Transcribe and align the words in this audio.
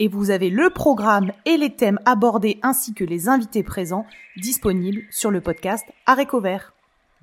et 0.00 0.08
vous 0.08 0.30
avez 0.30 0.50
le 0.50 0.70
programme 0.70 1.30
et 1.44 1.56
les 1.56 1.76
thèmes 1.76 2.00
abordés 2.06 2.58
ainsi 2.62 2.94
que 2.94 3.04
les 3.04 3.28
invités 3.28 3.62
présents 3.62 4.06
disponibles 4.36 5.02
sur 5.10 5.30
le 5.30 5.40
podcast 5.40 5.84
Aréco 6.06 6.40
Vert. 6.40 6.72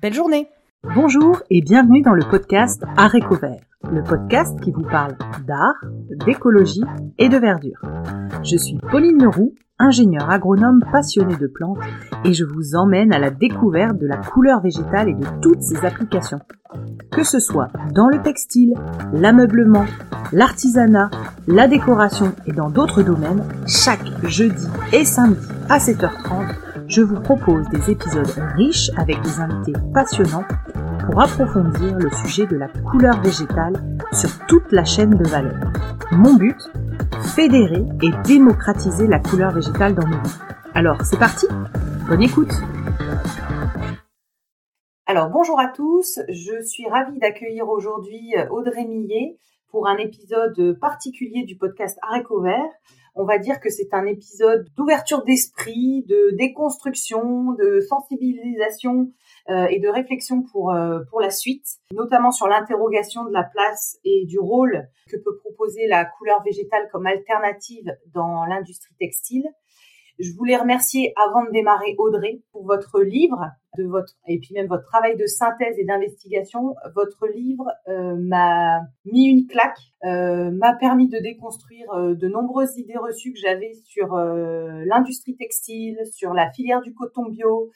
Belle 0.00 0.14
journée 0.14 0.48
Bonjour 0.94 1.42
et 1.50 1.60
bienvenue 1.60 2.02
dans 2.02 2.14
le 2.14 2.22
podcast 2.22 2.84
Aréco 2.96 3.34
Vert, 3.34 3.64
le 3.90 4.04
podcast 4.04 4.58
qui 4.60 4.70
vous 4.70 4.84
parle 4.84 5.16
d'art, 5.44 5.74
d'écologie 6.24 6.84
et 7.18 7.28
de 7.28 7.36
verdure. 7.36 7.82
Je 8.44 8.56
suis 8.56 8.78
Pauline 8.90 9.20
Leroux, 9.20 9.56
ingénieure 9.78 10.30
agronome 10.30 10.82
passionnée 10.90 11.36
de 11.36 11.46
plantes 11.46 11.78
et 12.24 12.32
je 12.32 12.44
vous 12.44 12.74
emmène 12.74 13.12
à 13.12 13.18
la 13.18 13.30
découverte 13.30 13.98
de 13.98 14.06
la 14.06 14.16
couleur 14.16 14.60
végétale 14.60 15.08
et 15.08 15.14
de 15.14 15.26
toutes 15.40 15.62
ses 15.62 15.84
applications. 15.84 16.40
Que 17.10 17.24
ce 17.24 17.40
soit 17.40 17.68
dans 17.94 18.08
le 18.08 18.20
textile, 18.20 18.74
l'ameublement, 19.12 19.86
l'artisanat, 20.32 21.10
la 21.46 21.66
décoration 21.66 22.32
et 22.46 22.52
dans 22.52 22.70
d'autres 22.70 23.02
domaines, 23.02 23.44
chaque 23.66 24.04
jeudi 24.24 24.66
et 24.92 25.04
samedi 25.04 25.46
à 25.68 25.78
7h30, 25.78 26.54
je 26.88 27.02
vous 27.02 27.20
propose 27.20 27.68
des 27.68 27.90
épisodes 27.90 28.26
riches 28.56 28.90
avec 28.96 29.20
des 29.22 29.40
invités 29.40 29.74
passionnants 29.92 30.44
pour 31.10 31.22
approfondir 31.22 31.96
le 31.96 32.10
sujet 32.10 32.46
de 32.46 32.56
la 32.56 32.68
couleur 32.68 33.22
végétale 33.22 33.72
sur 34.12 34.28
toute 34.46 34.70
la 34.72 34.84
chaîne 34.84 35.16
de 35.16 35.26
valeur. 35.26 35.72
Mon 36.12 36.34
but 36.34 36.70
Fédérer 37.34 37.82
et 38.02 38.10
démocratiser 38.26 39.06
la 39.06 39.18
couleur 39.18 39.52
végétale 39.52 39.94
dans 39.94 40.06
nos 40.06 40.20
vies. 40.20 40.38
Alors, 40.74 41.00
c'est 41.06 41.18
parti 41.18 41.46
Bonne 42.08 42.22
écoute 42.22 42.52
Alors, 45.06 45.30
bonjour 45.30 45.58
à 45.58 45.68
tous, 45.68 46.20
je 46.28 46.62
suis 46.62 46.86
ravie 46.86 47.18
d'accueillir 47.18 47.70
aujourd'hui 47.70 48.34
Audrey 48.50 48.84
Millet 48.84 49.38
pour 49.70 49.88
un 49.88 49.96
épisode 49.96 50.78
particulier 50.78 51.44
du 51.44 51.56
podcast 51.56 51.98
Aréco 52.02 52.42
Vert. 52.42 52.70
On 53.14 53.24
va 53.24 53.38
dire 53.38 53.60
que 53.60 53.70
c'est 53.70 53.94
un 53.94 54.04
épisode 54.04 54.68
d'ouverture 54.76 55.24
d'esprit, 55.24 56.04
de 56.06 56.36
déconstruction, 56.36 57.52
de 57.52 57.80
sensibilisation 57.80 59.00
euh, 59.00 59.27
et 59.70 59.80
de 59.80 59.88
réflexion 59.88 60.42
pour 60.42 60.72
euh, 60.72 61.00
pour 61.10 61.20
la 61.20 61.30
suite, 61.30 61.66
notamment 61.92 62.30
sur 62.30 62.48
l'interrogation 62.48 63.24
de 63.24 63.32
la 63.32 63.44
place 63.44 63.98
et 64.04 64.26
du 64.26 64.38
rôle 64.38 64.88
que 65.10 65.16
peut 65.16 65.38
proposer 65.38 65.86
la 65.86 66.04
couleur 66.04 66.42
végétale 66.42 66.88
comme 66.92 67.06
alternative 67.06 67.96
dans 68.12 68.44
l'industrie 68.44 68.94
textile. 68.98 69.46
Je 70.18 70.32
voulais 70.32 70.56
remercier 70.56 71.12
avant 71.28 71.44
de 71.44 71.50
démarrer 71.52 71.94
Audrey 71.96 72.42
pour 72.50 72.66
votre 72.66 73.00
livre, 73.02 73.38
de 73.76 73.84
votre 73.84 74.14
et 74.26 74.40
puis 74.40 74.52
même 74.52 74.66
votre 74.66 74.84
travail 74.84 75.16
de 75.16 75.26
synthèse 75.26 75.78
et 75.78 75.84
d'investigation. 75.84 76.74
Votre 76.96 77.28
livre 77.28 77.70
euh, 77.86 78.16
m'a 78.16 78.80
mis 79.04 79.26
une 79.26 79.46
claque, 79.46 79.78
euh, 80.04 80.50
m'a 80.50 80.74
permis 80.74 81.08
de 81.08 81.18
déconstruire 81.18 81.88
euh, 81.92 82.14
de 82.16 82.26
nombreuses 82.26 82.76
idées 82.78 82.98
reçues 82.98 83.32
que 83.32 83.38
j'avais 83.38 83.74
sur 83.84 84.16
l'industrie 84.16 85.36
textile, 85.36 86.00
sur 86.12 86.34
la 86.34 86.50
filière 86.50 86.80
du 86.80 86.94
coton 86.94 87.26
bio 87.28 87.70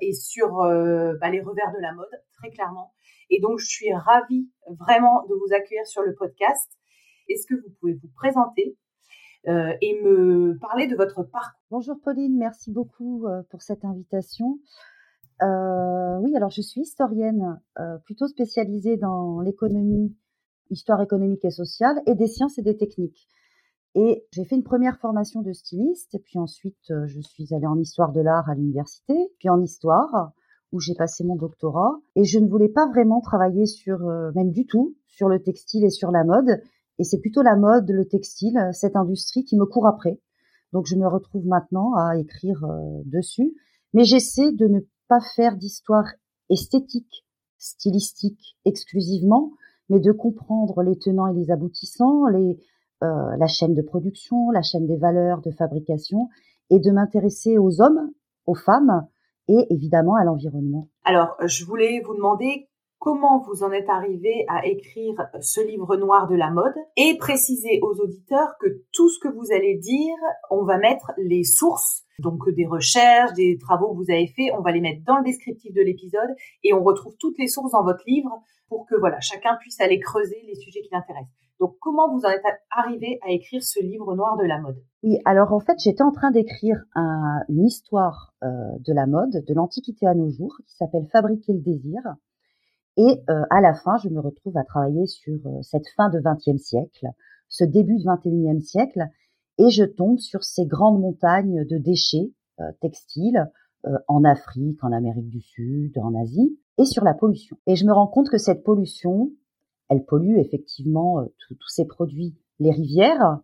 et 0.00 0.12
sur 0.12 0.56
bah, 0.56 1.30
les 1.30 1.40
revers 1.40 1.72
de 1.74 1.80
la 1.80 1.92
mode, 1.92 2.20
très 2.36 2.50
clairement. 2.50 2.92
Et 3.30 3.40
donc 3.40 3.58
je 3.60 3.66
suis 3.66 3.92
ravie 3.94 4.46
vraiment 4.78 5.24
de 5.26 5.34
vous 5.34 5.54
accueillir 5.54 5.86
sur 5.86 6.02
le 6.02 6.14
podcast. 6.14 6.70
Est-ce 7.30 7.46
que 7.46 7.54
vous 7.54 7.70
pouvez 7.80 7.94
vous 7.94 8.10
présenter? 8.14 8.76
Euh, 9.48 9.72
et 9.80 10.00
me 10.02 10.56
parler 10.58 10.86
de 10.86 10.94
votre 10.94 11.24
parcours. 11.24 11.60
Bonjour 11.68 11.96
Pauline, 12.00 12.38
merci 12.38 12.70
beaucoup 12.70 13.26
euh, 13.26 13.42
pour 13.50 13.60
cette 13.60 13.84
invitation. 13.84 14.60
Euh, 15.42 16.18
oui, 16.20 16.36
alors 16.36 16.50
je 16.50 16.62
suis 16.62 16.82
historienne 16.82 17.60
plutôt 18.04 18.28
spécialisée 18.28 18.96
dans 18.96 19.40
l'économie, 19.40 20.14
histoire 20.70 21.02
économique 21.02 21.44
et 21.44 21.50
sociale, 21.50 22.00
et 22.06 22.14
des 22.14 22.28
sciences 22.28 22.58
et 22.58 22.62
des 22.62 22.76
techniques. 22.76 23.26
Et 23.96 24.24
j'ai 24.30 24.44
fait 24.44 24.54
une 24.54 24.62
première 24.62 24.98
formation 24.98 25.42
de 25.42 25.52
styliste, 25.52 26.14
et 26.14 26.20
puis 26.20 26.38
ensuite 26.38 26.92
je 27.06 27.20
suis 27.20 27.52
allée 27.52 27.66
en 27.66 27.78
histoire 27.78 28.12
de 28.12 28.20
l'art 28.20 28.48
à 28.48 28.54
l'université, 28.54 29.14
puis 29.40 29.48
en 29.48 29.60
histoire, 29.60 30.30
où 30.70 30.78
j'ai 30.78 30.94
passé 30.94 31.24
mon 31.24 31.34
doctorat. 31.34 31.98
Et 32.14 32.22
je 32.24 32.38
ne 32.38 32.48
voulais 32.48 32.68
pas 32.68 32.86
vraiment 32.86 33.20
travailler 33.20 33.66
sur, 33.66 33.98
même 34.36 34.52
du 34.52 34.66
tout, 34.66 34.94
sur 35.08 35.28
le 35.28 35.42
textile 35.42 35.84
et 35.84 35.90
sur 35.90 36.12
la 36.12 36.22
mode. 36.22 36.62
Et 37.02 37.04
c'est 37.04 37.18
plutôt 37.18 37.42
la 37.42 37.56
mode, 37.56 37.90
le 37.90 38.06
textile, 38.06 38.70
cette 38.70 38.94
industrie 38.94 39.42
qui 39.42 39.56
me 39.56 39.66
court 39.66 39.88
après. 39.88 40.20
Donc 40.72 40.86
je 40.86 40.94
me 40.94 41.08
retrouve 41.08 41.44
maintenant 41.48 41.94
à 41.96 42.16
écrire 42.16 42.62
euh, 42.62 43.02
dessus. 43.06 43.56
Mais 43.92 44.04
j'essaie 44.04 44.52
de 44.52 44.68
ne 44.68 44.78
pas 45.08 45.18
faire 45.34 45.56
d'histoire 45.56 46.04
esthétique, 46.48 47.26
stylistique 47.58 48.56
exclusivement, 48.64 49.50
mais 49.88 49.98
de 49.98 50.12
comprendre 50.12 50.84
les 50.84 50.96
tenants 50.96 51.26
et 51.26 51.34
les 51.34 51.50
aboutissants, 51.50 52.28
euh, 52.28 52.56
la 53.00 53.46
chaîne 53.48 53.74
de 53.74 53.82
production, 53.82 54.52
la 54.52 54.62
chaîne 54.62 54.86
des 54.86 54.96
valeurs 54.96 55.40
de 55.40 55.50
fabrication, 55.50 56.28
et 56.70 56.78
de 56.78 56.92
m'intéresser 56.92 57.58
aux 57.58 57.80
hommes, 57.80 58.12
aux 58.46 58.54
femmes 58.54 59.08
et 59.48 59.66
évidemment 59.70 60.14
à 60.14 60.22
l'environnement. 60.22 60.86
Alors, 61.02 61.34
je 61.44 61.64
voulais 61.64 62.00
vous 62.06 62.14
demander 62.14 62.68
comment 63.02 63.40
vous 63.40 63.64
en 63.64 63.72
êtes 63.72 63.88
arrivé 63.88 64.44
à 64.46 64.64
écrire 64.64 65.26
ce 65.40 65.60
livre 65.60 65.96
noir 65.96 66.28
de 66.28 66.36
la 66.36 66.52
mode 66.52 66.76
et 66.96 67.18
préciser 67.18 67.80
aux 67.82 68.00
auditeurs 68.00 68.54
que 68.60 68.68
tout 68.92 69.08
ce 69.08 69.18
que 69.18 69.26
vous 69.26 69.50
allez 69.50 69.76
dire, 69.76 70.14
on 70.52 70.62
va 70.62 70.78
mettre 70.78 71.10
les 71.18 71.42
sources, 71.42 72.04
donc 72.20 72.48
des 72.50 72.64
recherches, 72.64 73.32
des 73.32 73.58
travaux 73.58 73.90
que 73.90 73.96
vous 73.96 74.12
avez 74.12 74.28
faits, 74.28 74.52
on 74.56 74.62
va 74.62 74.70
les 74.70 74.80
mettre 74.80 75.02
dans 75.04 75.16
le 75.16 75.24
descriptif 75.24 75.74
de 75.74 75.82
l'épisode 75.82 76.30
et 76.62 76.74
on 76.74 76.84
retrouve 76.84 77.16
toutes 77.18 77.38
les 77.40 77.48
sources 77.48 77.72
dans 77.72 77.82
votre 77.82 78.04
livre 78.06 78.30
pour 78.68 78.86
que 78.86 78.94
voilà, 78.94 79.18
chacun 79.18 79.56
puisse 79.56 79.80
aller 79.80 79.98
creuser 79.98 80.40
les 80.46 80.54
sujets 80.54 80.82
qui 80.82 80.90
l'intéressent. 80.92 81.34
Donc 81.58 81.74
comment 81.80 82.08
vous 82.08 82.24
en 82.24 82.28
êtes 82.28 82.44
arrivé 82.70 83.18
à 83.26 83.32
écrire 83.32 83.64
ce 83.64 83.82
livre 83.82 84.14
noir 84.14 84.36
de 84.36 84.44
la 84.44 84.60
mode? 84.60 84.80
Oui, 85.02 85.18
alors 85.24 85.52
en 85.52 85.58
fait, 85.60 85.74
j'étais 85.82 86.02
en 86.02 86.12
train 86.12 86.30
d'écrire 86.30 86.84
une 87.48 87.66
histoire 87.66 88.32
euh, 88.44 88.46
de 88.78 88.92
la 88.92 89.06
mode 89.06 89.44
de 89.44 89.54
l'Antiquité 89.54 90.06
à 90.06 90.14
nos 90.14 90.30
jours 90.30 90.54
qui 90.68 90.76
s'appelle 90.76 91.08
Fabriquer 91.10 91.52
le 91.52 91.60
désir 91.60 92.00
et 92.96 93.22
euh, 93.30 93.42
à 93.50 93.60
la 93.60 93.74
fin, 93.74 93.96
je 93.98 94.08
me 94.08 94.20
retrouve 94.20 94.56
à 94.56 94.64
travailler 94.64 95.06
sur 95.06 95.38
euh, 95.46 95.62
cette 95.62 95.88
fin 95.96 96.10
de 96.10 96.20
XXe 96.20 96.62
siècle, 96.62 97.08
ce 97.48 97.64
début 97.64 97.96
de 97.96 98.04
XXIe 98.04 98.62
siècle, 98.62 99.08
et 99.58 99.70
je 99.70 99.84
tombe 99.84 100.18
sur 100.18 100.44
ces 100.44 100.66
grandes 100.66 101.00
montagnes 101.00 101.64
de 101.64 101.78
déchets 101.78 102.32
euh, 102.60 102.64
textiles 102.80 103.50
en 104.06 104.22
Afrique, 104.22 104.78
en 104.84 104.92
Amérique 104.92 105.28
du 105.28 105.40
Sud, 105.40 105.98
en 105.98 106.14
Asie, 106.14 106.56
et 106.78 106.84
sur 106.84 107.02
la 107.02 107.14
pollution. 107.14 107.56
Et 107.66 107.74
je 107.74 107.84
me 107.84 107.92
rends 107.92 108.06
compte 108.06 108.30
que 108.30 108.38
cette 108.38 108.62
pollution, 108.62 109.32
elle 109.88 110.04
pollue 110.04 110.38
effectivement 110.38 111.26
tous 111.48 111.68
ces 111.68 111.84
produits, 111.84 112.36
les 112.60 112.70
rivières, 112.70 113.40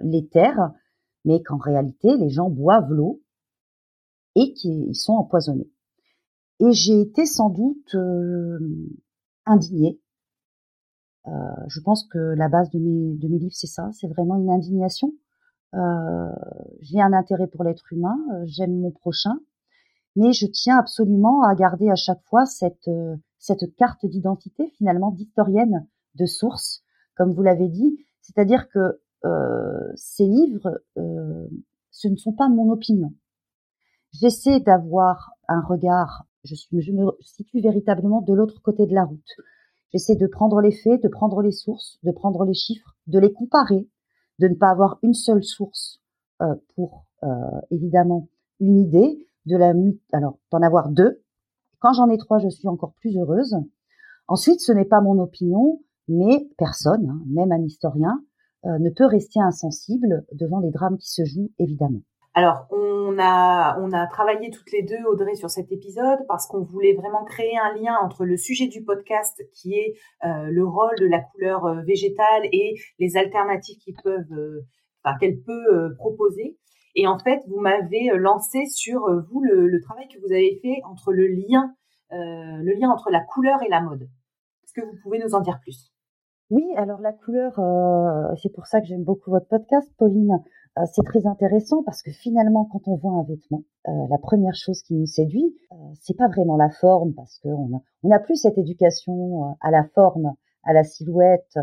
les 0.00 0.26
terres, 0.26 0.72
mais 1.24 1.44
qu'en 1.44 1.58
réalité, 1.58 2.16
les 2.16 2.28
gens 2.28 2.50
boivent 2.50 2.90
l'eau 2.90 3.22
et 4.34 4.52
qu'ils 4.52 4.96
sont 4.96 5.12
empoisonnés. 5.12 5.70
Et 6.64 6.72
j'ai 6.72 7.00
été 7.00 7.26
sans 7.26 7.50
doute 7.50 7.96
euh, 7.96 8.58
indignée. 9.46 10.00
Euh, 11.26 11.30
je 11.66 11.80
pense 11.80 12.06
que 12.06 12.18
la 12.18 12.48
base 12.48 12.70
de 12.70 12.78
mes, 12.78 13.16
de 13.16 13.26
mes 13.26 13.38
livres, 13.38 13.54
c'est 13.54 13.66
ça, 13.66 13.90
c'est 13.92 14.06
vraiment 14.06 14.36
une 14.36 14.48
indignation. 14.48 15.12
Euh, 15.74 16.32
j'ai 16.80 17.00
un 17.00 17.12
intérêt 17.12 17.48
pour 17.48 17.64
l'être 17.64 17.92
humain, 17.92 18.16
euh, 18.32 18.44
j'aime 18.46 18.78
mon 18.78 18.92
prochain, 18.92 19.40
mais 20.14 20.32
je 20.32 20.46
tiens 20.46 20.78
absolument 20.78 21.42
à 21.42 21.54
garder 21.56 21.90
à 21.90 21.96
chaque 21.96 22.22
fois 22.26 22.46
cette, 22.46 22.86
euh, 22.86 23.16
cette 23.38 23.74
carte 23.74 24.06
d'identité 24.06 24.68
finalement 24.76 25.10
d'historienne 25.10 25.88
de 26.14 26.26
source, 26.26 26.84
comme 27.16 27.32
vous 27.32 27.42
l'avez 27.42 27.68
dit, 27.68 27.98
c'est-à-dire 28.20 28.68
que 28.68 29.00
ces 29.94 30.26
livres, 30.26 30.82
ce 30.96 32.08
ne 32.08 32.16
sont 32.16 32.32
pas 32.32 32.48
mon 32.48 32.72
opinion. 32.72 33.14
J'essaie 34.10 34.58
d'avoir 34.58 35.30
un 35.46 35.60
regard 35.60 36.26
je, 36.44 36.92
me 36.92 37.10
situe 37.20 37.60
véritablement 37.60 38.20
de 38.20 38.32
l'autre 38.32 38.60
côté 38.62 38.86
de 38.86 38.94
la 38.94 39.04
route. 39.04 39.36
J'essaie 39.92 40.16
de 40.16 40.26
prendre 40.26 40.60
les 40.60 40.72
faits, 40.72 41.02
de 41.02 41.08
prendre 41.08 41.42
les 41.42 41.52
sources, 41.52 41.98
de 42.02 42.12
prendre 42.12 42.44
les 42.44 42.54
chiffres, 42.54 42.96
de 43.06 43.18
les 43.18 43.32
comparer, 43.32 43.88
de 44.38 44.48
ne 44.48 44.54
pas 44.54 44.70
avoir 44.70 44.98
une 45.02 45.14
seule 45.14 45.44
source 45.44 46.00
euh, 46.40 46.54
pour 46.74 47.06
euh, 47.22 47.28
évidemment 47.70 48.28
une 48.60 48.78
idée, 48.78 49.28
de 49.46 49.56
la 49.56 49.72
alors 50.12 50.38
d'en 50.50 50.62
avoir 50.62 50.88
deux. 50.88 51.22
Quand 51.80 51.92
j'en 51.92 52.08
ai 52.08 52.18
trois, 52.18 52.38
je 52.38 52.48
suis 52.48 52.68
encore 52.68 52.94
plus 52.94 53.16
heureuse. 53.16 53.56
Ensuite, 54.28 54.60
ce 54.60 54.72
n'est 54.72 54.84
pas 54.84 55.00
mon 55.00 55.18
opinion, 55.20 55.82
mais 56.08 56.48
personne, 56.56 57.08
hein, 57.08 57.20
même 57.26 57.50
un 57.52 57.62
historien, 57.62 58.22
euh, 58.64 58.78
ne 58.78 58.90
peut 58.90 59.06
rester 59.06 59.40
insensible 59.40 60.24
devant 60.32 60.60
les 60.60 60.70
drames 60.70 60.96
qui 60.96 61.10
se 61.10 61.24
jouent, 61.24 61.50
évidemment. 61.58 62.02
Alors, 62.34 62.66
on 62.70 62.91
on 63.18 63.92
a, 63.92 64.06
travaillé 64.08 64.50
toutes 64.50 64.70
les 64.72 64.82
deux, 64.82 65.02
Audrey, 65.06 65.34
sur 65.34 65.50
cet 65.50 65.72
épisode 65.72 66.18
parce 66.28 66.46
qu'on 66.46 66.62
voulait 66.62 66.94
vraiment 66.94 67.24
créer 67.24 67.56
un 67.58 67.74
lien 67.74 67.96
entre 68.02 68.24
le 68.24 68.36
sujet 68.36 68.66
du 68.66 68.84
podcast 68.84 69.42
qui 69.54 69.74
est 69.74 69.94
euh, 70.24 70.48
le 70.50 70.64
rôle 70.64 70.94
de 70.98 71.06
la 71.06 71.20
couleur 71.20 71.64
euh, 71.66 71.82
végétale 71.82 72.44
et 72.52 72.74
les 72.98 73.16
alternatives 73.16 73.78
euh, 74.06 74.60
qu'elle 75.20 75.40
peut 75.40 75.94
proposer. 75.96 76.58
Et 76.94 77.06
en 77.06 77.18
fait, 77.18 77.40
vous 77.48 77.60
m'avez 77.60 78.10
lancé 78.16 78.66
sur 78.66 79.00
vous 79.30 79.42
le, 79.42 79.66
le, 79.66 79.80
travail 79.80 80.06
que 80.08 80.18
vous 80.20 80.32
avez 80.32 80.58
fait 80.62 80.80
entre 80.84 81.12
le 81.12 81.26
lien, 81.26 81.74
le 82.10 82.78
lien 82.78 82.90
entre 82.90 83.10
la 83.10 83.20
couleur 83.20 83.62
et 83.62 83.68
la 83.68 83.80
mode. 83.80 84.02
Est-ce 84.02 84.74
que 84.74 84.86
vous 84.86 84.96
pouvez 85.02 85.18
nous 85.18 85.34
en 85.34 85.40
dire 85.40 85.58
plus? 85.62 85.90
Oui, 86.50 86.64
alors 86.76 87.00
la 87.00 87.12
couleur, 87.12 87.54
c'est 88.36 88.52
pour 88.52 88.66
ça 88.66 88.80
que 88.80 88.86
j'aime 88.86 89.04
beaucoup 89.04 89.30
votre 89.30 89.48
podcast, 89.48 89.90
Pauline. 89.96 90.38
Euh, 90.78 90.82
c'est 90.92 91.04
très 91.04 91.26
intéressant 91.26 91.82
parce 91.82 92.02
que 92.02 92.10
finalement, 92.10 92.64
quand 92.64 92.88
on 92.88 92.96
voit 92.96 93.12
un 93.12 93.24
vêtement, 93.24 93.62
euh, 93.88 93.92
la 94.08 94.18
première 94.18 94.54
chose 94.54 94.82
qui 94.82 94.94
nous 94.94 95.06
séduit, 95.06 95.54
euh, 95.72 95.74
c'est 96.00 96.16
pas 96.16 96.28
vraiment 96.28 96.56
la 96.56 96.70
forme 96.70 97.12
parce 97.14 97.38
qu'on 97.40 97.76
a, 97.76 97.80
on 98.02 98.10
a 98.10 98.18
plus 98.18 98.36
cette 98.36 98.56
éducation 98.56 99.54
à 99.60 99.70
la 99.70 99.84
forme, 99.94 100.34
à 100.64 100.72
la 100.72 100.84
silhouette 100.84 101.58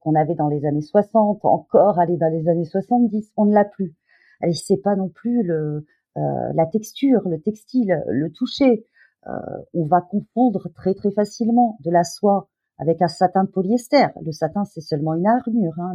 qu'on 0.00 0.14
avait 0.14 0.34
dans 0.34 0.48
les 0.48 0.64
années 0.64 0.80
60, 0.80 1.44
encore 1.44 1.98
aller 1.98 2.16
dans 2.16 2.28
les 2.28 2.48
années 2.48 2.64
70, 2.64 3.32
on 3.36 3.46
ne 3.46 3.52
l'a 3.52 3.64
plus. 3.64 3.94
Et 4.42 4.52
c'est 4.52 4.78
pas 4.78 4.96
non 4.96 5.08
plus 5.08 5.42
le, 5.42 5.86
la 6.16 6.66
texture, 6.66 7.28
le 7.28 7.40
textile, 7.40 8.02
le 8.06 8.30
toucher. 8.30 8.86
on 9.26 9.86
va 9.86 10.00
confondre 10.00 10.68
très 10.74 10.94
très 10.94 11.10
facilement 11.10 11.76
de 11.80 11.90
la 11.90 12.04
soie 12.04 12.48
avec 12.78 13.02
un 13.02 13.08
satin 13.08 13.44
de 13.44 13.50
polyester. 13.50 14.06
Le 14.22 14.32
satin, 14.32 14.64
c'est 14.64 14.80
seulement 14.80 15.14
une 15.14 15.26
armure, 15.26 15.78
hein, 15.78 15.92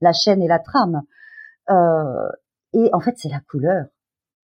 la, 0.00 0.12
chaîne 0.12 0.42
et 0.42 0.48
la 0.48 0.58
trame. 0.58 1.02
Euh, 1.70 2.28
et 2.72 2.90
en 2.92 3.00
fait, 3.00 3.14
c'est 3.16 3.28
la 3.28 3.40
couleur. 3.40 3.86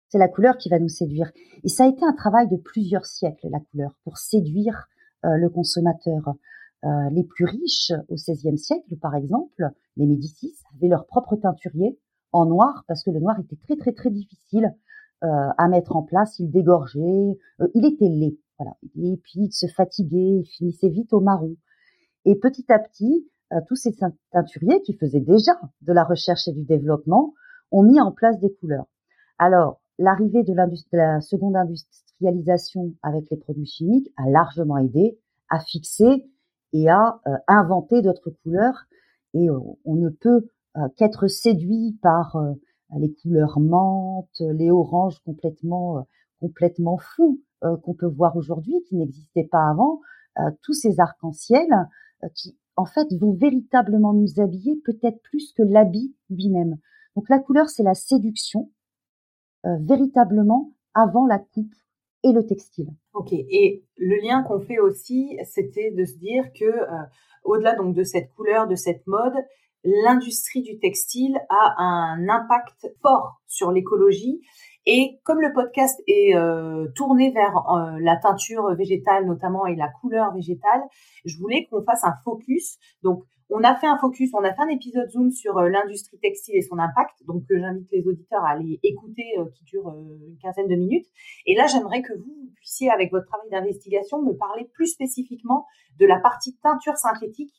C'est 0.09 0.19
la 0.19 0.29
couleur 0.29 0.57
qui 0.57 0.69
va 0.69 0.79
nous 0.79 0.89
séduire. 0.89 1.31
Et 1.63 1.69
ça 1.69 1.85
a 1.85 1.89
été 1.89 2.05
un 2.05 2.13
travail 2.13 2.49
de 2.49 2.57
plusieurs 2.57 3.07
siècles, 3.07 3.49
la 3.51 3.61
couleur, 3.61 3.95
pour 4.05 4.19
séduire 4.19 4.89
euh, 5.25 5.37
le 5.37 5.49
consommateur. 5.49 6.35
Euh, 6.83 6.89
les 7.11 7.25
plus 7.25 7.45
riches 7.45 7.93
au 8.09 8.15
XVIe 8.15 8.57
siècle, 8.57 8.97
par 9.01 9.15
exemple, 9.15 9.69
les 9.97 10.07
Médicis 10.07 10.57
avaient 10.75 10.89
leur 10.89 11.07
propre 11.07 11.37
teinturier 11.37 11.99
en 12.33 12.47
noir 12.47 12.85
parce 12.89 13.05
que 13.05 13.11
le 13.11 13.21
noir 13.21 13.39
était 13.39 13.59
très 13.63 13.77
très 13.77 13.93
très 13.93 14.11
difficile 14.11 14.75
à 15.23 15.69
mettre 15.69 15.97
en 15.97 16.03
place. 16.03 16.39
Il 16.39 16.51
dégorgeait, 16.51 17.39
il 17.75 17.85
était 17.85 18.09
laid. 18.09 18.39
Et 18.97 19.17
puis 19.23 19.41
il 19.41 19.53
se 19.53 19.67
fatiguait, 19.67 20.41
il 20.41 20.47
finissait 20.47 20.89
vite 20.89 21.13
au 21.13 21.21
marron. 21.21 21.57
Et 22.25 22.37
petit 22.37 22.71
à 22.71 22.79
petit, 22.79 23.29
euh, 23.53 23.61
tous 23.67 23.77
ces 23.77 23.95
teinturiers 24.31 24.83
qui 24.83 24.95
faisaient 24.95 25.21
déjà 25.21 25.53
de 25.83 25.93
la 25.93 26.05
recherche 26.05 26.47
et 26.49 26.53
du 26.53 26.65
développement 26.65 27.35
ont 27.71 27.83
mis 27.83 28.01
en 28.01 28.13
place 28.13 28.39
des 28.39 28.53
couleurs. 28.55 28.87
Alors, 29.39 29.81
l'arrivée 29.99 30.43
de, 30.43 30.55
la 30.93 31.21
seconde 31.21 31.57
industrialisation 31.57 32.95
avec 33.03 33.31
les 33.31 33.37
produits 33.37 33.67
chimiques 33.67 34.13
a 34.17 34.29
largement 34.29 34.79
aidé 34.79 35.19
à 35.49 35.61
fixer 35.61 36.27
et 36.73 36.89
à 36.89 37.21
euh, 37.27 37.37
inventer 37.49 38.03
d'autres 38.03 38.31
couleurs. 38.43 38.87
Et 39.35 39.49
euh, 39.49 39.59
on 39.85 39.95
ne 39.97 40.11
peut 40.11 40.49
qu'être 40.97 41.27
séduit 41.27 41.99
par 42.01 42.41
les 42.97 43.13
couleurs 43.13 43.59
menthes, 43.59 44.41
les 44.41 44.71
oranges 44.71 45.19
complètement 45.25 46.07
complètement 46.39 46.97
fous 46.97 47.41
euh, 47.63 47.77
qu'on 47.77 47.95
peut 47.95 48.07
voir 48.07 48.37
aujourd'hui, 48.37 48.83
qui 48.89 48.97
n'existaient 48.97 49.49
pas 49.51 49.69
avant, 49.69 50.01
euh, 50.39 50.51
tous 50.63 50.73
ces 50.73 50.99
arcs-en-ciel 50.99 51.69
euh, 52.25 52.29
qui, 52.35 52.57
en 52.77 52.87
fait, 52.87 53.07
vont 53.21 53.35
véritablement 53.35 54.15
nous 54.15 54.41
habiller 54.41 54.81
peut-être 54.85 55.21
plus 55.23 55.53
que 55.53 55.63
l'habit 55.63 56.15
lui-même. 56.31 56.77
Donc 57.17 57.29
la 57.29 57.39
couleur, 57.39 57.69
c'est 57.69 57.83
la 57.83 57.95
séduction, 57.95 58.71
véritablement 59.65 60.73
avant 60.95 61.27
la 61.27 61.39
coupe 61.39 61.75
et 62.23 62.33
le 62.33 62.47
textile. 62.47 62.89
Ok. 63.13 63.33
Et 63.33 63.85
le 63.99 64.17
lien 64.23 64.43
qu'on 64.43 64.61
fait 64.61 64.79
aussi, 64.79 65.37
c'était 65.45 65.91
de 65.91 66.05
se 66.07 66.17
dire 66.17 66.51
que 66.55 66.65
au-delà 67.45 67.75
donc 67.75 67.95
de 67.95 68.05
cette 68.05 68.33
couleur, 68.33 68.69
de 68.69 68.75
cette 68.75 69.07
mode, 69.07 69.35
l'industrie 69.85 70.63
du 70.63 70.79
textile 70.79 71.39
a 71.51 71.75
un 71.83 72.29
impact 72.29 72.95
fort 73.03 73.43
sur 73.47 73.71
l'écologie 73.71 74.41
et 74.87 75.21
comme 75.25 75.41
le 75.41 75.53
podcast 75.53 76.01
est 76.07 76.35
euh, 76.35 76.87
tourné 76.95 77.31
vers 77.31 77.57
euh, 77.57 77.99
la 78.01 78.17
teinture 78.17 78.75
végétale 78.75 79.27
notamment 79.27 79.67
et 79.67 79.77
la 79.77 79.89
couleur 79.89 80.33
végétale, 80.35 80.83
je 81.25 81.37
voulais 81.39 81.67
qu'on 81.67 81.83
fasse 81.83 82.05
un 82.05 82.15
focus. 82.25 82.79
Donc, 83.03 83.25
on 83.53 83.65
a 83.65 83.75
fait 83.75 83.89
un 83.89 83.99
focus, 83.99 84.31
on 84.33 84.45
a 84.45 84.55
fait 84.55 84.63
un 84.63 84.69
épisode 84.69 85.11
Zoom 85.11 85.31
sur 85.31 85.59
euh, 85.59 85.69
l'industrie 85.69 86.19
textile 86.19 86.57
et 86.57 86.63
son 86.63 86.79
impact, 86.79 87.17
donc 87.27 87.43
j'invite 87.51 87.91
les 87.91 88.07
auditeurs 88.07 88.45
à 88.45 88.51
aller 88.51 88.79
écouter, 88.85 89.35
qui 89.55 89.65
dure 89.65 89.89
une 89.89 90.39
quinzaine 90.41 90.69
de 90.69 90.77
minutes. 90.77 91.07
Et 91.47 91.57
là, 91.57 91.67
j'aimerais 91.67 92.03
que 92.03 92.13
vous 92.13 92.51
puissiez, 92.55 92.91
avec 92.91 93.11
votre 93.11 93.27
travail 93.27 93.51
d'investigation, 93.51 94.23
me 94.23 94.35
parler 94.35 94.71
plus 94.73 94.87
spécifiquement 94.87 95.67
de 95.99 96.07
la 96.07 96.21
partie 96.21 96.57
teinture 96.59 96.97
synthétique 96.97 97.53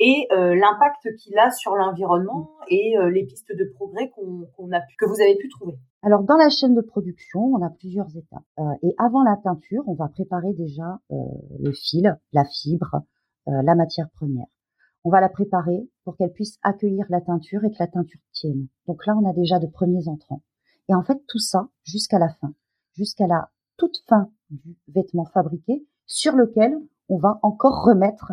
et 0.00 0.28
euh, 0.32 0.54
l'impact 0.54 1.14
qu'il 1.16 1.38
a 1.38 1.50
sur 1.50 1.74
l'environnement 1.74 2.50
et 2.68 2.96
euh, 2.96 3.10
les 3.10 3.24
pistes 3.24 3.54
de 3.54 3.64
progrès 3.64 4.10
qu'on 4.10 4.72
a 4.72 4.80
que 4.98 5.04
vous 5.06 5.20
avez 5.20 5.36
pu 5.36 5.48
trouver. 5.48 5.74
Alors 6.02 6.22
dans 6.22 6.36
la 6.36 6.48
chaîne 6.48 6.74
de 6.74 6.80
production, 6.80 7.40
on 7.40 7.62
a 7.62 7.70
plusieurs 7.70 8.16
étapes. 8.16 8.44
Euh, 8.58 8.72
et 8.82 8.94
avant 8.98 9.22
la 9.22 9.36
teinture, 9.36 9.82
on 9.86 9.94
va 9.94 10.08
préparer 10.08 10.52
déjà 10.54 11.00
le 11.10 11.72
fil, 11.72 12.16
la 12.32 12.44
fibre, 12.44 13.02
la 13.46 13.74
matière 13.74 14.10
première. 14.10 14.46
On 15.04 15.10
va 15.10 15.20
la 15.20 15.28
préparer 15.28 15.88
pour 16.04 16.16
qu'elle 16.16 16.32
puisse 16.32 16.58
accueillir 16.62 17.06
la 17.08 17.20
teinture 17.20 17.64
et 17.64 17.70
que 17.70 17.78
la 17.78 17.86
teinture 17.86 18.20
tienne. 18.32 18.68
Donc 18.86 19.06
là, 19.06 19.16
on 19.16 19.28
a 19.28 19.32
déjà 19.32 19.58
de 19.58 19.66
premiers 19.66 20.06
entrants. 20.08 20.42
Et 20.88 20.94
en 20.94 21.02
fait, 21.02 21.20
tout 21.26 21.38
ça 21.38 21.68
jusqu'à 21.82 22.18
la 22.18 22.28
fin, 22.28 22.52
jusqu'à 22.92 23.26
la 23.26 23.50
toute 23.76 23.98
fin 24.06 24.30
du 24.50 24.76
vêtement 24.88 25.24
fabriqué, 25.24 25.86
sur 26.06 26.36
lequel 26.36 26.78
on 27.08 27.16
va 27.16 27.38
encore 27.42 27.84
remettre 27.84 28.32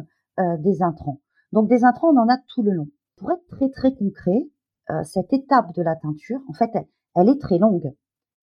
des 0.60 0.84
intrants. 0.84 1.22
Donc 1.54 1.70
des 1.70 1.86
intrants, 1.86 2.10
on 2.10 2.18
en 2.18 2.28
a 2.28 2.38
tout 2.50 2.62
le 2.62 2.72
long. 2.72 2.90
Pour 3.16 3.32
être 3.32 3.48
très 3.48 3.70
très 3.70 3.96
concret, 3.96 4.50
euh, 4.90 5.04
cette 5.04 5.32
étape 5.34 5.74
de 5.74 5.82
la 5.82 5.96
teinture, 5.96 6.42
en 6.50 6.54
fait, 6.54 6.76
est 7.16 7.42
très 7.42 7.58
longue. 7.58 7.94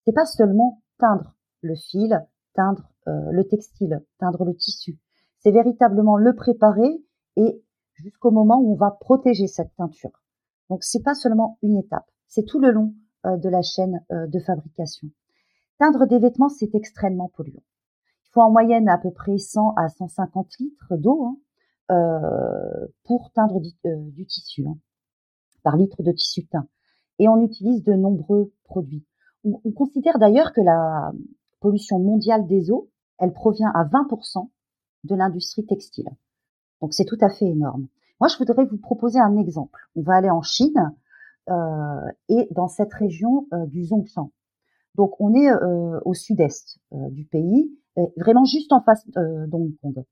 C'est 0.04 0.14
pas 0.14 0.26
seulement 0.26 0.82
teindre 0.98 1.36
le 1.60 1.74
fil, 1.74 2.26
teindre 2.54 2.90
euh, 3.08 3.30
le 3.30 3.46
textile, 3.46 4.04
teindre 4.18 4.44
le 4.44 4.54
tissu. 4.54 4.98
C'est 5.38 5.52
véritablement 5.52 6.16
le 6.16 6.34
préparer 6.34 7.02
et 7.36 7.62
jusqu'au 7.94 8.30
moment 8.30 8.58
où 8.58 8.72
on 8.72 8.76
va 8.76 8.90
protéger 8.90 9.46
cette 9.46 9.74
teinture. 9.76 10.22
Donc 10.70 10.84
c'est 10.84 11.02
pas 11.02 11.14
seulement 11.14 11.58
une 11.62 11.76
étape, 11.76 12.08
c'est 12.26 12.44
tout 12.44 12.60
le 12.60 12.70
long 12.70 12.94
euh, 13.26 13.36
de 13.36 13.48
la 13.48 13.62
chaîne 13.62 14.04
de 14.10 14.40
fabrication. 14.40 15.08
Teindre 15.78 16.06
des 16.06 16.18
vêtements, 16.18 16.48
c'est 16.48 16.74
extrêmement 16.74 17.28
polluant. 17.28 17.62
Il 18.24 18.30
faut 18.32 18.40
en 18.40 18.50
moyenne 18.50 18.88
à 18.88 18.98
peu 18.98 19.10
près 19.10 19.36
100 19.36 19.74
à 19.76 19.88
150 19.88 20.58
litres 20.58 20.96
d'eau 20.96 21.24
hein, 21.24 21.36
euh, 21.90 22.86
pour 23.04 23.30
teindre 23.32 23.60
euh, 23.86 23.96
du, 24.10 24.24
tissu, 24.24 24.64
hein, 24.66 24.78
par 25.62 25.76
litre 25.76 26.02
de 26.02 26.12
tissu 26.12 26.46
teint. 26.46 26.66
Et 27.22 27.28
on 27.28 27.40
utilise 27.40 27.84
de 27.84 27.92
nombreux 27.92 28.52
produits. 28.64 29.06
On, 29.44 29.70
considère 29.70 30.18
d'ailleurs 30.18 30.52
que 30.52 30.60
la 30.60 31.12
pollution 31.60 32.00
mondiale 32.00 32.48
des 32.48 32.72
eaux, 32.72 32.90
elle 33.20 33.32
provient 33.32 33.70
à 33.76 33.84
20% 33.84 34.48
de 35.04 35.14
l'industrie 35.14 35.64
textile. 35.64 36.08
Donc 36.80 36.94
c'est 36.94 37.04
tout 37.04 37.18
à 37.20 37.28
fait 37.28 37.46
énorme. 37.46 37.86
Moi, 38.20 38.26
je 38.26 38.36
voudrais 38.38 38.64
vous 38.64 38.76
proposer 38.76 39.20
un 39.20 39.36
exemple. 39.36 39.78
On 39.94 40.02
va 40.02 40.14
aller 40.14 40.30
en 40.30 40.42
Chine 40.42 40.96
euh, 41.48 42.10
et 42.28 42.48
dans 42.50 42.66
cette 42.66 42.92
région 42.92 43.46
du 43.68 43.84
Zhongshan. 43.84 44.32
Donc 44.96 45.20
on 45.20 45.32
est 45.32 45.48
au 46.04 46.14
sud-est 46.14 46.80
du 46.90 47.24
pays, 47.24 47.70
vraiment 48.16 48.44
juste 48.44 48.72
en 48.72 48.80
face 48.80 49.08
d'Hong 49.46 49.72
Kong. 49.80 50.04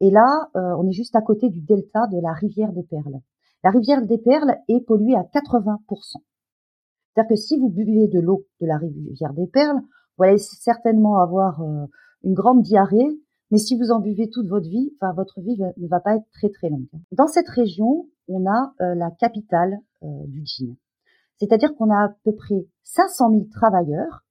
Et 0.00 0.10
là, 0.10 0.48
euh, 0.56 0.74
on 0.78 0.88
est 0.88 0.92
juste 0.92 1.14
à 1.14 1.20
côté 1.20 1.50
du 1.50 1.60
delta 1.60 2.06
de 2.08 2.18
la 2.20 2.32
rivière 2.32 2.72
des 2.72 2.82
Perles. 2.82 3.20
La 3.62 3.70
rivière 3.70 4.02
des 4.02 4.18
Perles 4.18 4.56
est 4.68 4.80
polluée 4.80 5.14
à 5.14 5.22
80%. 5.22 6.16
C'est-à-dire 7.14 7.28
que 7.28 7.36
si 7.36 7.58
vous 7.58 7.68
buvez 7.68 8.08
de 8.08 8.20
l'eau 8.20 8.46
de 8.60 8.66
la 8.66 8.76
rivière 8.76 9.32
des 9.34 9.46
Perles, 9.46 9.80
vous 10.16 10.24
allez 10.24 10.38
certainement 10.38 11.18
avoir 11.18 11.62
euh, 11.62 11.86
une 12.22 12.34
grande 12.34 12.62
diarrhée, 12.62 13.20
mais 13.50 13.58
si 13.58 13.78
vous 13.78 13.90
en 13.90 14.00
buvez 14.00 14.30
toute 14.30 14.48
votre 14.48 14.68
vie, 14.68 14.92
enfin 15.00 15.12
votre 15.14 15.40
vie 15.40 15.56
ne 15.76 15.88
va 15.88 16.00
pas 16.00 16.16
être 16.16 16.26
très 16.32 16.50
très 16.50 16.70
longue. 16.70 16.86
Dans 17.12 17.26
cette 17.26 17.48
région, 17.48 18.06
on 18.28 18.46
a 18.46 18.74
euh, 18.80 18.94
la 18.94 19.10
capitale 19.10 19.78
du 20.02 20.44
jean. 20.44 20.76
C'est-à-dire 21.38 21.74
qu'on 21.76 21.90
a 21.90 22.04
à 22.04 22.14
peu 22.24 22.34
près 22.34 22.66
500 22.82 23.30
000 23.30 23.44
travailleurs, 23.50 24.22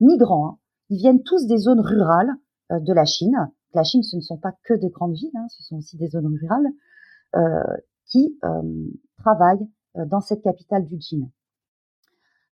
migrants, 0.00 0.46
hein. 0.46 0.58
ils 0.90 0.98
viennent 0.98 1.22
tous 1.22 1.46
des 1.46 1.56
zones 1.56 1.80
rurales 1.80 2.34
de 2.70 2.92
la 2.92 3.06
Chine, 3.06 3.48
la 3.74 3.84
Chine, 3.84 4.02
ce 4.02 4.16
ne 4.16 4.20
sont 4.20 4.36
pas 4.36 4.52
que 4.64 4.74
des 4.74 4.90
grandes 4.90 5.14
villes, 5.14 5.36
hein, 5.36 5.46
ce 5.48 5.62
sont 5.62 5.76
aussi 5.76 5.96
des 5.96 6.08
zones 6.08 6.26
rurales 6.26 6.68
euh, 7.36 7.76
qui 8.06 8.38
euh, 8.44 8.62
travaillent 9.18 9.66
euh, 9.96 10.04
dans 10.04 10.20
cette 10.20 10.42
capitale 10.42 10.84
du 10.84 10.98
jean. 11.00 11.30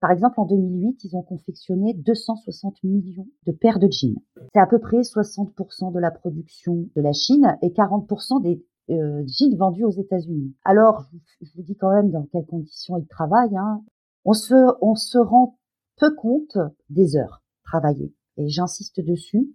Par 0.00 0.11
exemple, 0.11 0.38
en 0.38 0.47
2008, 0.47 1.05
ils 1.05 1.17
ont 1.17 1.23
confectionné 1.23 1.95
260 1.95 2.83
millions 2.85 3.26
de 3.47 3.52
paires 3.52 3.78
de 3.78 3.88
jeans. 3.90 4.17
C'est 4.55 4.61
à 4.61 4.67
peu 4.67 4.78
près 4.78 4.99
60% 4.99 5.93
de 5.93 5.99
la 5.99 6.11
production 6.11 6.88
de 6.95 7.02
la 7.02 7.12
Chine 7.12 7.57
et 7.62 7.71
40% 7.71 8.43
des 8.43 8.64
jeans 8.88 9.57
vendus 9.57 9.85
aux 9.85 9.90
États-Unis. 9.90 10.55
Alors, 10.64 11.05
je 11.40 11.50
vous 11.57 11.62
dis 11.62 11.76
quand 11.76 11.93
même 11.93 12.11
dans 12.11 12.26
quelles 12.33 12.47
conditions 12.47 12.97
ils 12.97 13.09
travaillent. 13.09 13.57
Hein. 13.57 13.83
On, 14.25 14.33
se, 14.33 14.55
on 14.81 14.95
se 14.95 15.19
rend 15.19 15.59
peu 15.99 16.14
compte 16.14 16.57
des 16.90 17.17
heures 17.17 17.43
travaillées. 17.64 18.14
Et 18.37 18.49
j'insiste 18.49 19.00
dessus 19.00 19.52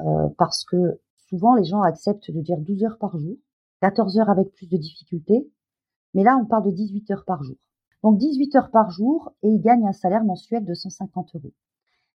euh, 0.00 0.28
parce 0.38 0.64
que 0.64 1.00
souvent 1.28 1.54
les 1.54 1.64
gens 1.64 1.80
acceptent 1.80 2.30
de 2.30 2.40
dire 2.40 2.58
12 2.58 2.84
heures 2.84 2.98
par 2.98 3.18
jour, 3.18 3.36
14 3.80 4.18
heures 4.18 4.30
avec 4.30 4.52
plus 4.52 4.68
de 4.68 4.76
difficultés, 4.76 5.50
mais 6.14 6.22
là 6.22 6.38
on 6.40 6.46
parle 6.46 6.66
de 6.66 6.70
18 6.70 7.10
heures 7.10 7.24
par 7.24 7.42
jour. 7.42 7.56
Donc 8.02 8.18
18 8.18 8.54
heures 8.56 8.70
par 8.70 8.90
jour 8.90 9.32
et 9.42 9.48
ils 9.48 9.60
gagnent 9.60 9.86
un 9.86 9.92
salaire 9.92 10.24
mensuel 10.24 10.64
de 10.64 10.74
150 10.74 11.34
euros. 11.34 11.52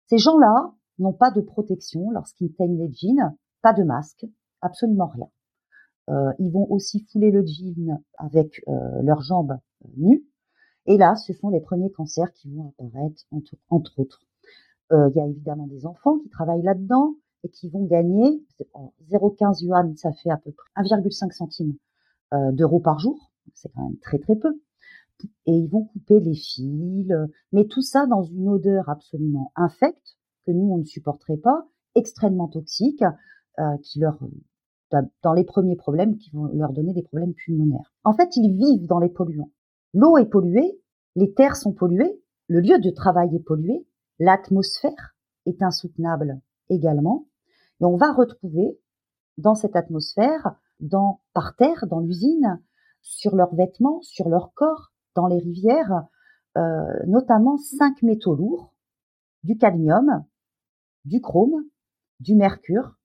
Ces 0.08 0.18
gens-là 0.18 0.72
n'ont 0.98 1.12
pas 1.12 1.30
de 1.30 1.40
protection 1.40 2.10
lorsqu'ils 2.10 2.54
teignent 2.54 2.78
les 2.78 2.92
jeans, 2.92 3.36
pas 3.62 3.72
de 3.72 3.82
masque, 3.82 4.26
absolument 4.62 5.06
rien. 5.06 5.28
Euh, 6.08 6.32
ils 6.38 6.52
vont 6.52 6.70
aussi 6.70 7.04
fouler 7.10 7.30
le 7.30 7.44
jean 7.44 8.00
avec 8.18 8.62
euh, 8.68 9.02
leurs 9.02 9.22
jambes 9.22 9.58
euh, 9.84 9.88
nues. 9.96 10.24
Et 10.86 10.96
là, 10.96 11.16
ce 11.16 11.32
sont 11.32 11.48
les 11.48 11.60
premiers 11.60 11.90
cancers 11.90 12.32
qui 12.32 12.48
vont 12.54 12.72
apparaître, 12.78 13.24
entre, 13.70 13.98
autres. 13.98 14.22
Il 14.92 15.12
y 15.16 15.20
a 15.20 15.26
évidemment 15.26 15.66
des 15.66 15.84
enfants 15.84 16.18
qui 16.20 16.28
travaillent 16.28 16.62
là-dedans 16.62 17.16
et 17.42 17.48
qui 17.48 17.68
vont 17.68 17.84
gagner 17.86 18.40
0,15 19.10 19.64
yuan, 19.64 19.96
ça 19.96 20.12
fait 20.12 20.30
à 20.30 20.36
peu 20.36 20.52
près 20.52 20.84
1,5 20.84 21.32
centime 21.32 21.74
d'euros 22.52 22.78
par 22.78 23.00
jour. 23.00 23.32
C'est 23.52 23.68
quand 23.74 23.82
même 23.82 23.98
très 23.98 24.20
très 24.20 24.36
peu. 24.36 24.60
Et 25.46 25.52
ils 25.52 25.68
vont 25.68 25.84
couper 25.84 26.20
les 26.20 26.34
fils, 26.34 27.12
mais 27.52 27.66
tout 27.66 27.82
ça 27.82 28.06
dans 28.06 28.22
une 28.22 28.48
odeur 28.48 28.88
absolument 28.88 29.52
infecte 29.56 30.16
que 30.46 30.52
nous 30.52 30.72
on 30.72 30.78
ne 30.78 30.84
supporterait 30.84 31.38
pas, 31.38 31.66
extrêmement 31.94 32.48
toxique, 32.48 33.02
qui 33.82 34.00
leur 34.00 34.18
dans 35.22 35.32
les 35.32 35.44
premiers 35.44 35.76
problèmes 35.76 36.16
qui 36.16 36.30
vont 36.30 36.46
leur 36.46 36.72
donner 36.72 36.92
des 36.92 37.02
problèmes 37.02 37.34
pulmonaires. 37.34 37.92
En 38.04 38.12
fait, 38.12 38.36
ils 38.36 38.54
vivent 38.56 38.86
dans 38.86 38.98
les 38.98 39.08
polluants. 39.08 39.50
L'eau 39.94 40.16
est 40.18 40.26
polluée, 40.26 40.80
les 41.16 41.32
terres 41.32 41.56
sont 41.56 41.72
polluées, 41.72 42.22
le 42.48 42.60
lieu 42.60 42.78
de 42.78 42.90
travail 42.90 43.34
est 43.34 43.42
pollué, 43.42 43.86
l'atmosphère 44.18 45.16
est 45.46 45.62
insoutenable 45.62 46.40
également. 46.68 47.26
Et 47.80 47.84
on 47.84 47.96
va 47.96 48.12
retrouver 48.12 48.78
dans 49.38 49.54
cette 49.54 49.76
atmosphère, 49.76 50.54
dans, 50.80 51.20
par 51.32 51.56
terre, 51.56 51.86
dans 51.88 52.00
l'usine, 52.00 52.62
sur 53.02 53.34
leurs 53.34 53.54
vêtements, 53.54 54.00
sur 54.02 54.28
leur 54.28 54.52
corps, 54.54 54.92
dans 55.16 55.26
les 55.26 55.38
rivières, 55.38 56.04
euh, 56.56 56.86
notamment 57.06 57.56
cinq 57.56 58.02
métaux 58.02 58.36
lourds, 58.36 58.72
du 59.42 59.58
cadmium, 59.58 60.24
du 61.04 61.20
chrome, 61.20 61.64
du 62.20 62.34
mercure, 62.34 62.96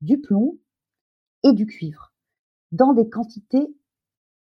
du 0.00 0.20
plomb, 0.20 0.58
et 1.42 1.52
du 1.52 1.66
cuivre 1.66 2.12
dans 2.70 2.92
des 2.92 3.08
quantités 3.08 3.74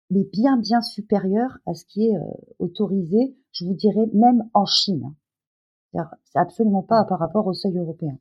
mais 0.09 0.25
bien 0.25 0.57
bien 0.57 0.81
supérieures 0.81 1.59
à 1.67 1.75
ce 1.75 1.85
qui 1.85 2.07
est 2.07 2.17
euh, 2.17 2.25
autorisé, 2.59 3.37
je 3.53 3.65
vous 3.65 3.75
dirais 3.75 4.07
même 4.15 4.49
en 4.55 4.65
Chine. 4.65 5.15
C'est 5.93 6.39
absolument 6.39 6.83
pas 6.83 7.05
par 7.05 7.19
rapport 7.19 7.47
au 7.47 7.55
seuil 7.55 7.77
européen. 7.77 8.17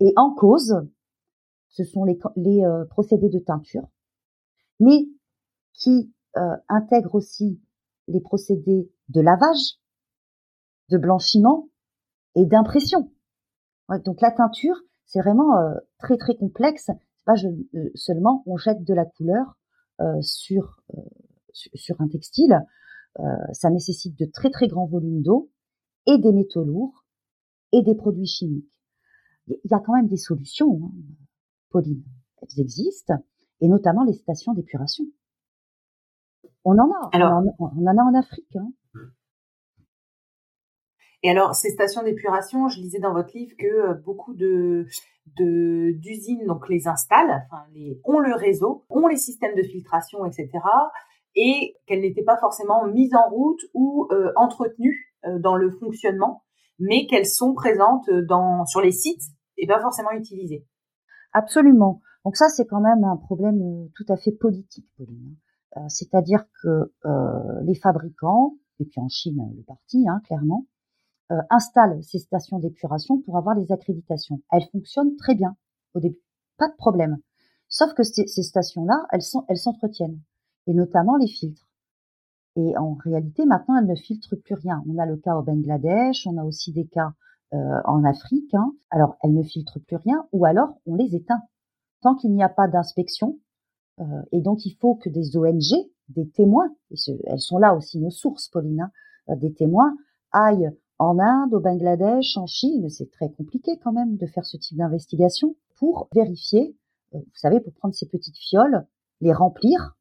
Et 0.00 0.12
en 0.16 0.34
cause, 0.34 0.86
ce 1.68 1.84
sont 1.84 2.04
les, 2.04 2.18
euh, 2.64 2.84
procédés 2.86 3.28
de 3.28 3.38
teinture, 3.38 3.88
mais 4.78 5.08
qui 5.72 6.12
intègrent 6.68 7.14
aussi 7.14 7.58
les 8.08 8.20
procédés 8.20 8.90
de 9.08 9.20
lavage, 9.20 9.78
de 10.90 10.98
blanchiment 10.98 11.68
et 12.34 12.44
d'impression. 12.46 13.10
donc 14.04 14.20
la 14.20 14.30
teinture, 14.30 14.76
c'est 15.04 15.20
vraiment 15.20 15.52
très 15.98 16.16
très 16.16 16.36
complexe 16.36 16.90
pas 17.26 17.34
euh, 17.44 17.90
seulement 17.94 18.42
on 18.46 18.56
jette 18.56 18.82
de 18.84 18.94
la 18.94 19.04
couleur 19.04 19.58
euh, 20.00 20.22
sur, 20.22 20.80
euh, 20.94 21.02
sur 21.52 22.00
un 22.00 22.08
textile. 22.08 22.58
ça 23.52 23.70
nécessite 23.70 24.18
de 24.18 24.26
très 24.26 24.50
très 24.50 24.68
grands 24.68 24.86
volumes 24.86 25.22
d'eau 25.22 25.50
et 26.06 26.18
des 26.18 26.32
métaux 26.32 26.64
lourds 26.64 27.04
et 27.72 27.82
des 27.82 27.94
produits 27.94 28.26
chimiques. 28.26 28.70
Il 29.48 29.70
y 29.70 29.74
a 29.74 29.80
quand 29.80 29.94
même 29.94 30.08
des 30.08 30.18
solutions, 30.18 30.80
hein, 30.82 30.92
Pauline. 31.70 32.04
Elles 32.42 32.60
existent, 32.60 33.14
et 33.60 33.68
notamment 33.68 34.04
les 34.04 34.12
stations 34.12 34.52
d'épuration. 34.52 35.04
On 36.68 36.76
en 36.78 36.90
a. 36.90 37.10
Alors, 37.12 37.42
on, 37.60 37.66
en, 37.66 37.96
a 37.96 38.02
en 38.02 38.14
Afrique. 38.14 38.56
Hein. 38.56 38.72
Et 41.22 41.30
alors, 41.30 41.54
ces 41.54 41.70
stations 41.70 42.02
d'épuration, 42.02 42.68
je 42.68 42.80
lisais 42.80 42.98
dans 42.98 43.12
votre 43.12 43.36
livre 43.36 43.52
que 43.56 43.94
beaucoup 44.02 44.34
de 44.34 44.86
d'usines 45.36 46.46
donc 46.46 46.68
les 46.68 46.86
installent, 46.86 47.42
enfin 47.46 47.64
les, 47.72 48.00
ont 48.04 48.20
le 48.20 48.34
réseau, 48.34 48.84
ont 48.90 49.06
les 49.08 49.16
systèmes 49.16 49.56
de 49.56 49.62
filtration, 49.62 50.24
etc. 50.24 50.48
Et 51.36 51.74
qu'elles 51.86 52.00
n'étaient 52.00 52.22
pas 52.22 52.38
forcément 52.38 52.86
mises 52.86 53.14
en 53.14 53.28
route 53.28 53.60
ou 53.74 54.08
euh, 54.10 54.32
entretenues 54.36 55.14
euh, 55.24 55.38
dans 55.38 55.56
le 55.56 55.70
fonctionnement, 55.70 56.44
mais 56.78 57.06
qu'elles 57.06 57.26
sont 57.26 57.54
présentes 57.54 58.08
dans 58.10 58.64
sur 58.66 58.80
les 58.80 58.92
sites 58.92 59.22
et 59.56 59.66
pas 59.66 59.80
forcément 59.80 60.12
utilisées. 60.12 60.64
Absolument. 61.32 62.00
Donc 62.24 62.36
ça, 62.36 62.48
c'est 62.48 62.66
quand 62.66 62.80
même 62.80 63.04
un 63.04 63.16
problème 63.16 63.60
euh, 63.62 63.88
tout 63.94 64.10
à 64.12 64.16
fait 64.16 64.32
politique, 64.32 64.88
Pauline. 64.96 65.36
C'est-à-dire 65.88 66.44
que 66.62 66.92
les 67.62 67.74
fabricants, 67.74 68.54
et 68.80 68.84
puis 68.84 69.00
en 69.00 69.08
Chine 69.08 69.52
le 69.56 69.62
parti, 69.62 70.06
hein, 70.08 70.20
clairement, 70.24 70.66
euh, 71.32 71.40
installe 71.50 72.04
ces 72.04 72.20
stations 72.20 72.60
d'épuration 72.60 73.20
pour 73.20 73.36
avoir 73.36 73.56
les 73.56 73.72
accréditations. 73.72 74.42
Elles 74.52 74.68
fonctionnent 74.70 75.16
très 75.16 75.34
bien 75.34 75.56
au 75.94 75.98
début, 75.98 76.20
pas 76.56 76.68
de 76.68 76.76
problème. 76.76 77.18
Sauf 77.68 77.94
que 77.94 78.04
ces, 78.04 78.26
stations-là, 78.26 79.06
elles 79.10 79.56
s'entretiennent, 79.58 80.20
et 80.68 80.72
notamment 80.72 81.16
les 81.16 81.26
filtres. 81.26 81.68
Et 82.54 82.76
en 82.78 82.94
réalité, 82.94 83.44
maintenant, 83.44 83.76
elles 83.76 83.88
ne 83.88 83.96
filtrent 83.96 84.36
plus 84.36 84.54
rien. 84.54 84.84
On 84.88 84.98
a 84.98 85.06
le 85.06 85.16
cas 85.16 85.34
au 85.34 85.42
Bangladesh, 85.42 86.28
on 86.28 86.38
a 86.38 86.44
aussi 86.44 86.72
des 86.72 86.86
cas 86.86 87.12
euh, 87.54 87.80
en 87.84 88.04
Afrique. 88.04 88.54
Hein. 88.54 88.72
Alors, 88.90 89.16
elles 89.22 89.34
ne 89.34 89.42
filtrent 89.42 89.80
plus 89.80 89.96
rien, 89.96 90.28
ou 90.30 90.44
alors 90.44 90.78
on 90.86 90.94
les 90.94 91.16
éteint. 91.16 91.42
Tant 92.02 92.14
qu'il 92.14 92.32
n'y 92.34 92.44
a 92.44 92.48
pas 92.48 92.68
d'inspection, 92.68 93.30
euh, 93.30 93.34
et 94.32 94.40
donc 94.40 94.66
il 94.66 94.74
faut 94.74 94.94
que 94.94 95.08
des 95.08 95.36
ONG, 95.36 95.88
des 96.10 96.28
témoins, 96.28 96.68
et 96.90 96.96
elles 97.24 97.40
sont 97.40 97.58
là 97.58 97.74
aussi 97.74 97.98
nos 97.98 98.10
sources, 98.10 98.48
Pauline, 98.48 98.90
hein, 99.28 99.36
des 99.36 99.52
témoins, 99.52 99.96
aillent 100.32 100.70
en 100.98 101.18
Inde, 101.18 101.52
au 101.52 101.60
Bangladesh, 101.60 102.36
en 102.36 102.46
Chine, 102.46 102.88
c'est 102.88 103.10
très 103.10 103.30
compliqué 103.30 103.78
quand 103.82 103.92
même 103.92 104.16
de 104.16 104.26
faire 104.26 104.46
ce 104.46 104.56
type 104.56 104.78
d'investigation 104.78 105.54
pour 105.76 106.08
vérifier, 106.14 106.76
euh, 107.14 107.18
vous 107.18 107.36
savez, 107.36 107.60
pour 107.60 107.72
prendre 107.74 107.94
ces 107.94 108.08
petites 108.08 108.38
fioles, 108.38 108.86
les 109.20 109.32
remplir, 109.32 109.96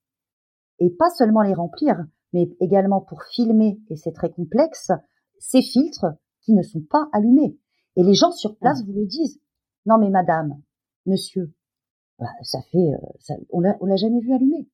et 0.80 0.90
pas 0.90 1.10
seulement 1.10 1.42
les 1.42 1.54
remplir, 1.54 2.06
mais 2.34 2.50
également 2.60 3.02
pour 3.02 3.24
filmer, 3.24 3.80
et 3.90 3.96
c'est 3.96 4.12
très 4.12 4.30
complexe, 4.30 4.92
ces 5.40 5.62
filtres 5.62 6.06
qui 6.42 6.54
ne 6.54 6.64
sont 6.64 6.82
pas 6.82 7.08
allumés. 7.12 7.58
Et 7.96 8.04
les 8.04 8.14
gens 8.14 8.32
sur 8.32 8.58
place 8.58 8.84
vous 8.86 8.94
le 8.94 9.06
disent. 9.06 9.40
Non 9.86 9.98
mais 9.98 10.10
madame, 10.10 10.62
monsieur, 11.06 11.54
bah, 12.20 12.28
ça 12.44 12.62
fait, 12.72 12.78
euh, 12.78 13.08
ça, 13.20 13.36
on 13.52 13.60
l'a 13.62 13.96
jamais 13.96 14.20
vu 14.22 14.34
allumer. 14.34 14.68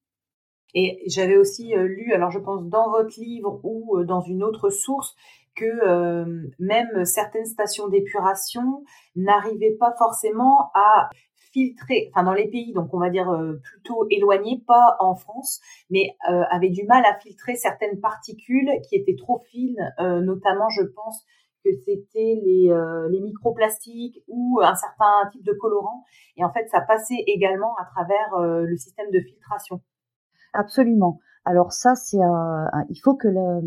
Et 0.73 1.03
j'avais 1.07 1.35
aussi 1.35 1.75
euh, 1.75 1.85
lu, 1.85 2.13
alors 2.13 2.31
je 2.31 2.39
pense 2.39 2.63
dans 2.65 2.89
votre 2.91 3.19
livre 3.19 3.59
ou 3.63 4.03
dans 4.05 4.21
une 4.21 4.41
autre 4.41 4.69
source, 4.69 5.15
que 5.55 5.65
euh, 5.65 6.49
même 6.59 7.05
certaines 7.05 7.45
stations 7.45 7.87
d'épuration 7.87 8.83
n'arrivaient 9.15 9.75
pas 9.79 9.93
forcément 9.97 10.71
à 10.73 11.09
filtrer, 11.51 12.09
enfin 12.13 12.23
dans 12.23 12.33
les 12.33 12.47
pays, 12.47 12.71
donc 12.71 12.93
on 12.93 12.99
va 12.99 13.09
dire 13.09 13.29
euh, 13.29 13.59
plutôt 13.61 14.07
éloignés, 14.09 14.63
pas 14.65 14.95
en 14.99 15.15
France, 15.15 15.59
mais 15.89 16.15
euh, 16.29 16.43
avaient 16.49 16.69
du 16.69 16.85
mal 16.85 17.03
à 17.05 17.19
filtrer 17.19 17.55
certaines 17.55 17.99
particules 17.99 18.69
qui 18.87 18.95
étaient 18.95 19.17
trop 19.17 19.43
fines, 19.51 19.93
notamment 19.99 20.69
je 20.69 20.83
pense 20.83 21.25
que 21.63 21.69
c'était 21.85 22.41
les, 22.43 22.73
les 23.09 23.21
microplastiques 23.21 24.23
ou 24.27 24.59
un 24.61 24.75
certain 24.75 25.29
type 25.31 25.43
de 25.45 25.53
colorant. 25.53 26.03
Et 26.37 26.43
en 26.43 26.51
fait, 26.51 26.67
ça 26.69 26.81
passait 26.81 27.23
également 27.27 27.75
à 27.75 27.85
travers 27.85 28.39
le 28.39 28.75
système 28.77 29.09
de 29.11 29.19
filtration. 29.19 29.81
Absolument. 30.53 31.19
Alors 31.45 31.71
ça, 31.71 31.95
c'est 31.95 32.17
il 32.89 32.99
faut 33.03 33.15
que 33.15 33.27
le, 33.27 33.61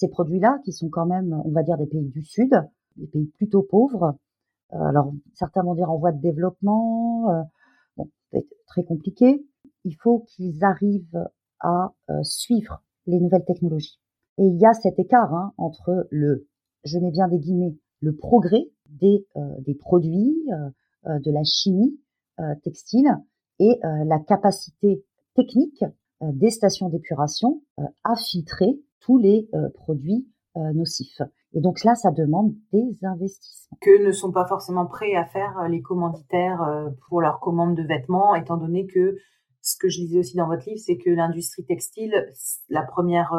ces 0.00 0.08
produits-là, 0.08 0.58
qui 0.64 0.72
sont 0.72 0.88
quand 0.88 1.04
même, 1.04 1.38
on 1.44 1.50
va 1.50 1.62
dire, 1.62 1.76
des 1.76 1.86
pays 1.86 2.08
du 2.08 2.22
Sud, 2.22 2.50
des 2.96 3.06
pays 3.06 3.26
plutôt 3.36 3.62
pauvres. 3.62 4.16
Euh, 4.72 4.78
alors, 4.78 5.12
certains 5.34 5.62
vont 5.62 5.74
dire 5.74 5.90
en 5.90 5.98
voie 5.98 6.12
de 6.12 6.20
développement, 6.20 7.30
euh, 7.30 7.42
bon, 7.98 8.10
très 8.66 8.82
compliqué. 8.82 9.44
Il 9.84 9.96
faut 9.96 10.20
qu'ils 10.20 10.64
arrivent 10.64 11.28
à 11.60 11.92
euh, 12.08 12.22
suivre 12.22 12.82
les 13.06 13.20
nouvelles 13.20 13.44
technologies. 13.44 14.00
Et 14.38 14.44
il 14.44 14.58
y 14.58 14.64
a 14.64 14.72
cet 14.72 14.98
écart 14.98 15.34
hein, 15.34 15.52
entre 15.58 16.06
le, 16.10 16.48
je 16.84 16.98
mets 16.98 17.10
bien 17.10 17.28
des 17.28 17.38
guillemets, 17.38 17.76
le 18.00 18.14
progrès 18.14 18.70
des, 18.86 19.26
des 19.60 19.74
produits, 19.74 20.34
de 21.04 21.30
la 21.30 21.44
chimie 21.44 21.98
textile 22.62 23.08
et 23.58 23.78
la 23.82 24.18
capacité 24.18 25.04
technique 25.34 25.84
des 26.20 26.50
stations 26.50 26.88
d'épuration 26.88 27.62
à 28.04 28.16
filtrer 28.16 28.80
tous 29.00 29.18
les 29.18 29.48
euh, 29.54 29.68
produits 29.70 30.28
euh, 30.56 30.72
nocifs. 30.72 31.22
Et 31.52 31.60
donc 31.60 31.82
là, 31.82 31.94
ça 31.94 32.10
demande 32.12 32.54
des 32.72 32.98
investissements. 33.02 33.76
Que 33.80 34.04
ne 34.04 34.12
sont 34.12 34.30
pas 34.30 34.46
forcément 34.46 34.86
prêts 34.86 35.16
à 35.16 35.24
faire 35.24 35.58
euh, 35.58 35.68
les 35.68 35.82
commanditaires 35.82 36.60
pour 37.08 37.20
leur 37.20 37.40
commande 37.40 37.76
de 37.76 37.82
vêtements, 37.82 38.34
étant 38.34 38.56
donné 38.56 38.86
que 38.86 39.16
ce 39.62 39.76
que 39.76 39.88
je 39.88 39.98
disais 39.98 40.20
aussi 40.20 40.36
dans 40.36 40.46
votre 40.46 40.68
livre, 40.68 40.80
c'est 40.80 40.96
que 40.96 41.10
l'industrie 41.10 41.64
textile, 41.64 42.14
la 42.68 42.82
première 42.82 43.34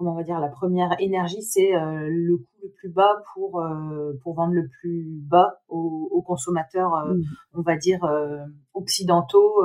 comment 0.00 0.12
on 0.12 0.16
va 0.16 0.22
dire 0.22 0.40
la 0.40 0.48
première 0.48 0.96
énergie, 0.98 1.42
c'est 1.42 1.72
le 1.72 2.38
coût 2.38 2.58
le 2.62 2.70
plus 2.70 2.88
bas 2.88 3.22
pour 3.34 3.62
pour 4.22 4.34
vendre 4.34 4.54
le 4.54 4.66
plus 4.80 5.20
bas 5.28 5.60
aux, 5.68 6.24
consommateurs, 6.26 6.90
mmh. 6.90 7.22
on 7.52 7.60
va 7.60 7.76
dire 7.76 8.00
occidentaux, 8.72 9.62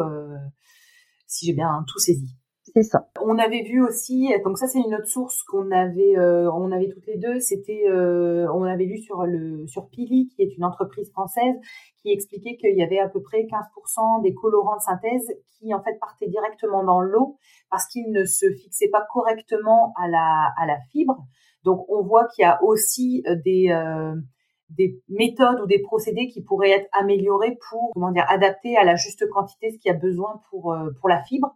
si 1.25 1.45
j'ai 1.45 1.53
bien 1.53 1.85
tout 1.87 1.99
saisi. 1.99 2.35
On 3.21 3.37
avait 3.39 3.63
vu 3.63 3.81
aussi, 3.81 4.29
donc 4.43 4.57
ça 4.57 4.67
c'est 4.67 4.79
une 4.79 4.93
autre 4.95 5.07
source 5.07 5.43
qu'on 5.43 5.71
avait, 5.71 6.17
euh, 6.17 6.51
on 6.51 6.73
avait 6.73 6.89
toutes 6.89 7.05
les 7.07 7.17
deux. 7.17 7.39
C'était, 7.39 7.85
euh, 7.87 8.51
on 8.53 8.63
avait 8.63 8.83
lu 8.83 8.97
sur 8.97 9.25
le 9.25 9.65
sur 9.65 9.87
Pili, 9.87 10.27
qui 10.27 10.41
est 10.41 10.57
une 10.57 10.65
entreprise 10.65 11.09
française, 11.11 11.55
qui 12.01 12.11
expliquait 12.11 12.57
qu'il 12.57 12.75
y 12.75 12.83
avait 12.83 12.99
à 12.99 13.07
peu 13.07 13.21
près 13.21 13.43
15% 13.43 14.21
des 14.23 14.33
colorants 14.33 14.75
de 14.75 14.81
synthèse 14.81 15.33
qui 15.57 15.73
en 15.73 15.81
fait 15.81 15.97
partaient 16.01 16.27
directement 16.27 16.83
dans 16.83 16.99
l'eau 16.99 17.37
parce 17.71 17.87
qu'ils 17.87 18.11
ne 18.11 18.25
se 18.25 18.45
fixaient 18.51 18.89
pas 18.89 19.05
correctement 19.13 19.93
à 19.95 20.09
la 20.09 20.51
à 20.59 20.65
la 20.65 20.77
fibre. 20.91 21.25
Donc 21.63 21.85
on 21.87 22.03
voit 22.03 22.27
qu'il 22.27 22.43
y 22.43 22.45
a 22.45 22.61
aussi 22.61 23.23
euh, 23.25 23.35
des 23.45 23.73
des 24.69 24.99
méthodes 25.07 25.61
ou 25.61 25.67
des 25.67 25.79
procédés 25.79 26.27
qui 26.27 26.43
pourraient 26.43 26.71
être 26.71 26.89
améliorés 26.91 27.57
pour 27.69 27.91
comment 27.93 28.11
dire 28.11 28.25
adapter 28.27 28.75
à 28.75 28.83
la 28.83 28.95
juste 28.95 29.25
quantité 29.29 29.71
ce 29.71 29.77
qu'il 29.77 29.93
y 29.93 29.95
a 29.95 29.97
besoin 29.97 30.41
pour 30.49 30.75
pour 30.99 31.07
la 31.07 31.23
fibre. 31.23 31.55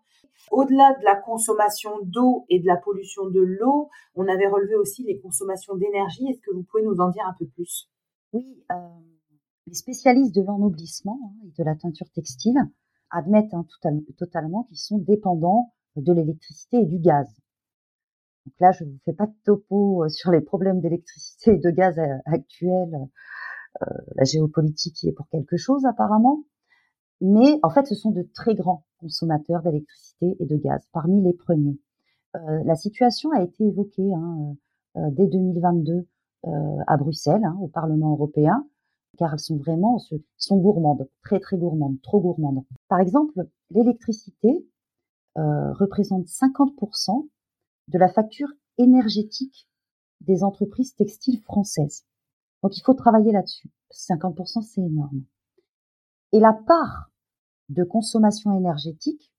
Au-delà 0.51 0.95
de 0.99 1.03
la 1.03 1.15
consommation 1.15 1.91
d'eau 2.03 2.45
et 2.49 2.59
de 2.59 2.65
la 2.65 2.77
pollution 2.77 3.29
de 3.29 3.39
l'eau, 3.39 3.89
on 4.15 4.27
avait 4.27 4.47
relevé 4.47 4.75
aussi 4.75 5.03
les 5.03 5.19
consommations 5.19 5.75
d'énergie. 5.75 6.27
Est-ce 6.29 6.41
que 6.41 6.53
vous 6.53 6.63
pouvez 6.63 6.83
nous 6.83 6.97
en 6.97 7.09
dire 7.09 7.25
un 7.27 7.35
peu 7.37 7.45
plus? 7.47 7.89
Oui, 8.33 8.63
euh, 8.71 8.75
les 9.67 9.73
spécialistes 9.73 10.35
de 10.35 10.41
l'ennoblissement 10.41 11.19
hein, 11.23 11.47
et 11.47 11.51
de 11.57 11.63
la 11.63 11.75
teinture 11.75 12.09
textile 12.11 12.57
admettent 13.11 13.53
hein, 13.53 13.65
totalement 14.17 14.63
qu'ils 14.63 14.77
sont 14.77 14.97
dépendants 14.97 15.73
de 15.95 16.13
l'électricité 16.13 16.77
et 16.77 16.85
du 16.85 16.99
gaz. 16.99 17.27
Donc 18.45 18.53
là, 18.59 18.71
je 18.71 18.83
ne 18.83 18.91
vous 18.91 18.99
fais 19.05 19.13
pas 19.13 19.27
de 19.27 19.35
topo 19.45 20.03
euh, 20.03 20.09
sur 20.09 20.31
les 20.31 20.41
problèmes 20.41 20.79
d'électricité 20.79 21.51
et 21.51 21.59
de 21.59 21.69
gaz 21.69 21.97
euh, 21.99 22.17
actuels. 22.25 23.07
la 24.15 24.23
géopolitique 24.23 25.03
y 25.03 25.09
est 25.09 25.13
pour 25.13 25.27
quelque 25.29 25.57
chose 25.57 25.85
apparemment. 25.85 26.43
Mais 27.21 27.59
en 27.63 27.69
fait, 27.69 27.85
ce 27.85 27.95
sont 27.95 28.11
de 28.11 28.23
très 28.33 28.55
grands 28.55 28.85
consommateurs 28.99 29.61
d'électricité 29.61 30.37
et 30.39 30.45
de 30.45 30.55
gaz, 30.55 30.87
parmi 30.93 31.21
les 31.21 31.33
premiers. 31.33 31.77
Euh, 32.35 32.63
la 32.63 32.75
situation 32.75 33.31
a 33.31 33.41
été 33.41 33.65
évoquée 33.65 34.13
hein, 34.13 34.55
euh, 34.97 35.01
euh 35.01 35.11
dès 35.11 35.27
2022 35.27 36.07
euh, 36.47 36.49
à 36.87 36.97
Bruxelles, 36.97 37.43
hein, 37.43 37.57
au 37.59 37.67
Parlement 37.67 38.11
européen, 38.11 38.65
car 39.17 39.33
elles 39.33 39.39
sont 39.39 39.57
vraiment 39.57 39.99
sont 40.37 40.57
gourmandes, 40.57 41.09
très 41.21 41.39
très 41.39 41.57
gourmandes, 41.57 42.01
trop 42.01 42.21
gourmandes. 42.21 42.63
Par 42.87 42.99
exemple, 42.99 43.45
l'électricité 43.71 44.65
euh, 45.37 45.73
représente 45.73 46.27
50% 46.27 47.27
de 47.89 47.97
la 47.97 48.07
facture 48.07 48.47
énergétique 48.77 49.67
des 50.21 50.43
entreprises 50.43 50.95
textiles 50.95 51.41
françaises. 51.41 52.05
Donc 52.63 52.77
il 52.77 52.81
faut 52.81 52.93
travailler 52.93 53.31
là-dessus. 53.31 53.69
50%, 53.91 54.61
c'est 54.61 54.81
énorme. 54.81 55.23
Et 56.31 56.39
la 56.39 56.53
part 56.53 57.11
de 57.69 57.83
consommation 57.83 58.57
énergétique 58.57 59.31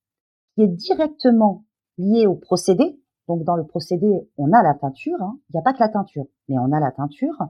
qui 0.54 0.62
est 0.62 0.68
directement 0.68 1.64
liée 1.98 2.26
au 2.26 2.34
procédé. 2.34 3.00
Donc 3.28 3.44
dans 3.44 3.56
le 3.56 3.66
procédé, 3.66 4.28
on 4.36 4.52
a 4.52 4.62
la 4.62 4.74
teinture, 4.74 5.22
hein. 5.22 5.38
il 5.48 5.52
n'y 5.54 5.60
a 5.60 5.62
pas 5.62 5.72
que 5.72 5.80
la 5.80 5.88
teinture, 5.88 6.26
mais 6.48 6.58
on 6.58 6.72
a 6.72 6.80
la 6.80 6.90
teinture. 6.90 7.48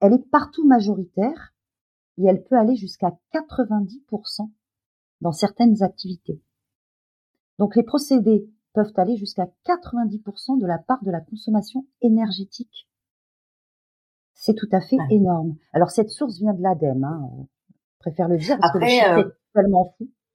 Elle 0.00 0.14
est 0.14 0.30
partout 0.30 0.66
majoritaire 0.66 1.54
et 2.18 2.26
elle 2.26 2.42
peut 2.44 2.56
aller 2.56 2.76
jusqu'à 2.76 3.16
90% 3.32 4.50
dans 5.20 5.32
certaines 5.32 5.82
activités. 5.82 6.42
Donc 7.58 7.76
les 7.76 7.84
procédés 7.84 8.48
peuvent 8.72 8.92
aller 8.96 9.16
jusqu'à 9.16 9.48
90% 9.66 10.58
de 10.58 10.66
la 10.66 10.78
part 10.78 11.02
de 11.04 11.10
la 11.10 11.20
consommation 11.20 11.86
énergétique. 12.00 12.88
C'est 14.34 14.54
tout 14.54 14.68
à 14.72 14.80
fait 14.80 14.98
énorme. 15.10 15.56
Alors 15.72 15.90
cette 15.90 16.10
source 16.10 16.38
vient 16.38 16.52
de 16.52 16.62
l'ADEME, 16.62 17.04
hein. 17.04 17.46
Je 18.04 18.10
préfère 18.10 18.28
le 18.28 18.36
dire 18.36 18.58
parce 18.60 18.72
que 18.72 18.78
le 18.78 18.84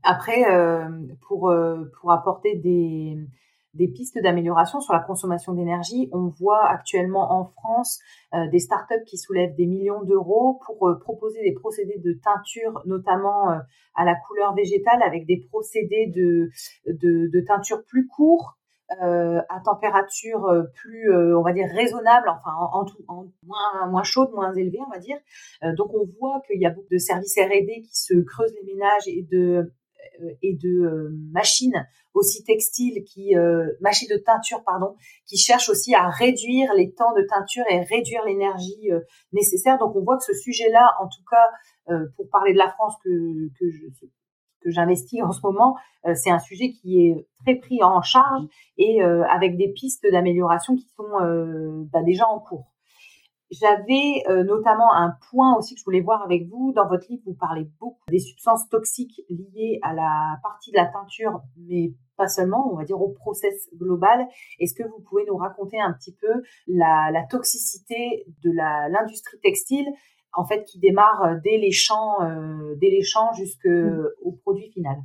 après, 0.04 0.46
euh, 0.50 0.88
pour, 1.28 1.50
euh, 1.50 1.92
pour 2.00 2.12
apporter 2.12 2.56
des, 2.56 3.18
des 3.74 3.88
pistes 3.90 4.18
d'amélioration 4.22 4.80
sur 4.80 4.94
la 4.94 5.02
consommation 5.02 5.54
d'énergie, 5.54 6.10
on 6.14 6.28
voit 6.28 6.66
actuellement 6.68 7.34
en 7.34 7.46
France 7.46 8.00
euh, 8.34 8.48
des 8.50 8.60
startups 8.60 9.04
qui 9.06 9.18
soulèvent 9.18 9.56
des 9.56 9.66
millions 9.66 10.04
d'euros 10.04 10.60
pour 10.66 10.98
proposer 11.02 11.42
des 11.44 11.54
procédés 11.54 12.00
de 12.00 12.14
teinture, 12.14 12.82
notamment 12.86 13.50
à 13.96 14.06
la 14.06 14.16
couleur 14.28 14.56
végétale, 14.56 15.04
avec 15.04 15.26
des 15.26 15.46
procédés 15.50 16.08
de, 16.08 16.50
de, 16.88 17.30
de 17.32 17.46
teinture 17.46 17.84
plus 17.86 18.08
courts 18.08 18.59
euh, 19.04 19.40
à 19.50 19.60
température 19.64 20.46
euh, 20.46 20.64
plus, 20.74 21.12
euh, 21.12 21.38
on 21.38 21.44
va 21.44 21.54
dire, 21.54 21.68
raisonnable, 21.72 22.28
enfin 22.28 22.52
en, 22.74 22.86
tout, 22.86 22.98
en 23.08 23.28
moins, 23.44 23.88
moins 23.88 24.02
chaude, 24.02 24.32
moins 24.34 24.52
élevée, 24.56 24.80
on 24.86 24.90
va 24.90 24.98
dire. 24.98 25.18
donc 25.78 25.94
on 25.94 26.08
voit 26.20 26.42
qu'il 26.48 26.60
y 26.60 26.66
a 26.66 26.72
beaucoup 26.72 26.92
de 26.92 26.98
services 26.98 27.38
R&D 27.38 27.84
qui 27.84 27.96
se 27.96 28.16
creusent 28.26 28.56
les 28.56 28.74
ménages 28.74 29.08
et 29.08 29.28
de 29.32 29.72
et 30.42 30.58
de 30.62 31.12
machines 31.32 31.88
aussi 32.14 32.44
textiles 32.44 33.04
qui 33.06 33.36
machines 33.80 34.10
de 34.10 34.18
teinture 34.18 34.64
pardon 34.66 34.96
qui 35.26 35.38
cherchent 35.38 35.70
aussi 35.70 35.94
à 35.96 36.10
réduire 36.10 36.74
les 36.74 36.92
temps 36.92 37.14
de 37.14 37.22
teinture 37.22 37.64
et 37.70 37.84
réduire 37.84 38.26
l'énergie 38.26 38.90
nécessaire 39.32 39.78
donc 39.78 39.96
on 39.96 40.04
voit 40.04 40.18
que 40.18 40.26
ce 40.26 40.34
sujet 40.34 40.70
là 40.70 40.90
en 41.00 41.08
tout 41.08 41.24
cas 41.30 41.96
pour 42.18 42.30
parler 42.30 42.52
de 42.52 42.58
la 42.58 42.70
France 42.72 42.96
que 43.04 43.10
que 43.58 43.70
je 43.70 43.86
que 44.62 44.72
j'investis 44.72 45.22
en 45.24 45.32
ce 45.32 45.42
moment, 45.44 45.76
euh, 46.06 46.14
c'est 46.16 46.32
un 46.32 46.40
sujet 46.40 46.72
qui 46.72 47.02
est 47.02 47.28
très 47.44 47.56
pris 47.56 47.84
en 47.84 48.02
charge 48.02 48.44
et 48.78 49.04
euh, 49.04 49.24
avec 49.28 49.58
des 49.58 49.70
pistes 49.70 50.06
d'amélioration 50.12 50.76
qui 50.76 50.88
sont 50.96 51.22
euh, 51.22 51.84
bah, 51.92 52.04
déjà 52.04 52.26
en 52.28 52.40
cours. 52.40 52.72
J'avais 53.52 54.22
notamment 54.44 54.94
un 54.94 55.16
point 55.32 55.58
aussi 55.58 55.74
que 55.74 55.80
je 55.80 55.84
voulais 55.84 56.02
voir 56.02 56.22
avec 56.22 56.48
vous. 56.50 56.72
Dans 56.72 56.88
votre 56.88 57.08
livre, 57.10 57.24
vous 57.26 57.34
parlez 57.34 57.68
beaucoup 57.80 57.98
des 58.08 58.20
substances 58.20 58.70
toxiques 58.70 59.24
liées 59.28 59.80
à 59.82 59.96
la 59.96 60.38
partie 60.44 60.70
de 60.70 60.78
la 60.78 60.86
teinture, 60.86 61.42
mais 61.58 61.92
pas 62.16 62.28
seulement, 62.28 62.72
on 62.72 62.76
va 62.76 62.84
dire 62.84 63.02
au 63.02 63.10
process 63.10 63.68
global. 63.76 64.28
Est-ce 64.60 64.76
que 64.76 64.88
vous 64.88 65.00
pouvez 65.00 65.26
nous 65.26 65.36
raconter 65.36 65.82
un 65.82 65.94
petit 65.94 66.14
peu 66.14 66.44
la, 66.68 67.10
la 67.12 67.24
toxicité 67.24 68.28
de 68.44 68.52
l'industrie 68.52 69.40
textile 69.40 69.88
en 70.34 70.46
fait 70.46 70.64
qui 70.66 70.80
démarre 70.80 71.24
euh, 71.24 71.36
dès 71.44 71.58
les 71.58 71.72
champs, 71.72 72.22
euh, 72.24 72.76
dès 72.76 72.90
les 72.90 73.04
champs 73.04 73.34
jusqu'au 73.34 73.70
mmh. 73.70 74.38
produit 74.44 74.70
final. 74.72 74.98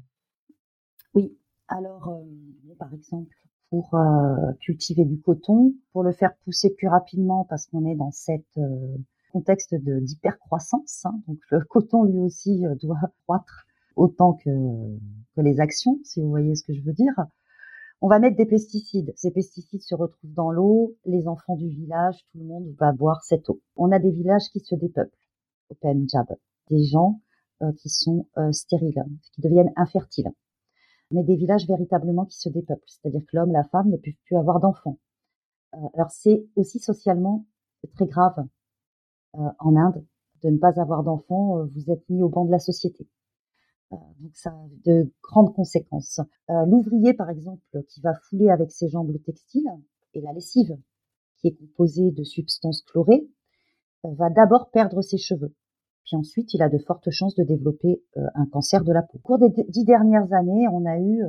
Oui. 1.15 1.37
Alors, 1.69 2.09
euh, 2.09 2.75
par 2.79 2.93
exemple, 2.93 3.35
pour 3.71 3.97
cultiver 4.61 5.05
du 5.05 5.21
coton, 5.21 5.75
pour 5.93 6.05
le 6.05 6.13
faire 6.13 6.37
pousser 6.45 6.73
plus 6.75 6.87
rapidement, 6.87 7.45
parce 7.49 7.67
qu'on 7.67 7.85
est 7.87 7.97
dans 7.97 8.13
cette 8.13 8.61
contexte 9.33 9.75
d'hypercroissance, 9.75 11.05
hein, 11.07 11.21
donc 11.27 11.39
le 11.51 11.61
coton 11.69 12.05
lui 12.05 12.19
aussi 12.19 12.63
doit 12.81 13.01
croître 13.25 13.67
autant 13.97 14.35
que, 14.35 14.51
que 15.35 15.41
les 15.41 15.59
actions, 15.59 15.99
si 16.05 16.21
vous 16.21 16.29
voyez 16.29 16.55
ce 16.55 16.63
que 16.63 16.73
je 16.73 16.83
veux 16.83 16.93
dire. 16.93 17.15
On 18.05 18.09
va 18.09 18.19
mettre 18.19 18.37
des 18.37 18.45
pesticides. 18.45 19.15
Ces 19.17 19.31
pesticides 19.31 19.81
se 19.81 19.95
retrouvent 19.95 20.35
dans 20.35 20.51
l'eau. 20.51 20.95
Les 21.07 21.27
enfants 21.27 21.57
du 21.57 21.71
village, 21.71 22.23
tout 22.31 22.39
le 22.39 22.45
monde 22.45 22.69
va 22.79 22.93
boire 22.93 23.25
cette 23.25 23.49
eau. 23.49 23.63
On 23.77 23.93
a 23.93 23.99
des 23.99 24.11
villages 24.11 24.51
qui 24.53 24.61
se 24.61 24.75
dépeuplent 24.75 25.17
au 25.71 25.75
Punjab. 25.77 26.27
Des 26.69 26.85
gens 26.85 27.23
euh, 27.63 27.73
qui 27.73 27.89
sont 27.89 28.29
euh, 28.37 28.53
stériles, 28.53 29.03
qui 29.33 29.41
deviennent 29.41 29.73
infertiles. 29.77 30.31
Mais 31.13 31.23
des 31.25 31.35
villages 31.35 31.67
véritablement 31.67 32.27
qui 32.27 32.39
se 32.39 32.51
dépeuplent. 32.51 32.85
C'est-à-dire 32.85 33.23
que 33.23 33.39
l'homme, 33.39 33.53
la 33.53 33.65
femme 33.65 33.89
ne 33.89 33.97
peuvent 33.97 34.13
plus 34.27 34.37
avoir 34.37 34.61
d'enfants. 34.61 34.99
Euh, 35.73 35.79
alors 35.95 36.11
c'est 36.11 36.45
aussi 36.57 36.81
socialement 36.81 37.47
très 37.95 38.07
grave 38.07 38.37
en 39.33 39.77
Inde 39.77 40.05
de 40.43 40.51
ne 40.51 40.59
pas 40.59 40.79
avoir 40.79 41.05
d'enfants. 41.05 41.65
vous 41.65 41.91
êtes 41.91 42.07
mis 42.11 42.23
au 42.23 42.29
banc 42.29 42.45
de 42.45 42.51
la 42.51 42.59
société. 42.59 43.09
Euh, 43.93 43.97
donc 44.21 44.35
ça 44.35 44.51
a 44.51 44.67
de 44.85 45.13
grandes 45.23 45.55
conséquences. 45.55 46.21
Euh, 46.51 46.65
l'ouvrier, 46.67 47.15
par 47.15 47.31
exemple, 47.31 47.63
qui 47.89 48.01
va 48.01 48.15
fouler 48.29 48.51
avec 48.51 48.71
ses 48.71 48.89
jambes 48.89 49.11
le 49.11 49.19
textile 49.19 49.69
et 50.15 50.21
la 50.21 50.33
lessive, 50.33 50.77
qui 51.39 51.49
est 51.49 51.55
composée 51.55 52.11
de 52.11 52.25
substances 52.25 52.83
chlorées, 52.83 53.29
euh, 54.05 54.15
va 54.15 54.31
d'abord 54.31 54.71
perdre 54.71 55.03
ses 55.03 55.19
cheveux. 55.19 55.55
Puis 56.05 56.17
ensuite, 56.17 56.53
il 56.55 56.63
a 56.63 56.69
de 56.69 56.79
fortes 56.79 57.11
chances 57.11 57.35
de 57.35 57.45
développer 57.45 58.05
un 58.35 58.45
cancer 58.45 58.85
de 58.85 58.93
la 58.93 59.01
peau. 59.01 59.17
Au 59.17 59.21
cours 59.21 59.39
des 59.39 59.49
dix 59.69 59.87
dernières 59.87 60.31
années, 60.35 60.69
on 60.71 60.85
a 60.85 60.99
eu, 60.99 61.23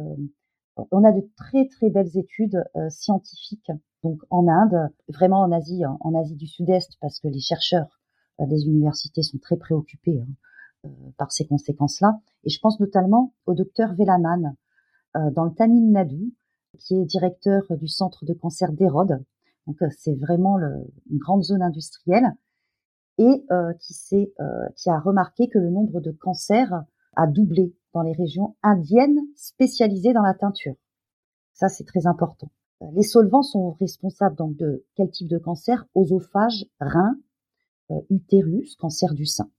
on 0.91 1.05
a 1.05 1.13
de 1.13 1.25
très 1.37 1.69
très 1.69 1.89
belles 1.89 2.17
études 2.17 2.61
scientifiques. 2.89 3.71
Donc 4.03 4.19
en 4.29 4.49
Inde, 4.49 4.91
vraiment 5.07 5.39
en 5.39 5.53
Asie, 5.53 5.83
en 5.85 6.13
Asie 6.13 6.35
du 6.35 6.45
Sud-Est, 6.45 6.97
parce 6.99 7.21
que 7.21 7.29
les 7.29 7.39
chercheurs 7.39 8.01
des 8.37 8.65
universités 8.65 9.21
sont 9.21 9.37
très 9.37 9.55
préoccupés 9.55 10.19
hein, 10.19 10.27
par 11.17 11.31
ces 11.31 11.45
conséquences-là. 11.45 12.19
Et 12.43 12.49
je 12.49 12.59
pense 12.59 12.79
notamment 12.79 13.33
au 13.45 13.53
docteur 13.53 13.93
Velaman 13.95 14.55
euh, 15.15 15.31
dans 15.31 15.45
le 15.45 15.53
Tamil 15.53 15.91
Nadu, 15.91 16.33
qui 16.77 16.95
est 16.95 17.05
directeur 17.05 17.63
du 17.71 17.87
centre 17.87 18.25
de 18.25 18.33
cancer 18.33 18.71
d'Hérode. 18.71 19.23
Donc 19.67 19.81
euh, 19.81 19.87
c'est 19.97 20.15
vraiment 20.15 20.57
une 20.59 21.17
grande 21.17 21.43
zone 21.43 21.61
industrielle 21.61 22.33
et 23.17 23.45
qui, 23.79 24.33
qui 24.75 24.89
a 24.89 24.99
remarqué 24.99 25.47
que 25.47 25.57
le 25.57 25.69
nombre 25.69 26.01
de 26.01 26.11
cancers 26.11 26.83
a 27.15 27.27
doublé 27.27 27.73
dans 27.93 28.01
les 28.01 28.11
régions 28.11 28.57
indiennes 28.61 29.21
spécialisées 29.37 30.11
dans 30.11 30.21
la 30.21 30.33
teinture. 30.33 30.75
Ça, 31.53 31.69
c'est 31.69 31.85
très 31.85 32.07
important. 32.07 32.51
les 32.91 33.03
solvants 33.03 33.41
sont 33.41 33.71
responsables 33.79 34.35
donc 34.35 34.57
de 34.57 34.85
quel 34.95 35.09
type 35.11 35.29
de 35.29 35.37
cancer? 35.37 35.85
Oesophage, 35.95 36.65
rein, 36.81 37.15
utérus, 38.09 38.75
cancer 38.75 39.13
du 39.13 39.25
sein. 39.25 39.49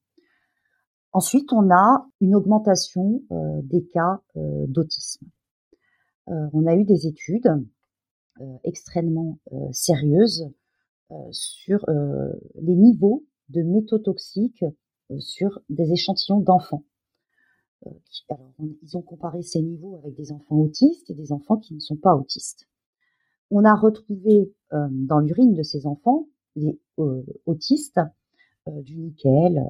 Ensuite, 1.16 1.50
on 1.55 1.70
a 1.70 2.07
une 2.20 2.35
augmentation 2.35 3.22
des 3.62 3.87
cas 3.87 4.20
d'autisme. 4.68 5.26
on 6.26 6.66
a 6.66 6.76
eu 6.76 6.85
des 6.85 7.07
études 7.07 7.48
extrêmement 8.64 9.38
sérieuses 9.72 10.52
sur 11.31 11.87
les 11.88 12.74
niveaux 12.74 13.24
de 13.48 13.62
métaux 13.62 13.98
toxiques 13.98 14.66
sur 15.18 15.59
des 15.70 15.90
échantillons 15.90 16.40
d'enfants. 16.40 16.85
Ils 17.87 18.98
ont 18.98 19.00
comparé 19.00 19.40
ces 19.40 19.62
niveaux 19.62 19.96
avec 19.96 20.14
des 20.16 20.33
enfants 20.33 20.57
autistes 20.57 21.09
et 21.09 21.14
des 21.14 21.33
enfants 21.33 21.57
qui 21.57 21.72
ne 21.72 21.81
sont 21.81 21.96
pas 21.96 22.14
autistes. 22.14 22.68
On 23.50 23.64
a 23.64 23.74
retrouvé 23.74 24.52
dans 24.70 25.20
l'urine 25.20 25.55
de 25.55 25.62
ces 25.62 25.87
enfants, 25.87 26.29
des 26.57 26.79
autistes, 27.46 28.00
du 28.66 28.98
nickel, 28.98 29.64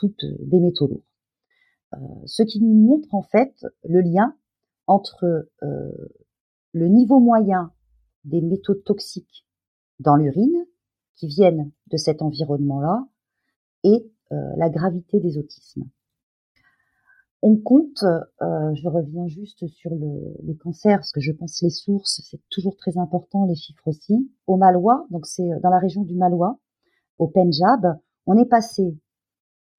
toutes 0.00 0.24
des 0.24 0.60
métaux 0.60 0.86
lourds. 0.88 2.26
ce 2.26 2.42
qui 2.42 2.60
nous 2.60 2.74
montre 2.74 3.14
en 3.14 3.22
fait 3.22 3.66
le 3.84 4.00
lien 4.00 4.34
entre 4.86 5.48
le 6.72 6.88
niveau 6.88 7.20
moyen 7.20 7.72
des 8.24 8.40
métaux 8.40 8.74
toxiques 8.74 9.46
dans 9.98 10.16
l'urine 10.16 10.66
qui 11.14 11.26
viennent 11.26 11.70
de 11.88 11.96
cet 11.96 12.22
environnement-là 12.22 13.06
et 13.84 14.10
euh, 14.32 14.56
la 14.56 14.70
gravité 14.70 15.20
des 15.20 15.38
autismes. 15.38 15.84
On 17.42 17.56
compte, 17.56 18.02
euh, 18.02 18.74
je 18.74 18.88
reviens 18.88 19.26
juste 19.26 19.66
sur 19.66 19.90
le, 19.94 20.34
les 20.42 20.56
cancers, 20.56 20.98
parce 20.98 21.12
que 21.12 21.20
je 21.20 21.32
pense 21.32 21.62
les 21.62 21.70
sources, 21.70 22.20
c'est 22.28 22.40
toujours 22.50 22.76
très 22.76 22.98
important, 22.98 23.46
les 23.46 23.54
chiffres 23.54 23.88
aussi. 23.88 24.30
Au 24.46 24.56
Malois, 24.56 25.06
donc 25.10 25.26
c'est 25.26 25.50
euh, 25.50 25.58
dans 25.60 25.70
la 25.70 25.78
région 25.78 26.02
du 26.02 26.14
Malois, 26.14 26.58
au 27.18 27.28
Pendjab, 27.28 27.98
on 28.26 28.36
est 28.36 28.48
passé 28.48 28.96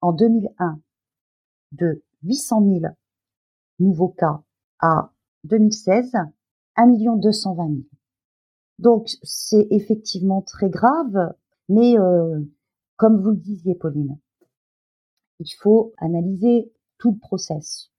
en 0.02 0.12
2001 0.12 0.80
de 1.72 2.02
800 2.22 2.62
000 2.80 2.80
nouveaux 3.78 4.10
cas 4.10 4.42
à 4.80 5.12
2016, 5.44 6.12
1 6.76 7.16
220 7.16 7.68
000. 7.68 7.82
Donc 8.78 9.08
c'est 9.22 9.66
effectivement 9.70 10.42
très 10.42 10.68
grave, 10.68 11.34
mais 11.68 11.98
euh, 11.98 12.40
comme 12.96 13.20
vous 13.22 13.30
le 13.30 13.36
disiez, 13.36 13.74
Pauline, 13.74 14.18
il 15.38 15.50
faut 15.60 15.92
analyser 15.98 16.72
tout 16.98 17.12
le 17.12 17.18
process 17.18 17.90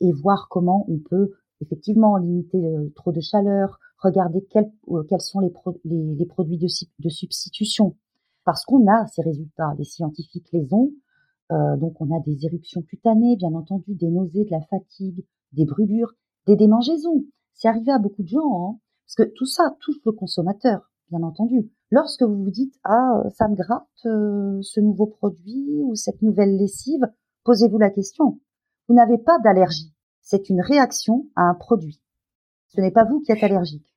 et 0.00 0.12
voir 0.12 0.48
comment 0.48 0.84
on 0.88 0.98
peut 0.98 1.32
effectivement 1.60 2.16
limiter 2.16 2.64
euh, 2.64 2.92
trop 2.94 3.12
de 3.12 3.20
chaleur, 3.20 3.78
regarder 3.98 4.46
euh, 4.56 5.02
quels 5.08 5.20
sont 5.20 5.40
les, 5.40 5.50
produits 5.50 6.58
de, 6.58 7.08
substitution. 7.08 7.96
Parce 8.44 8.64
qu'on 8.64 8.86
a 8.86 9.06
ces 9.06 9.22
résultats, 9.22 9.74
les 9.78 9.84
scientifiques 9.84 10.52
les 10.52 10.72
ont. 10.72 10.92
Donc 11.76 12.00
on 12.00 12.14
a 12.14 12.20
des 12.20 12.46
éruptions 12.46 12.82
cutanées, 12.82 13.36
bien 13.36 13.54
entendu, 13.54 13.94
des 13.94 14.08
nausées, 14.08 14.44
de 14.44 14.50
la 14.50 14.60
fatigue, 14.62 15.24
des 15.52 15.64
brûlures, 15.64 16.14
des 16.46 16.56
démangeaisons. 16.56 17.24
C'est 17.52 17.68
arrivé 17.68 17.92
à 17.92 17.98
beaucoup 17.98 18.22
de 18.22 18.28
gens. 18.28 18.68
Hein. 18.68 18.78
Parce 19.06 19.28
que 19.28 19.34
tout 19.34 19.46
ça 19.46 19.76
touche 19.80 19.98
le 20.04 20.12
consommateur, 20.12 20.90
bien 21.10 21.22
entendu. 21.22 21.70
Lorsque 21.90 22.22
vous 22.22 22.42
vous 22.42 22.50
dites 22.50 22.74
ah 22.84 23.22
ça 23.34 23.48
me 23.48 23.54
gratte 23.54 23.86
euh, 24.06 24.58
ce 24.62 24.80
nouveau 24.80 25.06
produit 25.06 25.82
ou 25.82 25.94
cette 25.94 26.22
nouvelle 26.22 26.56
lessive, 26.56 27.06
posez-vous 27.44 27.78
la 27.78 27.90
question. 27.90 28.40
Vous 28.88 28.94
n'avez 28.94 29.18
pas 29.18 29.38
d'allergie. 29.38 29.94
C'est 30.20 30.48
une 30.48 30.60
réaction 30.60 31.26
à 31.36 31.42
un 31.42 31.54
produit. 31.54 32.00
Ce 32.68 32.80
n'est 32.80 32.90
pas 32.90 33.04
vous 33.04 33.20
qui 33.20 33.30
êtes 33.30 33.42
allergique. 33.42 33.93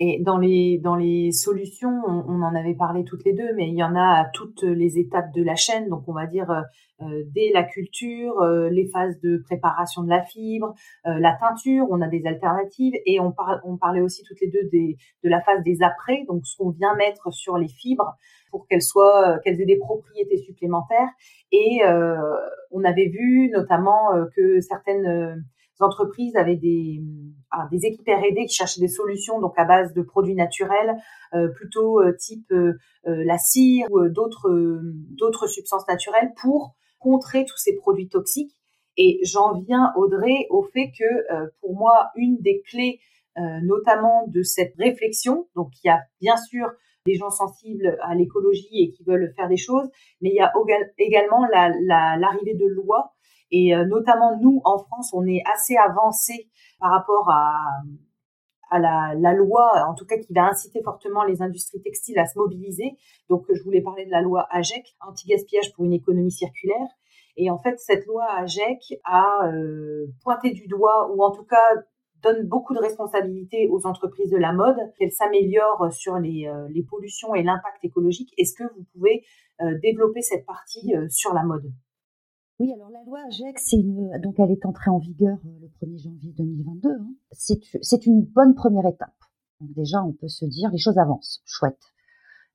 Et 0.00 0.20
dans 0.22 0.38
les 0.38 0.78
dans 0.78 0.94
les 0.94 1.32
solutions, 1.32 2.02
on, 2.06 2.42
en 2.42 2.54
avait 2.54 2.74
parlé 2.74 3.02
toutes 3.02 3.24
les 3.24 3.32
deux, 3.32 3.52
mais 3.56 3.68
il 3.68 3.74
y 3.74 3.82
en 3.82 3.96
a 3.96 4.20
à 4.20 4.26
toutes 4.32 4.62
les 4.62 4.96
étapes 4.96 5.32
de 5.34 5.42
la 5.42 5.56
chaîne. 5.56 5.88
Donc 5.88 6.04
on 6.06 6.12
va 6.12 6.26
dire 6.26 6.48
euh, 6.52 6.60
euh, 7.02 7.24
dès 7.34 7.50
la 7.52 7.64
culture, 7.64 8.40
euh, 8.40 8.68
les 8.70 8.86
phases 8.86 9.18
de 9.20 9.38
préparation 9.38 10.04
de 10.04 10.08
la 10.08 10.22
fibre, 10.22 10.72
la 11.04 11.36
teinture, 11.40 11.86
on 11.90 12.00
a 12.00 12.06
des 12.06 12.24
alternatives 12.26 12.94
et 13.06 13.18
on 13.18 13.32
parle 13.32 13.60
on 13.64 13.76
parlait 13.76 14.00
aussi 14.00 14.22
toutes 14.22 14.40
les 14.40 14.48
deux 14.48 14.68
des 14.70 14.96
de 15.24 15.28
la 15.28 15.40
phase 15.40 15.64
des 15.64 15.82
après, 15.82 16.24
donc 16.28 16.46
ce 16.46 16.56
qu'on 16.56 16.70
vient 16.70 16.94
mettre 16.94 17.32
sur 17.32 17.58
les 17.58 17.68
fibres 17.68 18.16
pour 18.52 18.68
qu'elles 18.68 18.82
soient 18.82 19.40
qu'elles 19.40 19.60
aient 19.60 19.66
des 19.66 19.78
propriétés 19.78 20.38
supplémentaires. 20.38 21.08
Et 21.50 21.80
on 22.70 22.84
avait 22.84 23.08
vu 23.08 23.50
notamment 23.50 24.10
que 24.36 24.60
certaines 24.60 25.44
entreprises 25.80 26.36
avaient 26.36 26.56
des, 26.56 27.02
ah, 27.50 27.68
équipes 27.72 28.08
R&D 28.08 28.46
qui 28.46 28.54
cherchaient 28.54 28.80
des 28.80 28.88
solutions 28.88 29.40
donc 29.40 29.54
à 29.56 29.64
base 29.64 29.92
de 29.94 30.02
produits 30.02 30.34
naturels, 30.34 30.96
euh, 31.34 31.48
plutôt 31.48 32.00
euh, 32.00 32.14
type 32.18 32.50
euh, 32.52 32.74
la 33.04 33.38
cire 33.38 33.86
ou 33.90 34.08
d'autres 34.08 35.46
substances 35.46 35.86
naturelles 35.88 36.32
pour 36.40 36.74
contrer 36.98 37.44
tous 37.44 37.56
ces 37.56 37.76
produits 37.76 38.08
toxiques. 38.08 38.54
Et 38.96 39.20
j'en 39.22 39.60
viens, 39.60 39.92
Audrey, 39.96 40.46
au 40.50 40.62
fait 40.62 40.90
que 40.98 41.48
pour 41.60 41.76
moi, 41.76 42.10
une 42.16 42.38
des 42.40 42.62
clés 42.62 42.98
notamment 43.62 44.26
de 44.26 44.42
cette 44.42 44.74
réflexion, 44.76 45.46
donc 45.54 45.70
il 45.84 45.86
y 45.86 45.90
a 45.90 46.00
bien 46.20 46.36
sûr 46.36 46.66
des 47.06 47.14
gens 47.14 47.30
sensibles 47.30 47.96
à 48.02 48.16
l'écologie 48.16 48.82
et 48.82 48.90
qui 48.90 49.04
veulent 49.04 49.32
faire 49.36 49.48
des 49.48 49.56
choses, 49.56 49.88
mais 50.20 50.30
il 50.30 50.34
y 50.34 50.40
a 50.40 50.52
également 50.98 51.46
l'arrivée 51.46 51.78
la, 51.86 52.16
l'arrivée 52.16 52.54
de 52.54 52.66
lois 52.66 53.14
et 53.50 53.74
euh, 53.74 53.84
notamment 53.86 54.38
nous, 54.40 54.60
en 54.64 54.78
France, 54.78 55.12
on 55.12 55.26
est 55.26 55.42
assez 55.54 55.76
avancé 55.76 56.48
par 56.78 56.90
rapport 56.90 57.30
à, 57.30 58.78
la, 58.78 59.32
loi, 59.32 59.86
en 59.88 59.94
tout 59.94 60.04
cas 60.04 60.18
qui 60.18 60.32
va 60.34 60.46
inciter 60.46 60.82
fortement 60.82 61.24
les 61.24 61.40
industries 61.40 61.80
textiles 61.80 62.18
à 62.18 62.26
se 62.26 62.38
mobiliser. 62.38 62.96
Donc, 63.28 63.46
je 63.52 63.62
voulais 63.62 63.80
parler 63.80 64.04
de 64.04 64.10
la 64.10 64.20
loi 64.20 64.46
AGEC, 64.50 64.84
anti-gaspillage 65.06 65.72
pour 65.74 65.84
une 65.84 65.94
économie 65.94 66.30
circulaire. 66.30 66.88
Et 67.36 67.50
en 67.50 67.58
fait, 67.58 67.78
cette 67.78 68.04
loi 68.06 68.24
AGEC 68.36 69.00
a 69.04 69.46
euh, 69.46 70.06
pointé 70.22 70.50
du 70.50 70.66
doigt, 70.66 71.10
ou 71.14 71.22
en 71.22 71.30
tout 71.30 71.44
cas 71.44 71.56
donne 72.22 72.48
beaucoup 72.48 72.74
de 72.74 72.80
responsabilités 72.80 73.68
aux 73.70 73.86
entreprises 73.86 74.30
de 74.30 74.36
la 74.36 74.52
mode, 74.52 74.76
qu'elles 74.98 75.12
s'améliorent 75.12 75.90
sur 75.92 76.18
les, 76.18 76.48
euh, 76.48 76.66
les 76.68 76.82
pollutions 76.82 77.34
et 77.34 77.44
l'impact 77.44 77.84
écologique. 77.84 78.34
Est-ce 78.36 78.54
que 78.54 78.64
vous 78.74 78.84
pouvez 78.92 79.24
développer 79.82 80.22
cette 80.22 80.46
partie 80.46 80.92
sur 81.08 81.34
la 81.34 81.42
mode? 81.42 81.72
Oui, 82.60 82.72
alors 82.72 82.90
la 82.90 83.04
loi 83.04 83.20
AGEC, 83.28 83.56
une, 83.72 84.18
donc 84.20 84.40
elle 84.40 84.50
est 84.50 84.66
entrée 84.66 84.90
en 84.90 84.98
vigueur 84.98 85.38
euh, 85.46 85.58
le 85.60 85.68
1er 85.68 86.02
janvier 86.02 86.32
2022. 86.32 86.90
Hein. 86.90 87.14
C'est 87.30 88.06
une 88.06 88.22
bonne 88.22 88.56
première 88.56 88.86
étape. 88.86 89.14
Déjà, 89.60 90.02
on 90.02 90.12
peut 90.12 90.28
se 90.28 90.44
dire 90.44 90.70
les 90.72 90.78
choses 90.78 90.98
avancent, 90.98 91.40
chouette. 91.44 91.80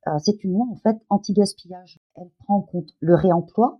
Euh, 0.07 0.17
c'est 0.19 0.43
une 0.43 0.51
loi 0.51 0.65
en 0.69 0.75
fait 0.75 0.97
anti-gaspillage. 1.07 2.01
Elle 2.15 2.29
prend 2.39 2.57
en 2.57 2.61
compte 2.61 2.89
le 2.99 3.15
réemploi, 3.15 3.79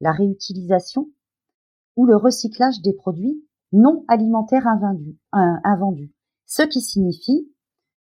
la 0.00 0.12
réutilisation 0.12 1.10
ou 1.96 2.06
le 2.06 2.16
recyclage 2.16 2.80
des 2.80 2.94
produits 2.94 3.44
non 3.72 4.06
alimentaires 4.08 4.66
invendus, 4.66 5.18
invendus. 5.32 6.14
Ce 6.46 6.62
qui 6.62 6.80
signifie 6.80 7.52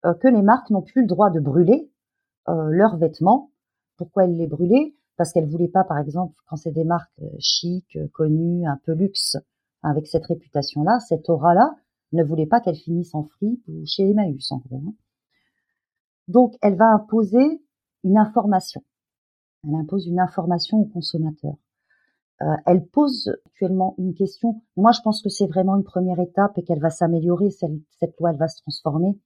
euh, 0.04 0.14
que 0.14 0.26
les 0.26 0.42
marques 0.42 0.70
n'ont 0.70 0.82
plus 0.82 1.02
le 1.02 1.06
droit 1.06 1.30
de 1.30 1.38
brûler 1.38 1.88
leurs 2.48 2.96
vêtements. 2.96 3.52
Pourquoi 3.96 4.24
elles 4.24 4.36
les 4.36 4.48
brûlaient? 4.48 4.96
Parce 5.16 5.32
qu'elle 5.32 5.48
voulait 5.48 5.68
pas, 5.68 5.84
par 5.84 5.98
exemple, 5.98 6.34
quand 6.46 6.56
c'est 6.56 6.72
des 6.72 6.84
marques 6.84 7.12
euh, 7.22 7.28
chic, 7.38 7.96
euh, 7.96 8.08
connues, 8.12 8.66
un 8.66 8.78
peu 8.84 8.92
luxe, 8.92 9.36
avec 9.82 10.06
cette 10.06 10.26
réputation-là, 10.26 11.00
cette 11.00 11.28
aura-là, 11.28 11.76
ne 12.12 12.22
voulait 12.22 12.46
pas 12.46 12.60
qu'elle 12.60 12.76
finisse 12.76 13.14
en 13.14 13.24
fripe 13.24 13.62
ou 13.68 13.84
chez 13.86 14.08
Emmaüs, 14.08 14.50
en 14.52 14.58
gros. 14.58 14.82
Hein. 14.86 14.94
Donc, 16.28 16.56
elle 16.62 16.76
va 16.76 16.92
imposer 16.92 17.62
une 18.04 18.18
information. 18.18 18.82
Elle 19.64 19.74
impose 19.74 20.06
une 20.06 20.20
information 20.20 20.78
au 20.78 20.84
consommateur. 20.86 21.54
Euh, 22.42 22.56
elle 22.66 22.86
pose 22.86 23.32
actuellement 23.46 23.94
une 23.98 24.14
question. 24.14 24.62
Moi, 24.76 24.92
je 24.92 25.00
pense 25.02 25.22
que 25.22 25.28
c'est 25.28 25.46
vraiment 25.46 25.76
une 25.76 25.84
première 25.84 26.18
étape 26.20 26.58
et 26.58 26.64
qu'elle 26.64 26.80
va 26.80 26.90
s'améliorer. 26.90 27.50
Cette, 27.50 27.70
cette, 27.98 28.18
loi, 28.18 28.30
elle 28.30 28.38
va 28.38 28.48
se 28.48 28.60
transformer. 28.62 29.18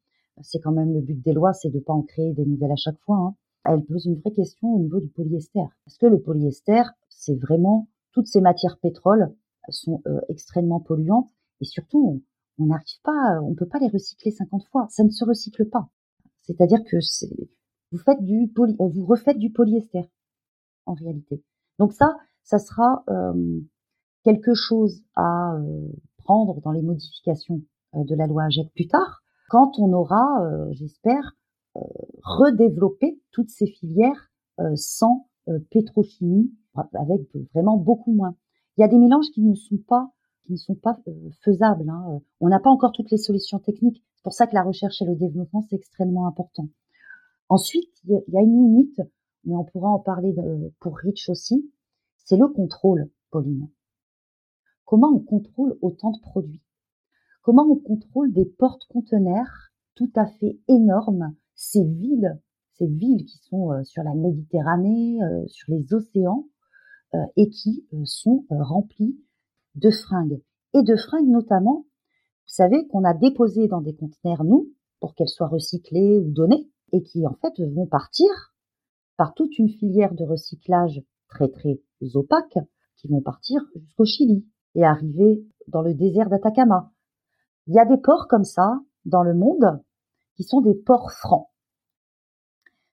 C'est 0.42 0.61
quand 0.61 0.72
même 0.72 0.92
le 0.92 1.01
but 1.01 1.22
des 1.22 1.33
lois, 1.33 1.55
c'est 1.55 1.70
de 1.70 1.81
pas 1.81 1.94
en 1.94 2.03
créer 2.03 2.35
des 2.35 2.44
nouvelles 2.44 2.72
à 2.72 2.77
chaque 2.77 2.99
fois. 3.01 3.16
Hein 3.16 3.35
elle 3.68 3.85
pose 3.85 4.07
une 4.07 4.18
vraie 4.20 4.33
question 4.33 4.74
au 4.74 4.79
niveau 4.79 5.00
du 5.00 5.09
polyester. 5.09 5.64
Parce 5.85 5.98
que 5.98 6.07
le 6.07 6.20
polyester, 6.20 6.83
c'est 7.09 7.35
vraiment 7.35 7.88
toutes 8.12 8.26
ces 8.26 8.40
matières 8.40 8.79
pétrole 8.79 9.35
sont 9.68 10.02
euh, 10.07 10.20
extrêmement 10.29 10.81
polluantes 10.81 11.31
et 11.61 11.64
surtout 11.64 12.22
on 12.59 12.66
n'arrive 12.66 13.00
pas, 13.02 13.40
on 13.42 13.55
peut 13.55 13.66
pas 13.66 13.79
les 13.79 13.88
recycler 13.88 14.31
50 14.31 14.64
fois. 14.70 14.87
Ça 14.90 15.05
ne 15.05 15.11
se 15.11 15.24
recycle 15.24 15.66
pas. 15.66 15.88
C'est-à-dire 16.42 16.83
que 16.85 16.96
vous 17.92 17.98
faites 17.98 18.22
du 18.22 18.50
euh, 18.59 19.05
refaites 19.05 19.38
du 19.38 19.50
polyester 19.52 20.09
en 20.87 20.94
réalité. 20.94 21.42
Donc 21.79 21.92
ça, 21.92 22.16
ça 22.42 22.59
sera 22.59 23.05
euh, 23.11 23.61
quelque 24.22 24.55
chose 24.55 25.02
à 25.16 25.59
prendre 26.18 26.61
dans 26.62 26.72
les 26.72 26.83
modifications 26.83 27.62
de 27.94 28.14
la 28.14 28.26
loi 28.26 28.44
AGEC 28.44 28.72
plus 28.72 28.88
tard, 28.88 29.22
quand 29.48 29.79
on 29.79 29.92
aura, 29.92 30.42
j'espère, 30.72 31.37
redévelopper 32.23 33.21
toutes 33.31 33.51
ces 33.51 33.67
filières 33.67 34.31
euh, 34.61 34.75
sans 34.75 35.29
euh, 35.49 35.59
pétrochimie, 35.71 36.53
avec 36.95 37.23
vraiment 37.55 37.77
beaucoup 37.77 38.12
moins. 38.12 38.37
Il 38.77 38.83
y 38.83 38.85
a 38.85 38.89
des 38.89 38.99
mélanges 38.99 39.31
qui 39.33 39.43
ne 39.43 39.55
sont 39.55 39.79
pas 39.79 40.12
qui 40.45 40.53
ne 40.53 40.59
sont 40.59 40.75
pas 40.77 40.99
euh, 41.09 41.31
faisables. 41.43 41.89
Hein. 41.89 42.21
On 42.41 42.49
n'a 42.49 42.61
pas 42.61 42.71
encore 42.71 42.93
toutes 42.93 43.11
les 43.11 43.17
solutions 43.17 43.59
techniques. 43.59 44.05
C'est 44.15 44.23
pour 44.23 44.33
ça 44.33 44.47
que 44.47 44.55
la 44.55 44.62
recherche 44.62 45.03
et 45.03 45.05
le 45.05 45.17
développement, 45.17 45.62
c'est 45.62 45.77
extrêmement 45.77 46.27
important. 46.27 46.69
Ensuite, 47.49 47.91
il 48.05 48.23
y 48.29 48.37
a 48.37 48.43
une 48.43 48.62
limite, 48.62 49.01
mais 49.45 49.57
on 49.57 49.65
pourra 49.65 49.89
en 49.89 49.99
parler 49.99 50.35
pour 50.81 50.97
Rich 50.99 51.29
aussi, 51.31 51.71
c'est 52.17 52.37
le 52.37 52.49
contrôle, 52.49 53.11
Pauline. 53.31 53.69
Comment 54.85 55.09
on 55.09 55.21
contrôle 55.21 55.77
autant 55.81 56.12
de 56.12 56.21
produits? 56.21 56.62
Comment 57.43 57.67
on 57.69 57.77
contrôle 57.77 58.33
des 58.33 58.45
portes-conteneurs 58.45 59.73
tout 59.97 60.11
à 60.15 60.27
fait 60.27 60.59
énormes, 60.69 61.35
ces 61.57 61.83
villes, 61.83 62.38
ces 62.75 62.87
villes 62.87 63.25
qui 63.25 63.38
sont 63.38 63.73
euh, 63.73 63.83
sur 63.83 64.03
la 64.03 64.14
Méditerranée, 64.14 65.19
euh, 65.23 65.47
sur 65.49 65.73
les 65.73 65.92
océans, 65.92 66.47
euh, 67.14 67.19
et 67.37 67.49
qui 67.49 67.87
sont 68.05 68.45
remplies 68.51 69.19
de 69.75 69.90
fringues. 69.90 70.40
Et 70.75 70.83
de 70.83 70.95
fringues 70.95 71.29
notamment, 71.29 71.87
vous 72.47 72.55
savez, 72.55 72.87
qu'on 72.88 73.05
a 73.05 73.14
déposées 73.14 73.69
dans 73.69 73.81
des 73.81 73.95
conteneurs, 73.95 74.45
nous, 74.45 74.71
pour 75.01 75.14
qu'elles 75.14 75.29
soient 75.29 75.49
recyclées 75.49 76.19
ou 76.19 76.31
données, 76.31 76.71
et 76.92 77.03
qui 77.03 77.27
en 77.27 77.35
fait 77.35 77.61
vont 77.61 77.87
partir 77.87 78.29
par 79.16 79.35
toute 79.35 79.59
une 79.59 79.69
filière 79.69 80.14
de 80.14 80.25
recyclage 80.25 81.03
très 81.29 81.49
très 81.49 81.81
opaques, 82.14 82.59
qui 82.97 83.09
vont 83.09 83.21
partir 83.21 83.61
jusqu'au 83.75 84.05
Chili 84.05 84.47
et 84.75 84.85
arriver 84.85 85.45
dans 85.69 85.83
le 85.83 85.95
désert 85.95 86.29
d'Atacama. 86.29 86.92
Il 87.66 87.75
y 87.75 87.79
a 87.79 87.85
des 87.85 87.97
ports 87.97 88.29
comme 88.29 88.45
ça 88.45 88.81
dans 89.05 89.23
le 89.23 89.35
monde 89.35 89.81
qui 90.37 90.44
sont 90.44 90.61
des 90.61 90.75
ports 90.75 91.11
francs. 91.12 91.49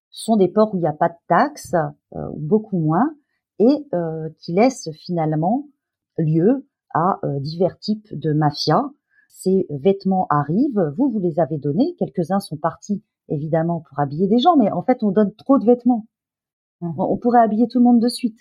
Ce 0.10 0.26
sont 0.26 0.38
des 0.38 0.48
ports 0.48 0.74
où 0.74 0.78
il 0.78 0.82
n'y 0.82 0.88
a 0.88 0.94
pas 0.94 1.10
de 1.10 1.16
taxes, 1.28 1.76
euh, 2.16 2.30
ou 2.34 2.40
beaucoup 2.40 2.78
moins, 2.78 3.16
et 3.60 3.88
euh, 3.94 4.30
qui 4.40 4.54
laissent 4.54 4.90
finalement 4.94 5.68
lieu 6.18 6.68
à 6.94 7.20
euh, 7.24 7.40
divers 7.40 7.78
types 7.80 8.08
de 8.12 8.32
mafias. 8.34 8.90
Ces 9.30 9.66
vêtements 9.70 10.28
arrivent, 10.30 10.94
vous, 10.98 11.10
vous 11.10 11.20
les 11.20 11.40
avez 11.40 11.58
donnés, 11.58 11.96
quelques-uns 11.98 12.40
sont 12.40 12.58
partis 12.58 13.04
évidemment 13.30 13.82
pour 13.82 14.00
habiller 14.00 14.28
des 14.28 14.38
gens, 14.38 14.56
mais 14.58 14.72
en 14.72 14.84
fait 14.84 15.04
on 15.04 15.12
donne 15.12 15.34
trop 15.34 15.58
de 15.58 15.66
vêtements. 15.66 16.06
Mmh. 16.82 17.00
On 17.00 17.18
pourrait 17.18 17.42
habiller 17.42 17.68
tout 17.68 17.80
le 17.80 17.86
monde 17.86 18.00
de 18.00 18.08
suite 18.08 18.38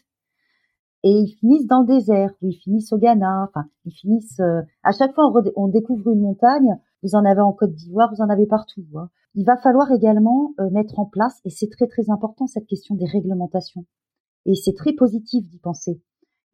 et 1.04 1.10
ils 1.10 1.34
finissent 1.40 1.66
dans 1.66 1.80
le 1.80 1.86
désert, 1.86 2.30
ou 2.42 2.48
ils 2.48 2.56
finissent 2.56 2.92
au 2.92 2.98
Ghana, 2.98 3.48
enfin, 3.48 3.66
ils 3.84 3.92
finissent... 3.92 4.40
À 4.84 4.92
chaque 4.92 5.14
fois, 5.14 5.32
on, 5.56 5.66
découvre 5.66 6.10
une 6.10 6.20
montagne, 6.20 6.78
vous 7.02 7.14
en 7.14 7.24
avez 7.24 7.40
en 7.40 7.52
Côte 7.52 7.72
d'Ivoire, 7.72 8.10
vous 8.14 8.22
en 8.22 8.28
avez 8.28 8.46
partout. 8.46 8.84
Hein. 8.96 9.08
Il 9.34 9.44
va 9.44 9.56
falloir 9.56 9.90
également 9.92 10.54
euh, 10.60 10.70
mettre 10.70 10.98
en 10.98 11.06
place, 11.06 11.40
et 11.44 11.50
c'est 11.50 11.68
très 11.68 11.86
très 11.86 12.10
important, 12.10 12.46
cette 12.46 12.66
question 12.66 12.94
des 12.94 13.06
réglementations. 13.06 13.86
Et 14.46 14.54
c'est 14.54 14.74
très 14.74 14.92
positif 14.92 15.48
d'y 15.48 15.58
penser. 15.58 16.00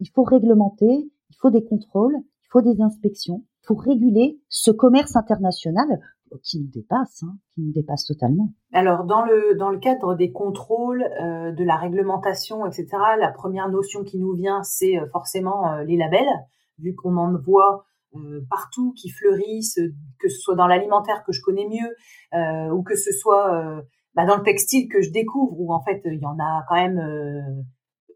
Il 0.00 0.08
faut 0.14 0.22
réglementer, 0.22 1.10
il 1.30 1.36
faut 1.40 1.50
des 1.50 1.64
contrôles, 1.64 2.16
il 2.16 2.48
faut 2.50 2.62
des 2.62 2.80
inspections, 2.80 3.44
il 3.62 3.66
faut 3.66 3.74
réguler 3.74 4.40
ce 4.48 4.70
commerce 4.70 5.16
international 5.16 6.00
qui 6.42 6.60
nous 6.60 6.68
dépasse, 6.68 7.22
hein, 7.22 7.36
qui 7.54 7.62
nous 7.62 7.72
dépasse 7.72 8.04
totalement. 8.04 8.52
Alors 8.72 9.04
dans 9.04 9.22
le 9.24 9.56
dans 9.56 9.70
le 9.70 9.78
cadre 9.78 10.14
des 10.14 10.30
contrôles, 10.30 11.02
euh, 11.22 11.52
de 11.52 11.64
la 11.64 11.76
réglementation, 11.76 12.66
etc. 12.66 12.86
La 13.18 13.32
première 13.32 13.70
notion 13.70 14.04
qui 14.04 14.18
nous 14.18 14.34
vient, 14.34 14.62
c'est 14.62 14.98
euh, 14.98 15.06
forcément 15.10 15.78
les 15.78 15.96
labels, 15.96 16.28
vu 16.78 16.94
qu'on 16.94 17.16
en 17.16 17.36
voit 17.38 17.86
partout 18.50 18.92
qui 18.92 19.10
fleurissent, 19.10 19.80
que 20.18 20.28
ce 20.28 20.38
soit 20.38 20.54
dans 20.54 20.66
l'alimentaire 20.66 21.22
que 21.24 21.32
je 21.32 21.40
connais 21.42 21.66
mieux, 21.66 22.72
ou 22.72 22.82
que 22.82 22.96
ce 22.96 23.12
soit 23.12 23.82
bah, 24.14 24.26
dans 24.26 24.36
le 24.36 24.42
textile 24.42 24.88
que 24.88 25.00
je 25.02 25.10
découvre, 25.10 25.58
où 25.58 25.72
en 25.72 25.82
fait 25.82 26.00
il 26.04 26.20
y 26.20 26.26
en 26.26 26.38
a 26.38 26.64
quand 26.68 26.76
même 26.76 27.64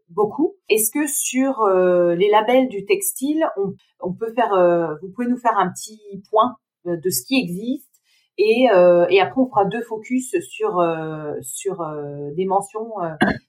beaucoup. 0.09 0.55
Est-ce 0.69 0.91
que 0.91 1.07
sur 1.07 1.65
les 1.67 2.29
labels 2.29 2.69
du 2.69 2.85
textile, 2.85 3.45
on, 3.57 3.73
on 3.99 4.13
peut 4.13 4.33
faire, 4.33 4.97
vous 5.01 5.11
pouvez 5.11 5.27
nous 5.27 5.37
faire 5.37 5.57
un 5.57 5.69
petit 5.69 6.01
point 6.29 6.55
de 6.85 7.09
ce 7.09 7.23
qui 7.25 7.39
existe 7.39 7.93
et, 8.37 8.67
euh, 8.71 9.05
et 9.09 9.19
après, 9.19 9.41
on 9.41 9.47
fera 9.47 9.65
deux 9.65 9.81
focus 9.81 10.35
sur, 10.41 10.79
euh, 10.79 11.33
sur 11.41 11.81
euh, 11.81 12.31
des 12.35 12.45
mentions 12.45 12.93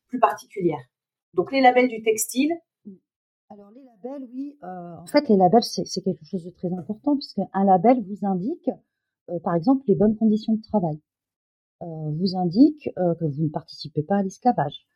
plus 0.09 0.19
particulières. 0.19 0.85
Donc, 1.33 1.53
les 1.53 1.61
labels 1.61 1.89
du 1.89 2.03
textile. 2.03 2.53
Alors, 3.55 3.71
les 3.71 3.85
labels, 3.85 4.29
oui. 4.33 4.59
en 4.63 5.07
fait, 5.07 5.29
les 5.29 5.37
labels, 5.37 5.63
c'est 5.63 6.03
quelque 6.03 6.25
chose 6.25 6.45
de 6.45 6.51
très 6.51 6.73
important 6.73 7.17
puisque 7.17 7.39
un 7.53 7.65
label 7.65 8.03
vous 8.03 8.27
indique, 8.27 8.69
par 9.45 9.55
exemple, 9.55 9.85
les 9.87 9.95
bonnes 9.95 10.17
conditions 10.17 10.55
de 10.55 10.63
travail. 10.63 11.01
vous 11.81 12.37
indique 12.37 12.91
que 12.97 13.25
vous 13.25 13.45
ne 13.45 13.51
participez 13.51 14.03
pas 14.03 14.17
à 14.17 14.23
l'esclavage. 14.25 14.87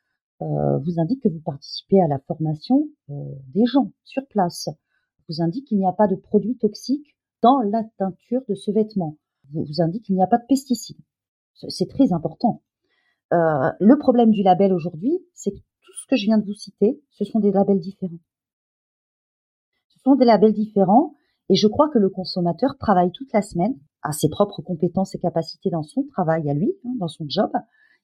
vous 0.40 0.98
indique 0.98 1.22
que 1.22 1.28
vous 1.28 1.40
participez 1.40 2.00
à 2.00 2.08
la 2.08 2.18
formation 2.18 2.88
des 3.08 3.64
gens 3.64 3.92
sur 4.02 4.26
place. 4.26 4.68
Vous 5.28 5.40
indique 5.40 5.68
qu'il 5.68 5.78
n'y 5.78 5.86
a 5.86 5.92
pas 5.92 6.08
de 6.08 6.16
produits 6.16 6.58
toxiques 6.58 7.16
dans 7.42 7.60
la 7.60 7.84
teinture 7.96 8.42
de 8.48 8.56
ce 8.56 8.72
vêtement 8.72 9.18
vous, 9.52 9.80
indique 9.80 10.04
qu'il 10.04 10.16
n'y 10.16 10.22
a 10.22 10.26
pas 10.26 10.38
de 10.38 10.46
pesticides. 10.48 11.00
C'est 11.54 11.88
très 11.88 12.12
important. 12.12 12.62
Euh, 13.32 13.70
le 13.80 13.98
problème 13.98 14.30
du 14.30 14.42
label 14.42 14.72
aujourd'hui, 14.72 15.18
c'est 15.34 15.50
que 15.50 15.56
tout 15.56 15.92
ce 16.02 16.06
que 16.08 16.16
je 16.16 16.26
viens 16.26 16.38
de 16.38 16.44
vous 16.44 16.54
citer, 16.54 17.00
ce 17.10 17.24
sont 17.24 17.40
des 17.40 17.50
labels 17.50 17.80
différents. 17.80 18.18
Des 20.16 20.24
labels 20.24 20.52
différents 20.52 21.14
et 21.48 21.54
je 21.54 21.66
crois 21.66 21.88
que 21.88 21.98
le 21.98 22.10
consommateur 22.10 22.76
travaille 22.78 23.10
toute 23.12 23.32
la 23.32 23.42
semaine 23.42 23.74
à 24.02 24.12
ses 24.12 24.28
propres 24.28 24.62
compétences 24.62 25.14
et 25.14 25.18
capacités 25.18 25.70
dans 25.70 25.82
son 25.82 26.04
travail 26.04 26.48
à 26.50 26.54
lui, 26.54 26.72
hein, 26.84 26.94
dans 26.98 27.08
son 27.08 27.24
job, 27.26 27.50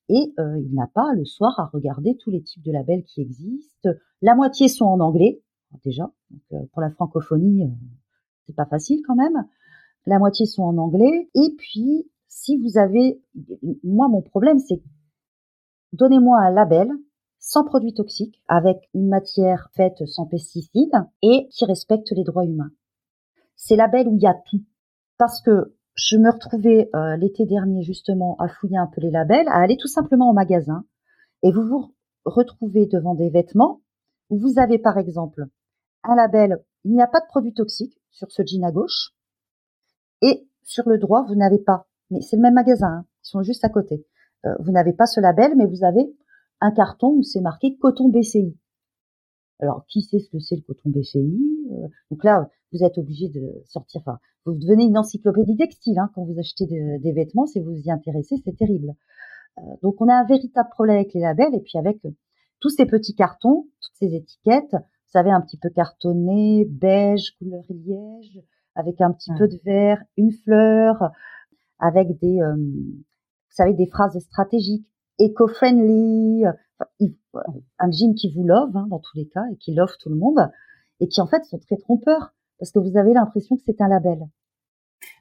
et 0.08 0.34
euh, 0.38 0.60
il 0.60 0.74
n'a 0.74 0.88
pas 0.92 1.12
le 1.14 1.24
soir 1.24 1.58
à 1.58 1.66
regarder 1.66 2.16
tous 2.16 2.30
les 2.30 2.42
types 2.42 2.64
de 2.64 2.72
labels 2.72 3.04
qui 3.04 3.20
existent. 3.20 3.90
La 4.22 4.34
moitié 4.34 4.68
sont 4.68 4.86
en 4.86 5.00
anglais 5.00 5.42
déjà, 5.84 6.10
euh, 6.52 6.58
pour 6.72 6.80
la 6.82 6.90
francophonie, 6.90 7.70
c'est 8.46 8.56
pas 8.56 8.66
facile 8.66 9.02
quand 9.06 9.16
même 9.16 9.44
la 10.06 10.18
moitié 10.18 10.46
sont 10.46 10.62
en 10.62 10.78
anglais. 10.78 11.30
Et 11.34 11.54
puis, 11.56 12.10
si 12.28 12.58
vous 12.58 12.78
avez, 12.78 13.22
moi, 13.82 14.08
mon 14.08 14.22
problème, 14.22 14.58
c'est 14.58 14.82
donnez-moi 15.92 16.38
un 16.40 16.50
label 16.50 16.90
sans 17.44 17.62
produits 17.62 17.92
toxiques, 17.92 18.42
avec 18.48 18.88
une 18.94 19.08
matière 19.08 19.68
faite 19.76 20.06
sans 20.06 20.24
pesticides 20.24 21.04
et 21.20 21.46
qui 21.50 21.66
respecte 21.66 22.10
les 22.12 22.24
droits 22.24 22.46
humains. 22.46 22.70
C'est 23.54 23.76
label 23.76 24.08
où 24.08 24.16
il 24.16 24.22
y 24.22 24.26
a 24.26 24.34
tout. 24.50 24.62
Parce 25.18 25.42
que 25.42 25.76
je 25.94 26.16
me 26.16 26.32
retrouvais 26.32 26.88
euh, 26.94 27.16
l'été 27.16 27.44
dernier 27.44 27.82
justement 27.82 28.34
à 28.38 28.48
fouiller 28.48 28.78
un 28.78 28.86
peu 28.86 29.02
les 29.02 29.10
labels, 29.10 29.46
à 29.48 29.60
aller 29.60 29.76
tout 29.76 29.88
simplement 29.88 30.30
au 30.30 30.32
magasin, 30.32 30.86
et 31.42 31.52
vous 31.52 31.62
vous 31.62 31.94
retrouvez 32.24 32.86
devant 32.86 33.14
des 33.14 33.28
vêtements 33.28 33.82
où 34.30 34.38
vous 34.38 34.58
avez 34.58 34.78
par 34.78 34.96
exemple 34.96 35.44
un 36.02 36.14
label, 36.16 36.64
il 36.84 36.92
n'y 36.92 37.02
a 37.02 37.06
pas 37.06 37.20
de 37.20 37.26
produits 37.26 37.52
toxiques 37.52 38.00
sur 38.10 38.32
ce 38.32 38.42
jean 38.42 38.64
à 38.64 38.72
gauche, 38.72 39.14
et 40.22 40.48
sur 40.62 40.88
le 40.88 40.96
droit, 40.96 41.26
vous 41.28 41.34
n'avez 41.34 41.58
pas, 41.58 41.86
mais 42.10 42.22
c'est 42.22 42.36
le 42.36 42.42
même 42.42 42.54
magasin, 42.54 42.88
hein, 42.88 43.06
ils 43.22 43.28
sont 43.28 43.42
juste 43.42 43.66
à 43.66 43.68
côté. 43.68 44.06
Euh, 44.46 44.54
vous 44.60 44.72
n'avez 44.72 44.94
pas 44.94 45.06
ce 45.06 45.20
label, 45.20 45.52
mais 45.56 45.66
vous 45.66 45.84
avez 45.84 46.10
un 46.60 46.70
carton 46.72 47.08
où 47.08 47.22
c'est 47.22 47.40
marqué 47.40 47.76
coton 47.76 48.08
BCI. 48.08 48.56
Alors, 49.60 49.84
qui 49.86 50.02
sait 50.02 50.18
ce 50.18 50.28
que 50.30 50.38
c'est 50.38 50.56
le 50.56 50.62
coton 50.62 50.90
BCI 50.90 51.68
euh, 51.70 51.88
Donc 52.10 52.24
là, 52.24 52.48
vous 52.72 52.82
êtes 52.82 52.98
obligé 52.98 53.28
de 53.28 53.62
sortir. 53.66 54.00
Enfin, 54.00 54.18
vous 54.44 54.54
devenez 54.54 54.84
une 54.84 54.98
encyclopédie 54.98 55.56
textile 55.56 55.98
hein, 55.98 56.10
quand 56.14 56.24
vous 56.24 56.38
achetez 56.38 56.66
des 56.66 57.12
vêtements. 57.12 57.46
Si 57.46 57.60
vous 57.60 57.72
vous 57.72 57.82
y 57.82 57.90
intéressez, 57.90 58.36
c'est 58.44 58.56
terrible. 58.56 58.94
Euh, 59.58 59.62
donc, 59.82 60.00
on 60.00 60.08
a 60.08 60.14
un 60.14 60.26
véritable 60.26 60.68
problème 60.70 60.96
avec 60.96 61.14
les 61.14 61.20
labels 61.20 61.54
et 61.54 61.60
puis 61.60 61.78
avec 61.78 61.98
tous 62.60 62.70
ces 62.70 62.86
petits 62.86 63.14
cartons, 63.14 63.68
toutes 63.80 63.94
ces 63.94 64.14
étiquettes. 64.14 64.72
Vous 64.72 65.20
savez, 65.20 65.30
un 65.30 65.40
petit 65.40 65.58
peu 65.58 65.70
cartonné, 65.70 66.64
beige, 66.64 67.36
couleur 67.38 67.62
liège, 67.68 68.40
avec 68.74 69.00
un 69.00 69.12
petit 69.12 69.30
peu 69.38 69.46
de 69.46 69.60
vert, 69.64 70.02
une 70.16 70.32
fleur, 70.32 71.10
avec 71.78 72.18
des, 72.18 72.40
euh, 72.40 72.56
vous 72.56 73.04
savez, 73.50 73.74
des 73.74 73.86
phrases 73.86 74.18
stratégiques, 74.18 74.88
éco-friendly, 75.18 76.44
un 77.78 77.90
jean 77.90 78.14
qui 78.14 78.32
vous 78.34 78.44
love 78.44 78.76
hein, 78.76 78.86
dans 78.88 78.98
tous 78.98 79.16
les 79.16 79.28
cas 79.28 79.44
et 79.52 79.56
qui 79.56 79.74
love 79.74 79.94
tout 80.00 80.08
le 80.08 80.16
monde 80.16 80.50
et 81.00 81.08
qui 81.08 81.20
en 81.20 81.26
fait 81.26 81.44
sont 81.44 81.58
très 81.58 81.76
trompeurs 81.76 82.34
parce 82.58 82.70
que 82.70 82.78
vous 82.78 82.96
avez 82.96 83.12
l'impression 83.12 83.56
que 83.56 83.62
c'est 83.66 83.80
un 83.80 83.88
label. 83.88 84.20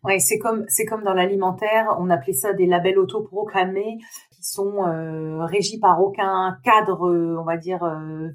Oui, 0.06 0.20
c'est 0.22 0.38
comme 0.38 0.64
c'est 0.70 0.86
comme 0.86 1.04
dans 1.04 1.14
l'alimentaire, 1.14 1.96
on 2.00 2.10
appelait 2.10 2.34
ça 2.34 2.54
des 2.54 2.66
labels 2.66 2.98
autoproclamés 2.98 3.98
qui 4.32 4.44
sont 4.44 4.86
euh, 4.86 5.44
régis 5.46 5.80
par 5.80 6.02
aucun 6.02 6.58
cadre, 6.64 7.10
euh, 7.10 7.38
on 7.40 7.44
va 7.44 7.58
dire 7.58 7.84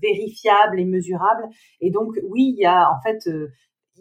vérifiable 0.03 0.79
et 0.79 0.85
mesurable. 0.85 1.49
Et 1.81 1.91
donc 1.91 2.19
oui, 2.29 2.55
il 2.57 2.63
y 2.63 2.67
a 2.67 2.91
en 2.91 3.01
fait 3.03 3.27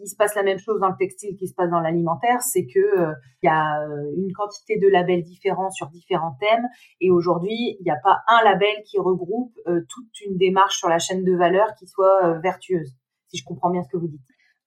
il 0.00 0.08
se 0.08 0.16
passe 0.16 0.34
la 0.34 0.42
même 0.42 0.58
chose 0.58 0.80
dans 0.80 0.88
le 0.88 0.96
textile 0.96 1.36
qui 1.36 1.46
se 1.46 1.54
passe 1.54 1.70
dans 1.70 1.80
l'alimentaire, 1.80 2.42
c'est 2.42 2.66
que 2.66 2.78
euh, 2.78 3.12
il 3.42 3.46
y 3.46 3.48
a 3.48 3.82
euh, 3.82 4.12
une 4.16 4.32
quantité 4.32 4.78
de 4.78 4.88
labels 4.88 5.22
différents 5.22 5.70
sur 5.70 5.88
différents 5.88 6.36
thèmes 6.40 6.66
et 7.00 7.10
aujourd'hui, 7.10 7.76
il 7.80 7.84
n'y 7.84 7.90
a 7.90 7.98
pas 8.02 8.18
un 8.26 8.44
label 8.44 8.82
qui 8.84 8.98
regroupe 8.98 9.52
euh, 9.66 9.80
toute 9.88 10.20
une 10.26 10.36
démarche 10.36 10.78
sur 10.78 10.88
la 10.88 10.98
chaîne 10.98 11.24
de 11.24 11.34
valeur 11.34 11.74
qui 11.78 11.86
soit 11.86 12.38
vertueuse. 12.40 12.96
Si 13.28 13.38
je 13.38 13.44
comprends 13.44 13.70
bien 13.70 13.82
ce 13.82 13.88
que 13.88 13.96
vous 13.96 14.08
dites. 14.08 14.20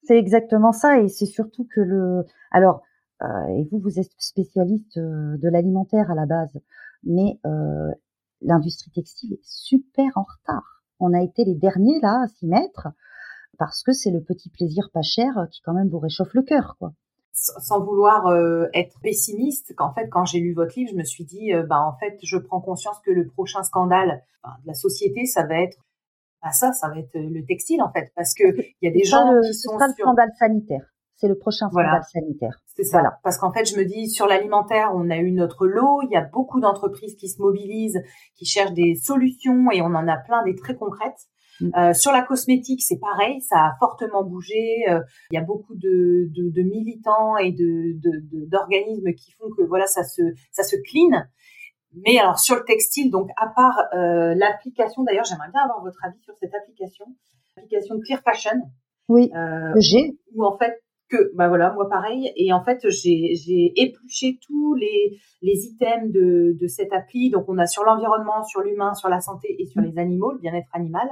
C'est 0.04 0.18
exactement 0.18 0.72
ça 0.72 1.00
et 1.00 1.08
c'est 1.08 1.26
surtout 1.26 1.66
que 1.74 1.80
le 1.80 2.24
alors 2.50 2.82
et 3.50 3.68
vous 3.70 3.78
vous 3.78 4.00
êtes 4.00 4.10
spécialiste 4.18 4.98
de 4.98 5.48
l'alimentaire 5.48 6.10
à 6.10 6.16
la 6.16 6.26
base, 6.26 6.58
mais 7.04 7.38
l'industrie 8.40 8.90
textile 8.90 9.34
est 9.34 9.44
super 9.44 10.10
en 10.16 10.24
retard. 10.24 10.82
On 10.98 11.14
a 11.14 11.22
été 11.22 11.44
les 11.44 11.54
derniers 11.54 12.00
là 12.00 12.22
à 12.24 12.26
s'y 12.26 12.48
mettre 12.48 12.88
parce 13.58 13.82
que 13.82 13.92
c'est 13.92 14.10
le 14.10 14.22
petit 14.22 14.50
plaisir 14.50 14.90
pas 14.92 15.02
cher 15.02 15.46
qui 15.50 15.60
quand 15.62 15.72
même 15.72 15.88
vous 15.88 15.98
réchauffe 15.98 16.32
le 16.34 16.42
cœur, 16.42 16.76
quoi. 16.78 16.92
sans 17.32 17.80
vouloir 17.80 18.26
euh, 18.26 18.66
être 18.74 18.98
pessimiste, 19.00 19.74
qu'en 19.76 19.92
fait, 19.92 20.08
quand 20.08 20.24
j'ai 20.24 20.40
lu 20.40 20.54
votre 20.54 20.78
livre, 20.78 20.90
je 20.92 20.96
me 20.96 21.04
suis 21.04 21.24
dit, 21.24 21.52
euh, 21.52 21.64
bah 21.66 21.80
en 21.80 21.96
fait, 21.98 22.18
je 22.22 22.36
prends 22.38 22.60
conscience 22.60 22.98
que 23.04 23.10
le 23.10 23.26
prochain 23.26 23.62
scandale 23.62 24.22
de 24.44 24.66
la 24.66 24.74
société, 24.74 25.26
ça 25.26 25.46
va 25.46 25.60
être, 25.62 25.78
bah 26.42 26.50
ça, 26.52 26.72
ça 26.72 26.88
va 26.88 26.98
être 26.98 27.14
le 27.14 27.44
textile 27.44 27.82
en 27.82 27.92
fait, 27.92 28.12
parce 28.16 28.34
que 28.34 28.44
il 28.44 28.74
y 28.82 28.88
a 28.88 28.92
des 28.92 29.04
gens 29.04 29.24
qui 29.42 29.54
sont 29.54 29.78
pas 29.78 29.88
le 29.88 29.94
scandale 29.94 30.32
sanitaire. 30.38 30.92
C'est 31.22 31.28
le 31.28 31.38
prochain 31.38 31.68
scandale 31.68 32.02
sanitaire. 32.12 32.60
C'est 32.74 32.82
ça. 32.82 32.98
Voilà. 32.98 33.20
Parce 33.22 33.38
qu'en 33.38 33.52
fait, 33.52 33.64
je 33.64 33.76
me 33.76 33.84
dis, 33.84 34.10
sur 34.10 34.26
l'alimentaire, 34.26 34.90
on 34.92 35.08
a 35.08 35.18
eu 35.18 35.30
notre 35.30 35.68
lot. 35.68 36.02
Il 36.02 36.10
y 36.10 36.16
a 36.16 36.22
beaucoup 36.22 36.58
d'entreprises 36.58 37.14
qui 37.14 37.28
se 37.28 37.40
mobilisent, 37.40 38.02
qui 38.34 38.44
cherchent 38.44 38.72
des 38.72 38.96
solutions, 38.96 39.70
et 39.70 39.82
on 39.82 39.94
en 39.94 40.08
a 40.08 40.16
plein 40.16 40.42
des 40.42 40.56
très 40.56 40.74
concrètes. 40.74 41.28
Mm. 41.60 41.70
Euh, 41.76 41.92
sur 41.92 42.12
la 42.12 42.22
cosmétique, 42.22 42.82
c'est 42.82 42.98
pareil, 42.98 43.40
ça 43.40 43.56
a 43.56 43.76
fortement 43.78 44.24
bougé. 44.24 44.84
Euh, 44.88 45.00
il 45.30 45.34
y 45.34 45.38
a 45.38 45.44
beaucoup 45.44 45.74
de, 45.74 46.28
de, 46.34 46.50
de 46.50 46.62
militants 46.62 47.36
et 47.36 47.52
de 47.52 47.96
d'organismes 48.48 49.12
qui 49.14 49.32
font 49.32 49.50
que 49.56 49.62
voilà, 49.62 49.86
ça 49.86 50.04
se 50.04 50.22
ça 50.50 50.62
se 50.62 50.76
clean. 50.76 51.22
Mais 52.06 52.18
alors 52.18 52.38
sur 52.38 52.56
le 52.56 52.64
textile, 52.64 53.10
donc 53.10 53.28
à 53.36 53.48
part 53.48 53.78
euh, 53.94 54.34
l'application, 54.34 55.02
d'ailleurs, 55.02 55.24
j'aimerais 55.24 55.50
bien 55.52 55.62
avoir 55.62 55.82
votre 55.82 56.02
avis 56.04 56.20
sur 56.22 56.34
cette 56.40 56.54
application, 56.54 57.04
l'application 57.56 57.96
Clear 58.00 58.20
Fashion. 58.22 58.60
Oui, 59.08 59.30
euh, 59.34 59.72
j'ai. 59.78 60.18
Où 60.34 60.44
en 60.44 60.56
fait 60.56 60.82
que 61.12 61.30
bah 61.34 61.48
voilà 61.48 61.72
moi 61.74 61.88
pareil 61.90 62.32
et 62.36 62.52
en 62.54 62.64
fait 62.64 62.88
j'ai 62.88 63.34
j'ai 63.34 63.72
épluché 63.76 64.38
tous 64.40 64.74
les 64.74 65.18
les 65.42 65.66
items 65.66 66.10
de 66.10 66.56
de 66.58 66.66
cette 66.66 66.92
appli 66.92 67.30
donc 67.30 67.44
on 67.48 67.58
a 67.58 67.66
sur 67.66 67.84
l'environnement 67.84 68.42
sur 68.44 68.62
l'humain 68.62 68.94
sur 68.94 69.10
la 69.10 69.20
santé 69.20 69.54
et 69.58 69.66
sur 69.66 69.82
mm. 69.82 69.84
les 69.84 69.98
animaux 69.98 70.32
le 70.32 70.38
bien-être 70.38 70.68
animal 70.72 71.06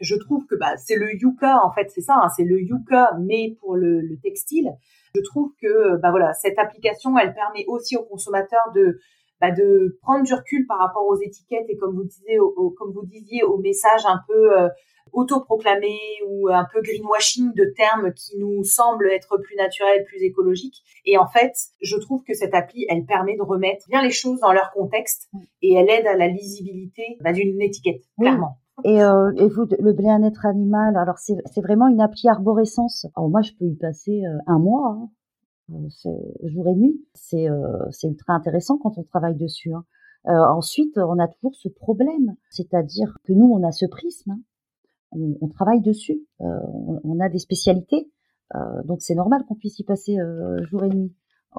je 0.00 0.16
trouve 0.16 0.46
que 0.46 0.54
bah, 0.54 0.76
c'est 0.76 0.96
le 0.96 1.14
yucca 1.14 1.60
en 1.64 1.72
fait, 1.72 1.90
c'est 1.90 2.00
ça, 2.00 2.14
hein, 2.16 2.28
c'est 2.36 2.44
le 2.44 2.60
yucca 2.60 3.12
mais 3.20 3.56
pour 3.60 3.76
le, 3.76 4.00
le, 4.00 4.18
textile. 4.18 4.72
Je 5.14 5.20
trouve 5.22 5.52
que 5.60 5.96
bah 5.96 6.10
voilà, 6.10 6.32
cette 6.34 6.58
application, 6.58 7.18
elle 7.18 7.34
permet 7.34 7.64
aussi 7.66 7.96
aux 7.96 8.04
consommateurs 8.04 8.72
de 8.74 8.98
bah, 9.40 9.50
de 9.50 9.98
prendre 10.02 10.24
du 10.24 10.34
recul 10.34 10.66
par 10.66 10.78
rapport 10.78 11.06
aux 11.06 11.18
étiquettes 11.20 11.64
et 11.68 11.76
comme 11.76 11.96
vous 11.96 12.04
disiez, 12.04 12.38
au, 12.38 12.70
comme 12.70 12.92
vous 12.92 13.06
disiez, 13.06 13.42
aux 13.42 13.56
messages 13.56 14.04
un 14.04 14.20
peu 14.28 14.58
euh, 14.58 14.68
autoproclamés 15.12 15.98
ou 16.28 16.48
un 16.48 16.66
peu 16.70 16.82
greenwashing 16.82 17.54
de 17.54 17.72
termes 17.76 18.12
qui 18.12 18.36
nous 18.38 18.62
semblent 18.64 19.10
être 19.10 19.38
plus 19.38 19.56
naturels, 19.56 20.04
plus 20.04 20.22
écologiques. 20.22 20.82
Et 21.06 21.16
en 21.16 21.26
fait, 21.26 21.52
je 21.80 21.96
trouve 21.96 22.22
que 22.22 22.34
cette 22.34 22.54
appli, 22.54 22.86
elle 22.88 23.06
permet 23.06 23.36
de 23.36 23.42
remettre 23.42 23.86
bien 23.88 24.02
les 24.02 24.10
choses 24.10 24.40
dans 24.40 24.52
leur 24.52 24.70
contexte 24.72 25.30
et 25.62 25.74
elle 25.74 25.88
aide 25.88 26.06
à 26.06 26.16
la 26.16 26.28
lisibilité 26.28 27.16
bah, 27.20 27.32
d'une 27.32 27.60
étiquette, 27.62 28.02
clairement. 28.18 28.58
Et, 28.84 29.02
euh, 29.02 29.32
et 29.36 29.48
vous, 29.48 29.66
le 29.78 29.92
bien-être 29.92 30.46
animal, 30.46 30.96
alors 30.96 31.18
c'est 31.18 31.60
vraiment 31.60 31.88
une 31.88 32.00
appli 32.00 32.28
arborescence. 32.28 33.06
Alors 33.16 33.28
moi, 33.28 33.42
je 33.42 33.52
peux 33.58 33.66
y 33.66 33.76
passer 33.76 34.24
euh, 34.24 34.38
un 34.46 34.58
mois, 34.58 34.98
hein. 35.00 35.10
Euh, 35.72 36.48
jour 36.48 36.68
et 36.68 36.74
nuit. 36.74 37.04
C'est 37.14 37.48
euh, 37.48 37.90
ultra 38.02 38.34
intéressant 38.34 38.78
quand 38.78 38.98
on 38.98 39.02
travaille 39.04 39.36
dessus. 39.36 39.72
Hein. 39.72 39.84
Euh, 40.26 40.32
ensuite, 40.32 40.98
on 40.98 41.18
a 41.18 41.28
toujours 41.28 41.54
ce 41.54 41.68
problème, 41.68 42.34
c'est-à-dire 42.50 43.16
que 43.24 43.32
nous, 43.32 43.46
on 43.46 43.66
a 43.66 43.72
ce 43.72 43.86
prisme, 43.86 44.32
hein. 44.32 44.40
on, 45.12 45.48
travaille 45.48 45.80
dessus, 45.80 46.26
euh, 46.40 46.60
on, 47.04 47.20
a 47.20 47.28
des 47.30 47.38
spécialités, 47.38 48.10
donc 48.84 49.00
c'est 49.00 49.14
normal 49.14 49.44
qu'on 49.46 49.54
puisse 49.54 49.78
y 49.78 49.84
passer 49.84 50.18
jour 50.68 50.84
et 50.84 50.90
nuit. 50.90 51.14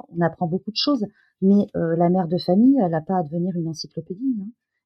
On 0.09 0.21
apprend 0.21 0.45
beaucoup 0.45 0.69
de 0.69 0.75
choses, 0.75 1.07
mais 1.41 1.65
la 1.73 2.09
mère 2.09 2.27
de 2.27 2.37
famille, 2.37 2.77
elle 2.79 2.91
n'a 2.91 3.01
pas 3.01 3.17
à 3.17 3.23
devenir 3.23 3.55
une 3.55 3.69
encyclopédie. 3.69 4.35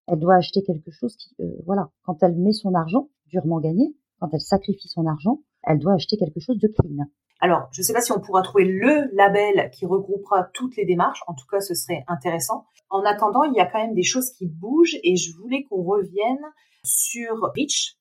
Elle 0.07 0.19
doit 0.19 0.35
acheter 0.35 0.63
quelque 0.63 0.91
chose 0.91 1.15
qui, 1.15 1.35
euh, 1.39 1.49
voilà, 1.65 1.89
quand 2.03 2.21
elle 2.21 2.35
met 2.35 2.53
son 2.53 2.73
argent, 2.73 3.09
durement 3.27 3.59
gagné, 3.59 3.95
quand 4.19 4.29
elle 4.33 4.41
sacrifie 4.41 4.87
son 4.87 5.05
argent, 5.05 5.41
elle 5.63 5.79
doit 5.79 5.93
acheter 5.93 6.17
quelque 6.17 6.39
chose 6.39 6.59
de 6.59 6.67
clean. 6.67 7.05
Alors, 7.41 7.67
je 7.71 7.81
ne 7.81 7.83
sais 7.83 7.93
pas 7.93 8.01
si 8.01 8.11
on 8.11 8.19
pourra 8.19 8.41
trouver 8.41 8.65
le 8.65 9.13
label 9.13 9.69
qui 9.71 9.85
regroupera 9.85 10.49
toutes 10.53 10.75
les 10.77 10.85
démarches. 10.85 11.21
En 11.27 11.33
tout 11.33 11.45
cas, 11.49 11.59
ce 11.59 11.73
serait 11.73 12.03
intéressant. 12.07 12.65
En 12.89 13.03
attendant, 13.03 13.43
il 13.43 13.53
y 13.53 13.59
a 13.59 13.65
quand 13.65 13.79
même 13.79 13.93
des 13.93 14.03
choses 14.03 14.31
qui 14.31 14.47
bougent 14.47 14.97
et 15.03 15.15
je 15.15 15.35
voulais 15.35 15.63
qu'on 15.63 15.83
revienne 15.83 16.41
sur 16.83 17.51
Rich. 17.55 17.97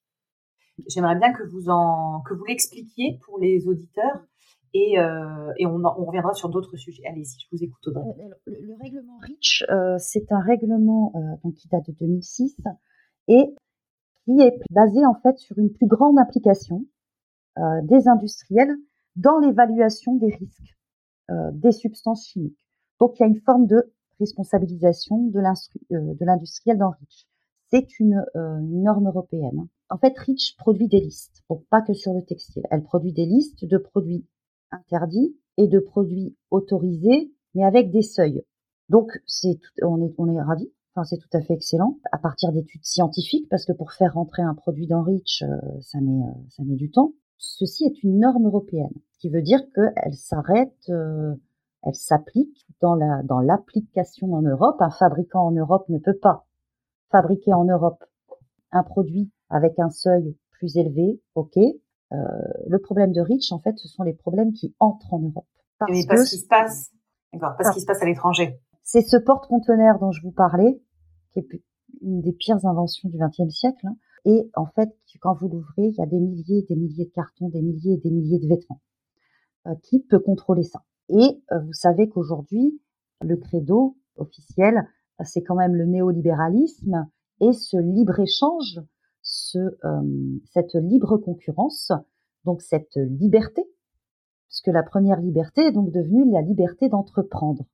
J'aimerais 0.89 1.17
bien 1.17 1.33
que 1.33 1.43
vous 1.45 1.69
en 1.69 2.23
que 2.23 2.35
vous 2.35 2.45
l'expliquiez 2.45 3.19
pour 3.25 3.39
les 3.39 3.67
auditeurs 3.67 4.21
et, 4.75 4.99
euh, 4.99 5.53
on, 5.61 6.05
reviendra 6.05 6.35
sur 6.35 6.49
d'autres 6.49 6.77
sujets. 6.77 7.05
Allez-y, 7.07 7.39
je 7.41 7.47
vous 7.53 7.63
écoute 7.63 7.87
Audrey. 7.87 8.11
Euh, 8.21 8.35
le, 8.47 8.61
le, 8.61 8.75
règlement 8.83 9.19
REACH, 9.19 9.65
euh, 9.71 9.97
c'est 9.99 10.31
un 10.33 10.41
règlement 10.41 11.13
qui 11.57 11.69
date 11.69 11.87
de 11.87 11.93
2006 11.93 12.57
et 13.29 13.55
qui 14.25 14.41
est 14.41 14.59
basé 14.71 15.07
en 15.07 15.15
fait 15.15 15.39
sur 15.39 15.57
une 15.59 15.73
plus 15.73 15.87
grande 15.87 16.19
implication 16.19 16.85
des 17.85 18.09
industriels 18.09 18.75
dans 19.15 19.39
l'évaluation 19.39 20.17
des 20.17 20.35
risques 20.35 20.77
des 21.53 21.71
substances 21.71 22.27
chimiques. 22.27 22.59
Donc 22.99 23.17
il 23.17 23.23
y 23.23 23.25
a 23.25 23.29
une 23.29 23.41
forme 23.41 23.67
de 23.67 23.93
responsabilisation 24.19 25.19
de 25.19 26.25
l'industriel 26.25 26.79
dans 26.79 26.91
REACH. 26.91 27.27
C'est 27.71 28.01
une, 28.01 28.25
norme 28.35 29.07
européenne. 29.07 29.69
En 29.89 29.99
fait, 29.99 30.19
REACH 30.19 30.57
produit 30.59 30.89
des 30.89 31.01
listes, 31.01 31.45
pas 31.71 31.83
que 31.83 31.95
sur 31.95 32.13
le 32.13 32.25
textile. 32.25 32.65
Elle 32.73 32.83
produit 32.83 33.13
des 33.13 33.27
listes 33.27 33.65
de 33.65 33.79
produits 33.79 34.27
interdits 34.75 35.37
et 35.57 35.69
de 35.69 35.79
produits 35.79 36.37
autorisés, 36.51 37.33
mais 37.55 37.65
avec 37.65 37.91
des 37.91 38.03
seuils. 38.03 38.45
Donc, 38.89 39.11
c'est 39.27 39.59
on 39.83 40.03
est, 40.03 40.15
on 40.19 40.33
est 40.35 40.41
ravis. 40.41 40.71
Enfin, 40.95 41.05
c'est 41.05 41.19
tout 41.19 41.37
à 41.37 41.41
fait 41.41 41.55
excellent 41.55 41.99
à 42.13 42.19
partir 42.19 42.53
d'études 42.53 42.85
scientifiques 42.85 43.49
parce 43.49 43.65
que 43.65 43.73
pour 43.73 43.93
faire 43.93 44.15
rentrer 44.15 44.43
un 44.43 44.55
produit 44.55 44.87
dans 44.87 45.03
REACH, 45.03 45.43
euh, 45.43 45.57
ça 45.81 46.01
met, 46.01 46.23
euh, 46.23 46.33
ça 46.51 46.63
met 46.65 46.77
du 46.77 46.91
temps. 46.91 47.13
Ceci 47.37 47.85
est 47.85 48.03
une 48.05 48.21
norme 48.21 48.47
européenne, 48.47 48.93
qui 49.19 49.29
veut 49.29 49.43
dire 49.43 49.61
qu'elle 49.75 50.15
s'arrête, 50.15 50.89
euh, 50.89 51.35
elle 51.83 51.95
s'applique 51.95 52.67
dans 52.81 52.95
la 52.95 53.23
dans 53.25 53.41
l'application 53.41 54.33
en 54.35 54.43
Europe. 54.43 54.81
Un 54.81 54.91
fabricant 54.91 55.47
en 55.47 55.51
Europe 55.51 55.89
ne 55.89 55.99
peut 55.99 56.17
pas 56.17 56.47
fabriquer 57.11 57.53
en 57.53 57.65
Europe 57.65 58.05
un 58.71 58.85
produit 58.85 59.31
avec 59.51 59.79
un 59.79 59.91
seuil 59.91 60.37
plus 60.53 60.77
élevé, 60.77 61.21
ok, 61.35 61.59
le 62.67 62.79
problème 62.79 63.13
de 63.13 63.21
Rich, 63.21 63.53
en 63.53 63.59
fait, 63.59 63.77
ce 63.79 63.89
sont 63.89 64.03
les 64.03 64.13
problèmes 64.13 64.53
qui 64.53 64.75
entrent 64.79 65.13
en 65.15 65.21
Europe. 65.21 65.47
Parce 65.79 65.91
Mais 65.91 66.05
parce 66.07 66.29
qu'il 66.31 66.39
se 66.39 66.47
passe, 66.47 66.93
d'accord, 67.33 67.55
parce 67.57 67.71
qu'il 67.71 67.83
se 67.83 67.87
passe 67.87 68.03
à 68.03 68.07
l'étranger. 68.07 68.61
C'est 68.83 69.03
ce 69.03 69.17
porte-conteneur 69.17 69.99
dont 69.99 70.13
je 70.13 70.23
vous 70.23 70.33
parlais, 70.33 70.81
qui 71.33 71.41
est 71.41 71.49
une 72.03 72.21
des 72.21 72.33
pires 72.33 72.65
inventions 72.67 73.09
du 73.09 73.19
XXe 73.19 73.53
siècle. 73.55 73.87
Hein. 73.87 73.97
Et 74.25 74.51
en 74.55 74.67
fait, 74.67 74.91
quand 75.21 75.35
vous 75.35 75.49
l'ouvrez, 75.49 75.89
il 75.89 75.95
y 75.95 76.03
a 76.03 76.07
des 76.07 76.21
milliers 76.21 76.59
et 76.59 76.67
des 76.69 76.77
milliers 76.77 77.07
de 77.07 77.11
cartons, 77.11 77.49
des 77.49 77.63
milliers 77.63 77.95
et 77.95 77.97
des 77.99 78.11
milliers 78.11 78.39
de 78.39 78.47
vêtements. 78.47 78.81
Euh, 79.67 79.75
qui 79.83 80.01
peut 80.01 80.19
contrôler 80.19 80.63
ça 80.63 80.85
Et 81.09 81.43
euh, 81.51 81.61
vous 81.61 81.73
savez 81.73 82.11
qu'aujourd'hui, 82.11 82.79
le 83.23 83.37
credo 83.39 83.97
officiel, 84.17 84.87
c'est 85.25 85.43
quand 85.43 85.55
même 85.55 85.75
le 85.75 85.87
néolibéralisme 85.87 87.09
et 87.41 87.53
ce 87.55 87.79
libre-échange 87.79 88.81
euh, 89.57 90.39
cette 90.53 90.75
libre 90.75 91.17
concurrence, 91.19 91.93
donc 92.45 92.63
cette 92.63 92.97
liberté, 92.97 93.65
puisque 94.49 94.69
la 94.69 94.83
première 94.83 95.21
liberté 95.21 95.63
est 95.63 95.73
donc 95.73 95.91
devenue 95.91 96.31
la 96.31 96.43
liberté 96.43 96.89
d'entreprendre. 96.89 97.65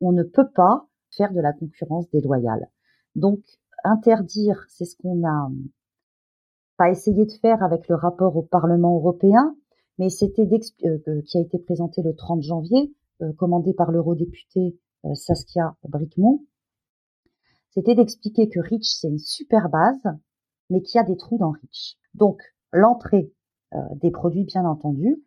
On 0.00 0.12
ne 0.12 0.22
peut 0.22 0.48
pas 0.54 0.86
faire 1.16 1.32
de 1.32 1.40
la 1.40 1.52
concurrence 1.52 2.08
déloyale. 2.10 2.68
Donc 3.16 3.40
interdire, 3.84 4.64
c'est 4.68 4.84
ce 4.84 4.96
qu'on 4.96 5.26
a 5.26 5.50
pas 6.76 6.90
essayé 6.90 7.26
de 7.26 7.32
faire 7.32 7.62
avec 7.62 7.88
le 7.88 7.96
rapport 7.96 8.36
au 8.36 8.42
Parlement 8.42 8.96
européen, 8.96 9.56
mais 9.98 10.10
c'était 10.10 10.42
euh, 10.42 11.22
qui 11.22 11.38
a 11.38 11.40
été 11.40 11.58
présenté 11.58 12.02
le 12.02 12.14
30 12.14 12.42
janvier, 12.42 12.94
euh, 13.22 13.32
commandé 13.32 13.74
par 13.74 13.90
l'eurodéputé 13.90 14.78
Saskia 15.14 15.76
Bricmont. 15.88 16.44
C'était 17.70 17.94
d'expliquer 17.94 18.48
que 18.48 18.60
Rich, 18.60 18.96
c'est 19.00 19.08
une 19.08 19.18
super 19.18 19.68
base, 19.68 20.02
mais 20.70 20.82
qui 20.82 20.98
a 20.98 21.02
des 21.02 21.16
trous 21.16 21.38
dans 21.38 21.50
Rich. 21.50 21.98
Donc, 22.14 22.42
l'entrée 22.72 23.32
euh, 23.74 23.78
des 23.96 24.10
produits, 24.10 24.44
bien 24.44 24.64
entendu. 24.64 25.22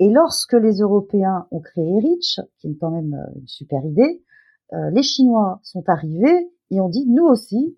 Et 0.00 0.10
lorsque 0.10 0.54
les 0.54 0.78
Européens 0.78 1.46
ont 1.50 1.60
créé 1.60 1.98
Rich, 2.00 2.40
qui 2.58 2.68
est 2.68 2.76
quand 2.76 2.90
même 2.90 3.14
euh, 3.14 3.38
une 3.38 3.46
super 3.46 3.84
idée, 3.84 4.22
euh, 4.72 4.90
les 4.90 5.02
Chinois 5.02 5.60
sont 5.62 5.88
arrivés 5.88 6.50
et 6.70 6.80
ont 6.80 6.88
dit, 6.88 7.06
nous 7.06 7.24
aussi, 7.24 7.76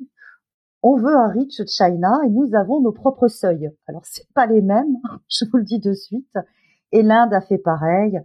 on 0.82 0.96
veut 0.96 1.14
un 1.14 1.28
Rich 1.28 1.62
China 1.66 2.20
et 2.24 2.30
nous 2.30 2.54
avons 2.54 2.80
nos 2.80 2.92
propres 2.92 3.28
seuils. 3.28 3.70
Alors, 3.86 4.02
c'est 4.04 4.30
pas 4.32 4.46
les 4.46 4.62
mêmes, 4.62 4.96
je 5.28 5.44
vous 5.50 5.58
le 5.58 5.64
dis 5.64 5.80
de 5.80 5.92
suite. 5.92 6.38
Et 6.92 7.02
l'Inde 7.02 7.34
a 7.34 7.40
fait 7.40 7.58
pareil. 7.58 8.20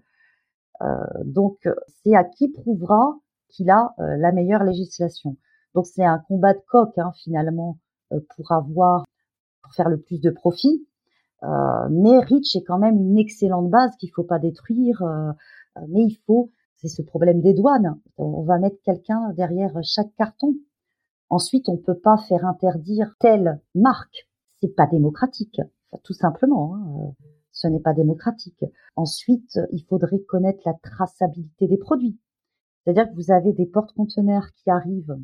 donc, 1.26 1.68
c'est 2.04 2.16
à 2.16 2.24
qui 2.24 2.48
prouvera 2.48 3.18
qu'il 3.50 3.70
a 3.72 3.94
la 3.98 4.32
meilleure 4.32 4.64
législation. 4.64 5.36
Donc, 5.74 5.88
c'est 5.88 6.06
un 6.06 6.20
combat 6.20 6.54
de 6.54 6.62
coq, 6.68 6.96
hein, 6.98 7.12
finalement, 7.24 7.80
euh, 7.80 7.91
pour 8.36 8.52
avoir, 8.52 9.06
pour 9.64 9.74
faire 9.74 9.90
le 9.90 10.00
plus 10.00 10.20
de 10.20 10.30
profit. 10.30 10.88
Euh, 11.44 11.90
mais 11.90 12.20
Rich 12.20 12.56
est 12.56 12.64
quand 12.64 12.78
même 12.78 12.98
une 12.98 13.18
excellente 13.18 13.70
base 13.70 13.96
qu'il 13.98 14.12
faut 14.12 14.24
pas 14.24 14.40
détruire. 14.40 15.02
Euh, 15.02 15.32
mais 15.88 16.04
il 16.04 16.18
faut, 16.26 16.52
c'est 16.78 16.88
ce 16.88 17.02
problème 17.02 17.42
des 17.42 17.54
douanes. 17.54 18.00
On 18.18 18.44
va 18.44 18.60
mettre 18.60 18.82
quelqu'un 18.84 19.32
derrière 19.34 19.74
chaque 19.84 20.14
carton. 20.16 20.56
Ensuite, 21.30 21.70
on 21.70 21.78
peut 21.78 21.98
pas 21.98 22.18
faire 22.18 22.46
interdire 22.46 23.16
telle 23.20 23.62
marque. 23.74 24.30
C'est 24.62 24.76
pas 24.76 24.88
démocratique, 24.88 25.62
tout 26.04 26.14
simplement. 26.14 26.76
Hein. 26.76 27.14
ce 27.52 27.68
n'est 27.68 27.80
pas 27.80 27.94
démocratique. 27.94 28.64
Ensuite, 28.96 29.60
il 29.72 29.84
faudrait 29.86 30.20
connaître 30.20 30.62
la 30.66 30.74
traçabilité 30.74 31.68
des 31.68 31.78
produits. 31.78 32.20
C'est-à-dire 32.84 33.10
que 33.10 33.16
vous 33.16 33.32
avez 33.32 33.54
des 33.54 33.66
porte-conteneurs 33.66 34.52
qui 34.56 34.70
arrivent, 34.70 35.12
euh, 35.12 35.24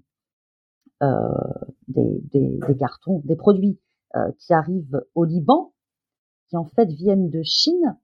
des, 1.01 2.21
des, 2.31 2.59
des, 2.67 2.77
cartons, 2.77 3.21
des 3.25 3.35
produits 3.35 3.79
euh, 4.15 4.31
qui 4.39 4.53
arrivent 4.53 5.03
au 5.15 5.25
Liban, 5.25 5.73
qui 6.47 6.55
en 6.55 6.63
fait 6.63 6.85
viennent 6.85 7.29
de 7.29 7.41
Chine. 7.43 7.97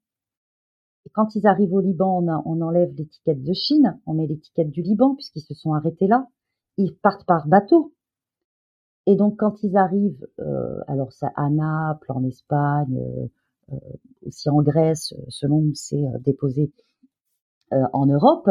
Et 1.05 1.09
quand 1.09 1.33
ils 1.35 1.47
arrivent 1.47 1.73
au 1.73 1.79
Liban, 1.79 2.21
on, 2.45 2.61
enlève 2.61 2.93
l'étiquette 2.93 3.41
de 3.41 3.53
Chine, 3.53 3.99
on 4.05 4.13
met 4.13 4.27
l'étiquette 4.27 4.69
du 4.69 4.81
Liban 4.81 5.15
puisqu'ils 5.15 5.43
se 5.43 5.53
sont 5.53 5.73
arrêtés 5.73 6.07
là. 6.07 6.27
Ils 6.77 6.93
partent 6.95 7.25
par 7.25 7.47
bateau. 7.47 7.93
Et 9.05 9.15
donc 9.15 9.37
quand 9.39 9.63
ils 9.63 9.77
arrivent, 9.77 10.27
euh, 10.39 10.81
alors 10.87 11.13
ça 11.13 11.31
à 11.37 11.49
Naples, 11.49 12.11
en 12.11 12.23
Espagne, 12.25 12.97
euh, 12.99 13.27
euh, 13.71 13.77
aussi 14.25 14.49
en 14.49 14.61
Grèce, 14.61 15.13
selon 15.29 15.59
où 15.59 15.73
c'est 15.73 16.03
déposé 16.19 16.73
en 17.71 18.05
Europe, 18.05 18.49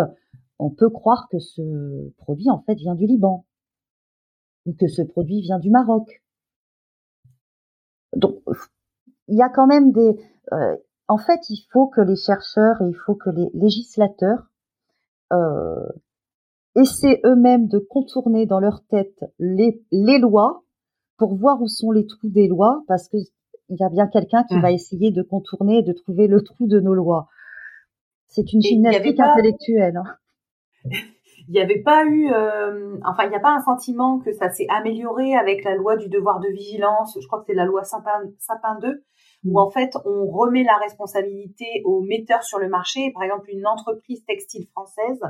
on 0.59 0.70
peut 0.70 0.90
croire 0.90 1.28
que 1.30 1.38
ce 1.38 2.11
produit 2.16 2.51
en 2.51 2.61
fait 2.62 2.74
vient 2.74 2.95
du 2.95 3.07
Liban 3.07 3.45
ou 4.67 4.75
que 4.75 4.87
ce 4.87 5.03
produit 5.03 5.41
vient 5.41 5.59
du 5.59 5.71
Maroc. 5.71 6.23
Donc 8.17 8.43
il 9.29 9.37
y 9.37 9.43
a 9.43 9.49
quand 9.49 9.67
même 9.67 9.93
des. 9.93 10.17
en 11.09 11.19
fait, 11.19 11.49
il 11.51 11.65
faut 11.73 11.87
que 11.87 12.01
les 12.01 12.17
chercheurs 12.17 12.81
et 12.83 12.89
il 12.89 12.97
faut 13.07 13.15
que 13.15 13.31
les 13.31 13.51
législateurs 13.55 14.51
euh, 15.33 15.89
essaient 16.75 17.21
eux-mêmes 17.25 17.69
de 17.69 17.79
contourner 17.79 18.47
dans 18.47 18.61
leur 18.61 18.85
tête 18.87 19.25
les, 19.39 19.83
les 19.91 20.19
lois 20.19 20.65
pour 21.19 21.35
voir 21.37 21.61
où 21.63 21.69
sont 21.69 21.91
les 21.91 22.07
trous 22.07 22.29
des 22.29 22.49
lois, 22.49 22.83
parce 22.89 23.09
que 23.09 23.17
il 23.69 23.77
y 23.79 23.85
a 23.85 23.89
bien 23.89 24.07
quelqu'un 24.07 24.45
qui 24.45 24.57
mmh. 24.57 24.61
va 24.61 24.73
essayer 24.73 25.11
de 25.11 25.23
contourner 25.23 25.79
et 25.79 25.83
de 25.83 25.93
trouver 25.93 26.27
le 26.27 26.43
trou 26.43 26.67
de 26.67 26.81
nos 26.81 26.95
lois. 26.95 27.29
C'est 28.27 28.53
une 28.53 28.61
gymnastique 28.61 29.21
intellectuelle. 29.21 29.97
Hein. 29.97 30.91
Il 31.49 31.53
n'y 31.53 31.61
avait 31.61 31.82
pas 31.82 32.05
eu, 32.05 32.32
euh, 32.32 32.97
enfin, 33.05 33.24
il 33.24 33.30
n'y 33.30 33.36
a 33.36 33.40
pas 33.40 33.55
un 33.55 33.61
sentiment 33.61 34.18
que 34.20 34.32
ça 34.32 34.51
s'est 34.51 34.66
amélioré 34.68 35.34
avec 35.34 35.64
la 35.64 35.74
loi 35.74 35.97
du 35.97 36.09
devoir 36.09 36.40
de 36.40 36.49
vigilance. 36.49 37.18
Je 37.20 37.26
crois 37.26 37.40
que 37.40 37.47
c'est 37.47 37.55
la 37.55 37.64
loi 37.64 37.84
Sapin, 37.84 38.22
Sapin 38.38 38.78
2, 38.80 39.03
où 39.45 39.61
en 39.61 39.70
fait 39.70 39.97
on 40.05 40.26
remet 40.26 40.62
la 40.62 40.76
responsabilité 40.76 41.66
aux 41.84 42.01
metteurs 42.03 42.45
sur 42.45 42.59
le 42.59 42.68
marché. 42.68 43.11
Par 43.12 43.24
exemple, 43.24 43.51
une 43.51 43.66
entreprise 43.66 44.24
textile 44.24 44.66
française 44.68 45.20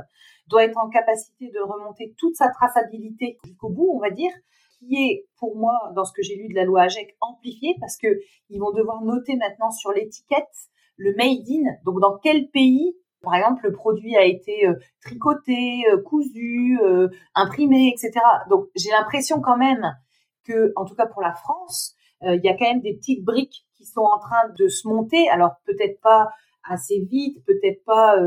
doit 0.47 0.63
être 0.63 0.77
en 0.77 0.89
capacité 0.89 1.49
de 1.49 1.59
remonter 1.59 2.13
toute 2.17 2.35
sa 2.35 2.49
traçabilité 2.49 3.37
jusqu'au 3.43 3.69
bout, 3.69 3.89
on 3.93 3.99
va 3.99 4.11
dire, 4.11 4.31
qui 4.79 4.95
est 4.95 5.25
pour 5.39 5.55
moi, 5.55 5.91
dans 5.95 6.05
ce 6.05 6.13
que 6.13 6.21
j'ai 6.21 6.35
lu 6.35 6.47
de 6.47 6.55
la 6.55 6.65
loi 6.65 6.81
AGEC, 6.81 7.15
amplifiée 7.21 7.75
parce 7.79 7.97
que 7.97 8.07
ils 8.49 8.59
vont 8.59 8.71
devoir 8.71 9.01
noter 9.03 9.35
maintenant 9.35 9.71
sur 9.71 9.91
l'étiquette 9.91 10.69
le 10.97 11.15
made 11.15 11.47
in, 11.49 11.75
donc 11.85 11.99
dans 11.99 12.17
quel 12.19 12.49
pays 12.49 12.95
par 13.23 13.35
exemple, 13.35 13.61
le 13.63 13.71
produit 13.71 14.17
a 14.17 14.25
été 14.25 14.67
euh, 14.67 14.75
tricoté, 15.01 15.85
euh, 15.89 16.01
cousu, 16.03 16.77
euh, 16.83 17.07
imprimé, 17.35 17.93
etc. 17.95 18.11
Donc, 18.49 18.67
j'ai 18.75 18.89
l'impression 18.89 19.39
quand 19.41 19.57
même 19.57 19.95
que, 20.43 20.73
en 20.75 20.83
tout 20.83 20.93
cas 20.93 21.07
pour 21.07 21.21
la 21.21 21.33
France, 21.33 21.95
il 22.25 22.39
y 22.41 22.47
a 22.47 22.55
quand 22.55 22.65
même 22.65 22.79
des 22.79 22.95
petites 22.95 23.21
briques 23.25 23.65
qui 23.75 23.85
sont 23.85 24.01
en 24.01 24.17
train 24.17 24.47
de 24.57 24.69
se 24.69 24.87
monter. 24.87 25.27
Alors 25.29 25.55
peut-être 25.65 25.99
pas 25.99 26.29
assez 26.63 26.99
vite, 27.01 27.43
peut-être 27.45 27.83
pas 27.83 28.17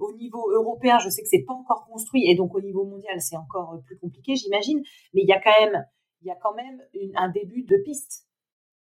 au 0.00 0.12
niveau 0.12 0.48
européen. 0.52 1.00
Je 1.00 1.08
sais 1.08 1.22
que 1.22 1.28
c'est 1.28 1.44
pas 1.44 1.54
encore 1.54 1.84
construit 1.90 2.30
et 2.30 2.36
donc 2.36 2.54
au 2.54 2.60
niveau 2.60 2.84
mondial 2.84 3.20
c'est 3.20 3.36
encore 3.36 3.80
plus 3.84 3.98
compliqué, 3.98 4.36
j'imagine. 4.36 4.80
Mais 5.14 5.22
il 5.22 5.28
y 5.28 5.32
a 5.32 5.40
quand 5.40 5.60
même, 5.60 5.84
il 6.22 6.28
y 6.28 6.30
a 6.30 6.36
quand 6.36 6.54
même 6.54 6.80
un 7.16 7.28
début 7.28 7.64
de 7.64 7.76
piste. 7.84 8.27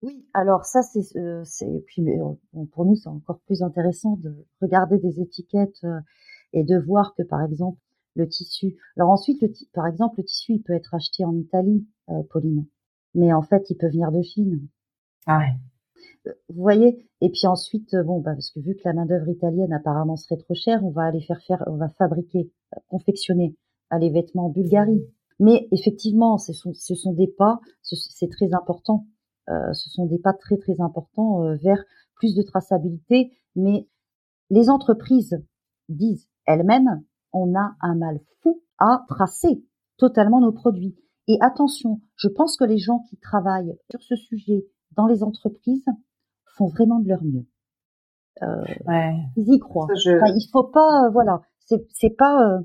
Oui, 0.02 0.26
alors 0.34 0.64
ça 0.64 0.82
c'est, 0.82 1.16
euh, 1.16 1.42
c'est 1.44 1.82
puis 1.86 2.04
pour 2.72 2.84
nous 2.84 2.96
c'est 2.96 3.08
encore 3.08 3.40
plus 3.40 3.62
intéressant 3.62 4.16
de 4.16 4.46
regarder 4.60 4.98
des 4.98 5.20
étiquettes 5.20 5.82
euh, 5.84 6.00
et 6.52 6.64
de 6.64 6.78
voir 6.78 7.14
que 7.14 7.22
par 7.22 7.42
exemple 7.42 7.78
le 8.16 8.28
tissu. 8.28 8.76
Alors 8.96 9.10
ensuite, 9.10 9.40
le 9.42 9.52
par 9.72 9.86
exemple, 9.86 10.16
le 10.18 10.24
tissu 10.24 10.54
il 10.54 10.62
peut 10.62 10.72
être 10.72 10.94
acheté 10.94 11.24
en 11.24 11.36
Italie, 11.36 11.86
euh, 12.10 12.22
Pauline, 12.30 12.66
mais 13.14 13.32
en 13.32 13.42
fait 13.42 13.70
il 13.70 13.76
peut 13.76 13.88
venir 13.88 14.10
de 14.10 14.22
Chine. 14.22 14.66
Ah 15.26 15.42
Vous 16.24 16.62
voyez 16.62 17.08
Et 17.20 17.30
puis 17.30 17.46
ensuite, 17.46 17.94
euh, 17.94 18.02
bon, 18.02 18.20
bah, 18.20 18.32
parce 18.32 18.50
que 18.50 18.60
vu 18.60 18.74
que 18.74 18.82
la 18.84 18.94
main 18.94 19.06
d'œuvre 19.06 19.28
italienne 19.28 19.72
apparemment 19.72 20.16
serait 20.16 20.38
trop 20.38 20.54
chère, 20.54 20.84
on 20.84 20.90
va 20.90 21.02
aller 21.02 21.20
faire 21.20 21.40
faire, 21.42 21.62
on 21.66 21.76
va 21.76 21.88
fabriquer, 21.90 22.50
euh, 22.74 22.80
confectionner 22.88 23.56
les 23.98 24.10
vêtements 24.10 24.46
en 24.46 24.50
Bulgarie. 24.50 25.04
Mais 25.38 25.68
effectivement, 25.70 26.38
ce 26.38 26.52
sont, 26.52 26.72
ce 26.74 26.94
sont 26.94 27.12
des 27.12 27.28
pas, 27.28 27.60
c'est 27.82 28.30
très 28.30 28.54
important. 28.54 29.06
Euh, 29.48 29.72
ce 29.72 29.90
sont 29.90 30.06
des 30.06 30.18
pas 30.18 30.32
très 30.32 30.56
très 30.56 30.80
importants 30.80 31.54
vers 31.56 31.82
plus 32.14 32.34
de 32.34 32.42
traçabilité. 32.42 33.32
Mais 33.54 33.88
les 34.50 34.70
entreprises 34.70 35.42
disent 35.88 36.28
elles-mêmes, 36.46 37.02
on 37.32 37.54
a 37.54 37.74
un 37.80 37.94
mal 37.94 38.20
fou 38.42 38.62
à 38.78 39.04
tracer 39.08 39.64
totalement 39.98 40.40
nos 40.40 40.52
produits. 40.52 40.96
Et 41.28 41.38
attention, 41.40 42.00
je 42.16 42.28
pense 42.28 42.56
que 42.56 42.64
les 42.64 42.78
gens 42.78 43.00
qui 43.08 43.16
travaillent 43.16 43.76
sur 43.90 44.02
ce 44.02 44.16
sujet 44.16 44.66
dans 44.96 45.06
les 45.06 45.22
entreprises 45.22 45.86
font 46.56 46.68
vraiment 46.68 47.00
de 47.00 47.08
leur 47.08 47.22
mieux. 47.22 47.46
Euh, 48.42 48.64
Ils 49.36 49.54
y 49.54 49.58
croient. 49.58 49.88
il 49.94 50.48
faut 50.52 50.64
pas, 50.64 51.06
euh, 51.06 51.10
voilà, 51.10 51.42
c'est 51.58 52.16
pas. 52.16 52.48
Euh, 52.48 52.60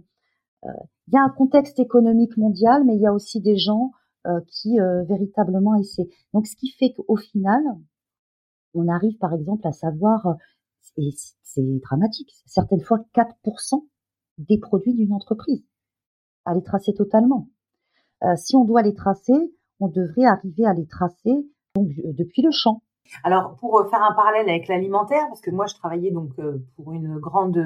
euh, 0.66 0.70
il 1.08 1.16
y 1.16 1.18
a 1.18 1.24
un 1.24 1.30
contexte 1.30 1.80
économique 1.80 2.38
mondial, 2.38 2.84
mais 2.86 2.96
il 2.96 3.02
y 3.02 3.08
a 3.08 3.14
aussi 3.14 3.42
des 3.42 3.58
gens 3.58 3.86
euh, 3.86 3.92
qui 4.48 4.78
véritablement 5.08 5.76
essaient. 5.76 6.10
Donc, 6.34 6.46
ce 6.48 6.56
qui 6.56 6.70
fait 6.70 6.94
qu'au 6.94 7.16
final, 7.16 7.64
on 8.74 8.88
arrive, 8.88 9.18
par 9.18 9.34
exemple, 9.34 9.68
à 9.68 9.72
savoir, 9.72 10.36
et 10.98 11.10
c'est 11.42 11.80
dramatique, 11.80 12.32
certaines 12.46 12.82
fois 12.82 13.04
4% 13.16 13.88
des 14.38 14.60
produits 14.60 14.94
d'une 14.94 15.14
entreprise, 15.14 15.64
à 16.46 16.54
les 16.54 16.64
tracer 16.64 16.94
totalement. 16.94 17.50
si 18.36 18.56
on 18.56 18.66
doit 18.66 18.84
les 18.84 18.94
tracer, 18.94 19.54
on 19.80 19.88
devrait 19.88 20.26
arriver 20.26 20.66
à 20.66 20.74
les 20.74 20.86
tracer 20.86 21.50
donc 21.76 21.90
euh, 22.00 22.14
depuis 22.14 22.42
le 22.42 22.52
champ. 22.52 22.84
Alors 23.24 23.56
pour 23.58 23.80
euh, 23.80 23.90
faire 23.90 24.02
un 24.02 24.14
parallèle 24.14 24.50
avec 24.50 24.68
l'alimentaire, 24.68 25.26
parce 25.28 25.42
que 25.42 25.52
moi 25.52 25.66
je 25.68 25.76
travaillais 25.76 26.12
donc 26.12 26.32
euh, 26.40 26.60
pour 26.76 26.94
une 26.94 27.18
grande 27.20 27.58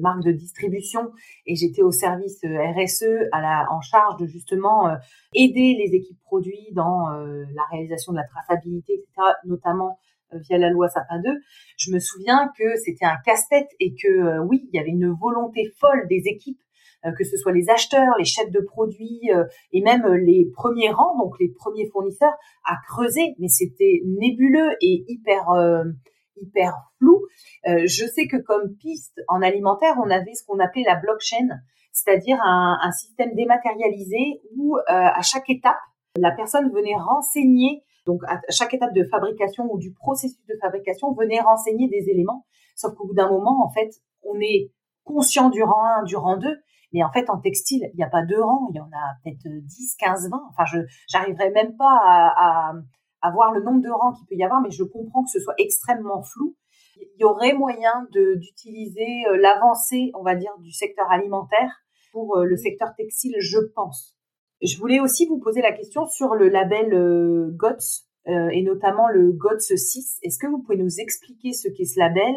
marque 0.00 0.24
de 0.24 0.32
distribution 0.32 1.12
et 1.46 1.56
j'étais 1.56 1.82
au 1.82 1.90
service 1.90 2.40
RSE 2.42 3.28
en 3.70 3.80
charge 3.80 4.16
de 4.18 4.26
justement 4.26 4.88
aider 5.34 5.76
les 5.78 5.94
équipes 5.94 6.20
produits 6.22 6.68
dans 6.72 7.08
la 7.10 7.62
réalisation 7.70 8.12
de 8.12 8.18
la 8.18 8.24
traçabilité, 8.24 8.94
etc., 8.94 9.34
notamment 9.44 9.98
via 10.32 10.58
la 10.58 10.70
loi 10.70 10.88
Sapin 10.88 11.20
2. 11.20 11.30
Je 11.76 11.92
me 11.92 11.98
souviens 11.98 12.50
que 12.58 12.76
c'était 12.76 13.04
un 13.04 13.16
casse-tête 13.24 13.68
et 13.80 13.94
que 13.94 14.40
oui, 14.40 14.68
il 14.72 14.76
y 14.76 14.80
avait 14.80 14.90
une 14.90 15.10
volonté 15.12 15.70
folle 15.78 16.06
des 16.08 16.22
équipes 16.26 16.58
euh, 16.58 16.63
que 17.12 17.24
ce 17.24 17.36
soit 17.36 17.52
les 17.52 17.68
acheteurs, 17.70 18.14
les 18.18 18.24
chefs 18.24 18.50
de 18.50 18.60
produits 18.60 19.20
euh, 19.34 19.44
et 19.72 19.82
même 19.82 20.04
euh, 20.04 20.16
les 20.16 20.50
premiers 20.54 20.90
rangs, 20.90 21.16
donc 21.18 21.34
les 21.40 21.48
premiers 21.48 21.88
fournisseurs, 21.90 22.34
à 22.64 22.76
creuser. 22.88 23.34
Mais 23.38 23.48
c'était 23.48 24.02
nébuleux 24.04 24.72
et 24.80 25.04
hyper 25.08 25.46
hyper 26.36 26.74
flou. 26.98 27.22
je 27.64 28.06
sais 28.06 28.26
que 28.26 28.36
comme 28.36 28.74
piste 28.76 29.20
en 29.28 29.40
alimentaire, 29.40 29.94
on 30.04 30.10
avait 30.10 30.34
ce 30.34 30.44
qu'on 30.44 30.58
appelait 30.58 30.82
la 30.84 30.96
blockchain, 30.96 31.48
c'est-à-dire 31.92 32.38
un, 32.42 32.76
un, 32.82 32.90
système 32.90 33.34
dématérialisé 33.36 34.40
où 34.56 34.76
à 34.88 35.22
chaque 35.22 35.48
étape, 35.48 35.78
la 36.16 36.32
personne 36.32 36.72
venait 36.72 36.96
renseigner, 36.96 37.84
donc 38.06 38.22
à 38.26 38.40
chaque 38.50 38.74
étape 38.74 38.94
de 38.94 39.04
fabrication 39.04 39.68
ou 39.70 39.78
du 39.78 39.92
processus 39.92 40.44
de 40.48 40.56
fabrication, 40.60 41.12
venait 41.12 41.40
renseigner 41.40 41.88
des 41.88 42.10
éléments. 42.10 42.44
Sauf 42.74 42.94
qu'au 42.94 43.06
bout 43.06 43.14
d'un 43.14 43.28
moment, 43.28 43.64
en 43.64 43.70
fait, 43.70 43.90
on 44.22 44.38
est 44.40 44.72
conscient 45.04 45.50
du 45.50 45.62
rang 45.62 45.84
1, 46.00 46.02
du 46.04 46.16
rang 46.16 46.36
2, 46.36 46.48
mais 46.94 47.02
en 47.02 47.10
fait, 47.10 47.28
en 47.28 47.38
textile, 47.38 47.90
il 47.92 47.96
n'y 47.96 48.04
a 48.04 48.08
pas 48.08 48.22
deux 48.22 48.40
rangs, 48.40 48.68
il 48.70 48.76
y 48.76 48.80
en 48.80 48.86
a 48.86 49.18
peut-être 49.22 49.48
10, 49.48 49.96
15, 49.98 50.30
20. 50.30 50.42
Enfin, 50.50 50.64
je 50.64 50.78
j'arriverai 51.08 51.50
même 51.50 51.76
pas 51.76 51.98
à, 52.00 52.72
à, 53.20 53.30
voir 53.32 53.52
le 53.52 53.64
nombre 53.64 53.82
de 53.82 53.90
rangs 53.90 54.12
qu'il 54.12 54.26
peut 54.28 54.36
y 54.36 54.44
avoir, 54.44 54.62
mais 54.62 54.70
je 54.70 54.84
comprends 54.84 55.24
que 55.24 55.30
ce 55.30 55.40
soit 55.40 55.56
extrêmement 55.58 56.22
flou. 56.22 56.54
Il 56.96 57.20
y 57.20 57.24
aurait 57.24 57.52
moyen 57.52 58.06
d'utiliser 58.12 59.26
euh, 59.28 59.36
l'avancée, 59.38 60.12
on 60.14 60.22
va 60.22 60.36
dire, 60.36 60.52
du 60.60 60.70
secteur 60.70 61.10
alimentaire 61.10 61.68
pour 62.12 62.36
euh, 62.36 62.44
le 62.44 62.56
secteur 62.56 62.94
textile, 62.96 63.34
je 63.40 63.58
pense. 63.74 64.14
Je 64.62 64.78
voulais 64.78 65.00
aussi 65.00 65.26
vous 65.26 65.40
poser 65.40 65.62
la 65.62 65.72
question 65.72 66.06
sur 66.06 66.36
le 66.36 66.48
label 66.48 66.94
euh, 66.94 67.50
GOTS 67.56 68.06
et 68.26 68.62
notamment 68.62 69.08
le 69.08 69.32
GOTS 69.32 69.76
6. 69.76 70.20
Est-ce 70.22 70.38
que 70.38 70.46
vous 70.46 70.62
pouvez 70.62 70.78
nous 70.78 70.98
expliquer 70.98 71.52
ce 71.52 71.68
qu'est 71.68 71.84
ce 71.84 71.98
label, 71.98 72.34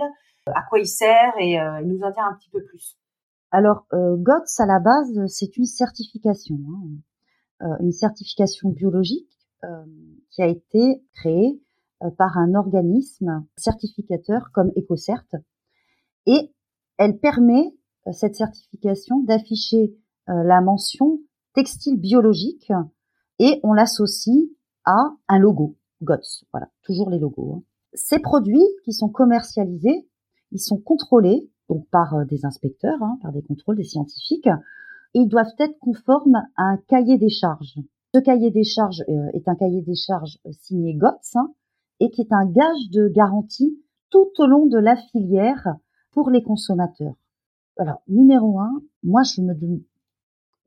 à 0.48 0.62
quoi 0.68 0.80
il 0.80 0.86
sert 0.86 1.32
et 1.40 1.58
nous 1.86 2.02
en 2.02 2.12
dire 2.12 2.26
un 2.26 2.36
petit 2.38 2.50
peu 2.50 2.62
plus? 2.62 2.98
Alors, 3.52 3.86
euh, 3.94 4.18
GOTS, 4.18 4.60
à 4.60 4.66
la 4.66 4.80
base, 4.80 5.26
c'est 5.28 5.56
une 5.58 5.66
certification, 5.66 6.58
hein, 6.70 7.66
euh, 7.66 7.78
une 7.80 7.94
certification 7.94 8.70
biologique 8.70 9.32
euh, 9.64 9.86
qui 10.32 10.42
a 10.42 10.48
été 10.48 11.04
créée 11.14 11.62
par 12.20 12.38
un 12.38 12.54
organisme 12.54 13.44
certificateur 13.56 14.52
comme 14.54 14.72
EcoCert. 14.78 15.26
Et 16.28 16.54
elle 16.98 17.18
permet, 17.18 17.74
cette 18.12 18.36
certification, 18.36 19.24
d'afficher 19.24 19.98
la 20.28 20.62
mention 20.62 21.20
textile 21.56 22.00
biologique 22.00 22.72
et 23.40 23.60
on 23.64 23.74
l'associe 23.74 24.46
à 24.86 25.16
un 25.28 25.40
logo, 25.40 25.76
GOTS. 26.04 26.46
Voilà, 26.54 26.70
toujours 26.84 27.10
les 27.10 27.18
logos. 27.18 27.56
Hein. 27.56 27.64
ces 27.96 28.20
produits 28.20 28.68
qui 28.84 28.94
sont 28.94 29.10
commercialisés, 29.10 30.08
ils 30.52 30.62
sont 30.62 30.78
contrôlés 30.78 31.50
donc 31.70 31.88
par 31.90 32.14
euh, 32.16 32.26
des 32.26 32.46
inspecteurs, 32.46 33.02
hein, 33.02 33.18
par 33.22 33.32
des 33.32 33.42
contrôles 33.42 33.78
des 33.78 33.84
scientifiques, 33.84 34.50
ils 35.14 35.28
doivent 35.28 35.54
être 35.60 35.78
conformes 35.80 36.44
à 36.56 36.64
un 36.64 36.78
cahier 36.88 37.18
des 37.18 37.30
charges. 37.30 37.80
Ce 38.14 38.20
cahier 38.20 38.52
des 38.52 38.64
charges 38.64 39.04
euh, 39.10 39.30
est 39.34 39.48
un 39.48 39.56
cahier 39.56 39.82
des 39.82 39.96
charges 39.96 40.38
signé 40.52 40.94
GOTS 40.96 41.36
hein, 41.36 41.54
et 42.00 42.10
qui 42.10 42.22
est 42.22 42.32
un 42.34 42.46
gage 42.46 42.90
de 42.92 43.08
garantie 43.08 43.82
tout 44.10 44.32
au 44.38 44.48
long 44.48 44.66
de 44.66 44.78
la 44.78 44.96
filière 44.96 45.76
pour 46.12 46.30
les 46.30 46.42
consommateurs. 46.42 47.16
Alors, 47.78 48.02
numéro 48.08 48.60
un, 48.60 48.82
moi, 49.04 49.24
je 49.24 49.42
me 49.42 49.54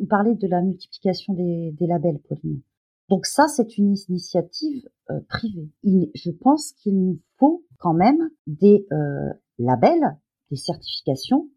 parler 0.06 0.34
de 0.34 0.46
la 0.46 0.62
multiplication 0.62 1.34
des, 1.34 1.72
des 1.72 1.86
labels, 1.86 2.20
Pauline. 2.20 2.60
Donc 3.08 3.26
ça, 3.26 3.48
c'est 3.48 3.76
une 3.76 3.96
initiative 4.08 4.88
euh, 5.10 5.20
privée. 5.28 5.68
je 5.82 6.30
pense 6.30 6.72
qu'il 6.72 6.96
nous 6.96 7.18
faut 7.38 7.64
quand 7.78 7.92
même 7.92 8.30
des 8.46 8.86
euh, 8.92 9.32
labels, 9.58 10.16
des 10.50 10.56
certifications, 10.56 11.48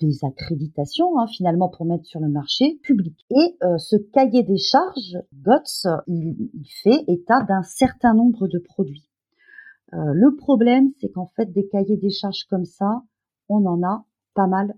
des 0.00 0.24
accréditations 0.24 1.18
hein, 1.18 1.26
finalement 1.26 1.68
pour 1.68 1.86
mettre 1.86 2.04
sur 2.04 2.20
le 2.20 2.28
marché 2.28 2.80
public. 2.82 3.16
Et 3.30 3.56
euh, 3.62 3.78
ce 3.78 3.96
cahier 4.12 4.42
des 4.42 4.56
charges, 4.56 5.18
GOTS, 5.32 5.86
il, 6.06 6.50
il 6.52 6.68
fait 6.82 7.04
état 7.08 7.42
d'un 7.42 7.62
certain 7.62 8.14
nombre 8.14 8.48
de 8.48 8.58
produits. 8.58 9.08
le 9.92 10.34
problème, 10.36 10.90
c'est 11.00 11.10
qu'en 11.10 11.30
fait, 11.36 11.52
des 11.52 11.68
cahiers 11.68 11.96
des 11.96 12.10
charges 12.10 12.44
comme 12.50 12.64
ça, 12.64 13.02
on 13.48 13.64
en 13.66 13.82
a 13.82 14.04
pas 14.34 14.48
mal, 14.48 14.74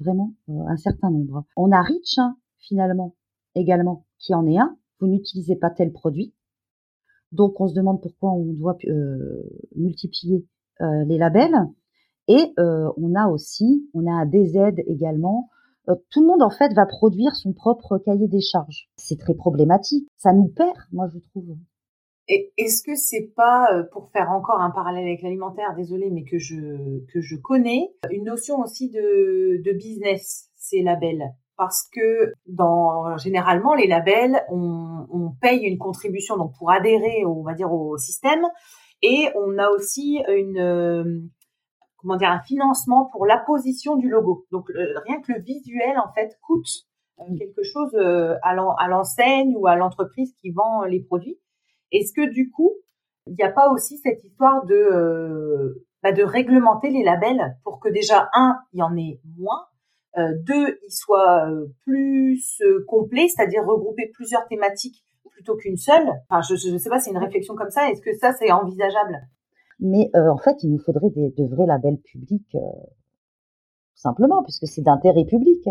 vraiment 0.00 0.34
un 0.48 0.76
certain 0.76 1.10
nombre. 1.10 1.44
On 1.56 1.70
a 1.70 1.80
Rich, 1.80 2.18
hein, 2.18 2.36
finalement, 2.58 3.14
également, 3.54 4.04
qui 4.18 4.34
en 4.34 4.46
est 4.46 4.58
un, 4.58 4.76
vous 5.00 5.06
n'utilisez 5.06 5.56
pas 5.56 5.70
tel 5.70 5.92
produit. 5.92 6.34
Donc 7.32 7.60
on 7.60 7.68
se 7.68 7.74
demande 7.74 8.00
pourquoi 8.00 8.32
on 8.32 8.52
doit 8.52 8.76
euh, 8.86 9.42
multiplier 9.76 10.46
euh, 10.80 11.04
les 11.04 11.18
labels. 11.18 11.56
Et 12.28 12.52
euh, 12.58 12.90
on 12.96 13.14
a 13.14 13.28
aussi, 13.28 13.88
on 13.94 14.06
a 14.06 14.12
un 14.12 14.26
DZ 14.26 14.82
également. 14.86 15.48
tout 16.10 16.20
le 16.20 16.26
monde 16.26 16.42
en 16.42 16.50
fait 16.50 16.72
va 16.74 16.84
produire 16.84 17.34
son 17.34 17.52
propre 17.52 17.98
cahier 17.98 18.28
des 18.28 18.40
charges. 18.40 18.88
C'est 18.96 19.18
très 19.18 19.34
problématique. 19.34 20.06
Ça 20.16 20.32
nous 20.32 20.48
perd, 20.48 20.76
moi 20.92 21.08
je 21.12 21.18
trouve. 21.18 21.56
Est-ce 22.28 22.82
que 22.82 22.94
c'est 22.94 23.32
pas, 23.34 23.84
pour 23.90 24.10
faire 24.10 24.30
encore 24.30 24.60
un 24.60 24.70
parallèle 24.70 25.06
avec 25.06 25.22
l'alimentaire, 25.22 25.74
désolé, 25.74 26.10
mais 26.10 26.24
que 26.24 26.38
je 26.38 27.02
que 27.10 27.22
je 27.22 27.36
connais, 27.36 27.88
une 28.10 28.24
notion 28.24 28.60
aussi 28.60 28.90
de, 28.90 29.72
business 29.72 30.50
ces 30.54 30.82
labels? 30.82 31.24
Parce 31.56 31.88
que 31.90 32.34
dans 32.46 33.16
généralement 33.16 33.74
les 33.74 33.86
labels, 33.86 34.44
on, 34.50 35.06
on, 35.10 35.30
paye 35.40 35.64
une 35.64 35.78
contribution 35.78 36.36
donc 36.36 36.52
pour 36.58 36.70
adhérer, 36.70 37.24
on 37.24 37.42
va 37.42 37.54
dire 37.54 37.72
au 37.72 37.96
système, 37.96 38.44
et 39.02 39.28
on 39.34 39.58
a 39.58 39.68
aussi 39.70 40.20
une 40.28 40.58
euh, 40.58 41.04
comment 42.08 42.18
dire 42.18 42.30
un 42.30 42.40
financement 42.40 43.06
pour 43.12 43.26
l'apposition 43.26 43.96
du 43.96 44.08
logo. 44.08 44.46
Donc 44.50 44.70
rien 44.74 45.20
que 45.20 45.32
le 45.32 45.40
visuel 45.40 45.98
en 45.98 46.10
fait 46.14 46.38
coûte 46.40 46.66
euh, 47.20 47.24
quelque 47.38 47.62
chose 47.62 47.94
euh, 47.94 48.34
à 48.42 48.88
l'enseigne 48.88 49.54
ou 49.56 49.66
à 49.66 49.76
l'entreprise 49.76 50.34
qui 50.40 50.50
vend 50.50 50.84
les 50.84 51.00
produits. 51.00 51.38
Est-ce 51.92 52.12
que 52.14 52.28
du 52.28 52.50
coup 52.50 52.72
il 53.26 53.34
n'y 53.34 53.44
a 53.44 53.52
pas 53.52 53.70
aussi 53.70 53.98
cette 53.98 54.24
histoire 54.24 54.64
de 54.64 55.84
bah, 56.02 56.12
de 56.12 56.22
réglementer 56.22 56.88
les 56.88 57.04
labels 57.04 57.56
pour 57.62 57.78
que 57.78 57.90
déjà 57.90 58.30
un 58.32 58.56
il 58.72 58.78
y 58.78 58.82
en 58.82 58.96
ait 58.96 59.20
moins 59.36 59.66
euh, 60.16 60.32
deux, 60.42 60.78
il 60.82 60.90
soit 60.90 61.48
euh, 61.48 61.66
plus 61.84 62.60
euh, 62.62 62.84
complet, 62.88 63.28
c'est-à-dire 63.28 63.64
regrouper 63.64 64.10
plusieurs 64.12 64.46
thématiques 64.48 65.04
plutôt 65.30 65.56
qu'une 65.56 65.76
seule? 65.76 66.08
Enfin, 66.28 66.40
je 66.42 66.72
ne 66.72 66.78
sais 66.78 66.88
pas, 66.88 66.98
c'est 66.98 67.10
une 67.10 67.18
réflexion 67.18 67.54
comme 67.54 67.70
ça. 67.70 67.88
Est-ce 67.90 68.00
que 68.00 68.16
ça, 68.16 68.32
c'est 68.32 68.50
envisageable? 68.50 69.16
Mais 69.80 70.10
en 70.14 70.38
fait, 70.38 70.62
il 70.62 70.72
nous 70.72 70.78
faudrait 70.78 71.10
des, 71.10 71.30
de 71.30 71.44
vrais 71.44 71.66
labels 71.66 71.98
publics, 71.98 72.56
simplement, 73.94 74.42
puisque 74.42 74.66
c'est 74.66 74.82
d'intérêt 74.82 75.24
public. 75.24 75.68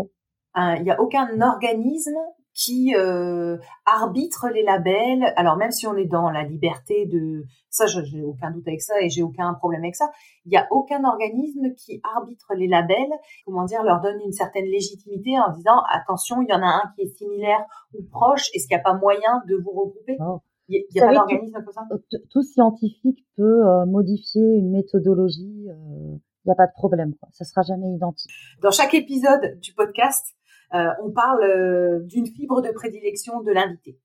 Il 0.56 0.82
n'y 0.82 0.90
a 0.90 1.00
aucun 1.00 1.40
organisme 1.40 2.16
qui 2.58 2.92
euh, 2.96 3.56
arbitre 3.86 4.48
les 4.52 4.64
labels. 4.64 5.32
Alors 5.36 5.56
même 5.56 5.70
si 5.70 5.86
on 5.86 5.96
est 5.96 6.06
dans 6.06 6.28
la 6.28 6.42
liberté 6.42 7.06
de 7.06 7.44
ça, 7.70 7.86
j'ai 7.86 8.24
aucun 8.24 8.50
doute 8.50 8.66
avec 8.66 8.82
ça 8.82 9.00
et 9.00 9.08
j'ai 9.08 9.22
aucun 9.22 9.54
problème 9.54 9.82
avec 9.82 9.94
ça. 9.94 10.10
Il 10.44 10.50
n'y 10.50 10.56
a 10.56 10.66
aucun 10.72 11.04
organisme 11.04 11.72
qui 11.76 12.00
arbitre 12.16 12.54
les 12.56 12.66
labels, 12.66 13.12
comment 13.46 13.64
dire, 13.64 13.84
leur 13.84 14.00
donne 14.00 14.20
une 14.24 14.32
certaine 14.32 14.64
légitimité 14.64 15.38
en 15.38 15.52
disant 15.52 15.80
attention, 15.88 16.42
il 16.42 16.48
y 16.48 16.52
en 16.52 16.62
a 16.62 16.66
un 16.66 16.92
qui 16.96 17.02
est 17.02 17.16
similaire 17.16 17.64
ou 17.94 18.02
proche. 18.10 18.48
Est-ce 18.54 18.66
qu'il 18.66 18.76
n'y 18.76 18.80
a 18.80 18.84
pas 18.84 18.98
moyen 18.98 19.40
de 19.48 19.54
vous 19.54 19.70
regrouper? 19.70 20.16
Oh. 20.18 20.40
Il 20.68 20.84
n'y 20.94 21.00
a, 21.00 21.06
pas 21.06 21.14
d'organisme 21.14 21.62
comme 21.64 21.72
ça? 21.72 21.88
Tout 22.30 22.42
scientifique 22.42 23.26
peut 23.36 23.66
euh, 23.66 23.86
modifier 23.86 24.42
une 24.42 24.70
méthodologie. 24.70 25.66
Euh, 25.70 26.18
il 26.44 26.48
n'y 26.48 26.52
a 26.52 26.54
pas 26.54 26.66
de 26.66 26.72
problème. 26.72 27.14
Quoi. 27.14 27.28
Ça 27.32 27.44
sera 27.44 27.62
jamais 27.62 27.90
identique. 27.92 28.30
Dans 28.62 28.70
chaque 28.70 28.94
épisode 28.94 29.58
du 29.60 29.74
podcast, 29.74 30.34
euh, 30.74 30.88
on 31.02 31.10
parle 31.10 31.42
euh, 31.44 32.00
d'une 32.04 32.26
fibre 32.26 32.60
de 32.60 32.70
prédilection 32.70 33.42
de 33.42 33.52
l'invité. 33.52 33.98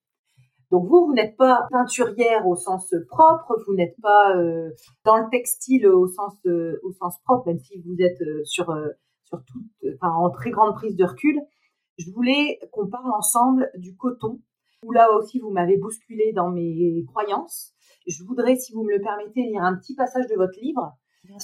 Donc 0.72 0.88
vous, 0.88 1.06
vous 1.06 1.14
n'êtes 1.14 1.38
pas 1.38 1.68
peinturière 1.72 2.48
au 2.48 2.56
sens 2.56 2.94
propre, 3.10 3.62
vous 3.68 3.76
n'êtes 3.76 3.96
pas 4.02 4.36
euh, 4.36 4.72
dans 5.06 5.18
le 5.18 5.30
textile 5.30 5.88
au 5.88 6.08
sens 6.08 6.34
au 6.46 6.92
sens 6.94 7.20
propre, 7.26 7.48
même 7.48 7.60
si 7.60 7.80
vous 7.82 7.96
êtes 8.00 8.24
sur 8.46 8.74
sur 9.26 9.44
toute, 9.46 9.94
enfin, 9.96 10.14
en 10.14 10.30
très 10.32 10.50
grande 10.50 10.74
prise 10.74 10.96
de 10.96 11.06
recul. 11.06 11.40
Je 12.00 12.10
voulais 12.12 12.60
qu'on 12.72 12.88
parle 12.88 13.12
ensemble 13.12 13.70
du 13.78 13.96
coton, 13.96 14.40
où 14.84 14.92
là 14.92 15.12
aussi 15.18 15.40
vous 15.40 15.50
m'avez 15.50 15.78
bousculé 15.78 16.34
dans 16.34 16.50
mes 16.50 17.04
croyances. 17.08 17.74
Je 18.08 18.24
voudrais, 18.24 18.56
si 18.56 18.74
vous 18.74 18.84
me 18.84 18.92
le 18.92 19.02
permettez, 19.02 19.44
lire 19.44 19.64
un 19.64 19.76
petit 19.76 19.96
passage 19.96 20.28
de 20.28 20.36
votre 20.36 20.60
livre 20.60 20.94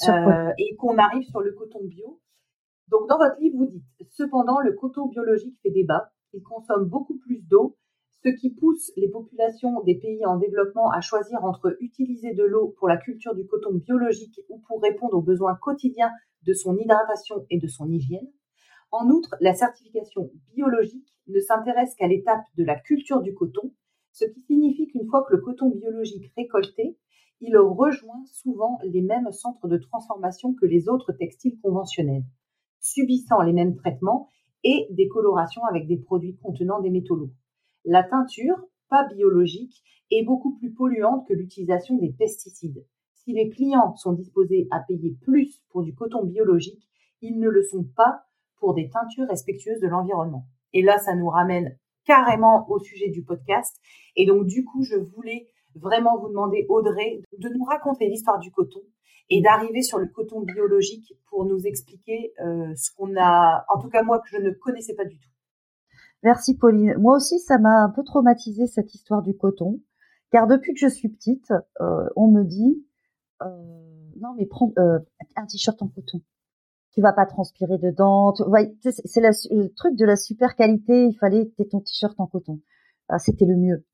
euh, 0.07 0.51
et 0.57 0.75
qu'on 0.75 0.97
arrive 0.97 1.23
sur 1.23 1.39
le 1.39 1.53
coton 1.53 1.79
bio. 1.83 2.19
Donc, 2.89 3.07
dans 3.07 3.17
votre 3.17 3.39
livre, 3.39 3.57
vous 3.57 3.67
dites, 3.67 4.11
cependant, 4.11 4.59
le 4.59 4.73
coton 4.73 5.07
biologique 5.07 5.57
fait 5.61 5.69
débat. 5.69 6.11
Il 6.33 6.41
consomme 6.41 6.85
beaucoup 6.85 7.17
plus 7.17 7.41
d'eau, 7.47 7.77
ce 8.23 8.29
qui 8.29 8.49
pousse 8.49 8.91
les 8.97 9.09
populations 9.09 9.81
des 9.83 9.95
pays 9.95 10.25
en 10.25 10.37
développement 10.37 10.89
à 10.91 10.99
choisir 10.99 11.43
entre 11.43 11.77
utiliser 11.79 12.33
de 12.33 12.43
l'eau 12.43 12.75
pour 12.77 12.89
la 12.89 12.97
culture 12.97 13.35
du 13.35 13.45
coton 13.45 13.73
biologique 13.73 14.39
ou 14.49 14.61
pour 14.67 14.81
répondre 14.81 15.17
aux 15.17 15.21
besoins 15.21 15.55
quotidiens 15.55 16.11
de 16.45 16.53
son 16.53 16.75
hydratation 16.77 17.45
et 17.49 17.59
de 17.59 17.67
son 17.67 17.89
hygiène. 17.89 18.27
En 18.91 19.09
outre, 19.09 19.35
la 19.39 19.53
certification 19.53 20.31
biologique 20.53 21.13
ne 21.27 21.39
s'intéresse 21.39 21.95
qu'à 21.95 22.07
l'étape 22.07 22.43
de 22.57 22.63
la 22.63 22.79
culture 22.79 23.21
du 23.21 23.33
coton, 23.33 23.73
ce 24.11 24.25
qui 24.25 24.41
signifie 24.41 24.87
qu'une 24.87 25.07
fois 25.07 25.23
que 25.27 25.35
le 25.35 25.41
coton 25.41 25.69
biologique 25.69 26.31
récolté, 26.35 26.97
il 27.41 27.57
rejoint 27.57 28.23
souvent 28.25 28.79
les 28.83 29.01
mêmes 29.01 29.31
centres 29.31 29.67
de 29.67 29.77
transformation 29.77 30.53
que 30.53 30.65
les 30.65 30.89
autres 30.89 31.13
textiles 31.13 31.59
conventionnels 31.61 32.23
subissant 32.79 33.41
les 33.41 33.53
mêmes 33.53 33.75
traitements 33.75 34.29
et 34.63 34.87
des 34.91 35.07
colorations 35.07 35.63
avec 35.65 35.87
des 35.87 35.97
produits 35.97 36.37
contenant 36.37 36.81
des 36.81 36.89
métaux 36.89 37.15
lourds. 37.15 37.35
La 37.85 38.03
teinture, 38.03 38.57
pas 38.89 39.07
biologique, 39.07 39.83
est 40.11 40.23
beaucoup 40.23 40.55
plus 40.57 40.73
polluante 40.73 41.27
que 41.27 41.33
l'utilisation 41.33 41.97
des 41.97 42.11
pesticides. 42.11 42.85
Si 43.13 43.33
les 43.33 43.49
clients 43.49 43.95
sont 43.95 44.13
disposés 44.13 44.67
à 44.71 44.79
payer 44.79 45.15
plus 45.21 45.61
pour 45.69 45.83
du 45.83 45.93
coton 45.93 46.23
biologique, 46.25 46.89
ils 47.21 47.39
ne 47.39 47.49
le 47.49 47.63
sont 47.63 47.83
pas 47.83 48.23
pour 48.59 48.73
des 48.73 48.89
teintures 48.89 49.27
respectueuses 49.27 49.79
de 49.79 49.87
l'environnement. 49.87 50.45
Et 50.73 50.81
là, 50.81 50.97
ça 50.97 51.15
nous 51.15 51.29
ramène 51.29 51.77
carrément 52.05 52.69
au 52.69 52.79
sujet 52.79 53.09
du 53.09 53.23
podcast. 53.23 53.75
Et 54.15 54.25
donc, 54.25 54.45
du 54.45 54.63
coup, 54.65 54.83
je 54.83 54.95
voulais 54.95 55.47
vraiment 55.75 56.17
vous 56.17 56.29
demander, 56.29 56.65
Audrey, 56.69 57.21
de 57.37 57.49
nous 57.49 57.63
raconter 57.63 58.07
l'histoire 58.07 58.39
du 58.39 58.51
coton 58.51 58.81
et 59.29 59.41
d'arriver 59.41 59.81
sur 59.81 59.99
le 59.99 60.07
coton 60.07 60.41
biologique 60.41 61.13
pour 61.29 61.45
nous 61.45 61.65
expliquer 61.65 62.33
euh, 62.43 62.73
ce 62.75 62.91
qu'on 62.95 63.15
a, 63.15 63.63
en 63.69 63.79
tout 63.79 63.89
cas 63.89 64.03
moi, 64.03 64.19
que 64.19 64.29
je 64.31 64.37
ne 64.37 64.51
connaissais 64.51 64.95
pas 64.95 65.05
du 65.05 65.19
tout. 65.19 65.29
Merci 66.23 66.57
Pauline. 66.57 66.95
Moi 66.97 67.15
aussi, 67.15 67.39
ça 67.39 67.57
m'a 67.59 67.83
un 67.83 67.89
peu 67.89 68.03
traumatisé 68.03 68.67
cette 68.67 68.93
histoire 68.93 69.21
du 69.21 69.37
coton, 69.37 69.79
car 70.31 70.47
depuis 70.47 70.73
que 70.73 70.79
je 70.79 70.87
suis 70.87 71.09
petite, 71.09 71.53
euh, 71.79 72.09
on 72.15 72.27
me 72.27 72.43
dit 72.43 72.83
euh, 73.41 73.47
non 74.19 74.33
mais 74.35 74.45
prends 74.45 74.73
un 74.75 75.45
t-shirt 75.45 75.81
en 75.81 75.87
coton. 75.87 76.21
Tu 76.91 77.01
vas 77.01 77.13
pas 77.13 77.25
transpirer 77.25 77.77
dedans. 77.77 78.33
c'est 78.33 79.21
le 79.21 79.73
truc 79.73 79.95
de 79.95 80.05
la 80.05 80.15
super 80.15 80.55
qualité. 80.55 81.07
Il 81.07 81.17
fallait 81.17 81.47
que 81.47 81.61
aies 81.61 81.67
ton 81.67 81.81
t-shirt 81.81 82.19
en 82.19 82.27
coton. 82.27 82.59
Ah, 83.07 83.19
C'était 83.19 83.45
le 83.45 83.55
mieux. 83.55 83.85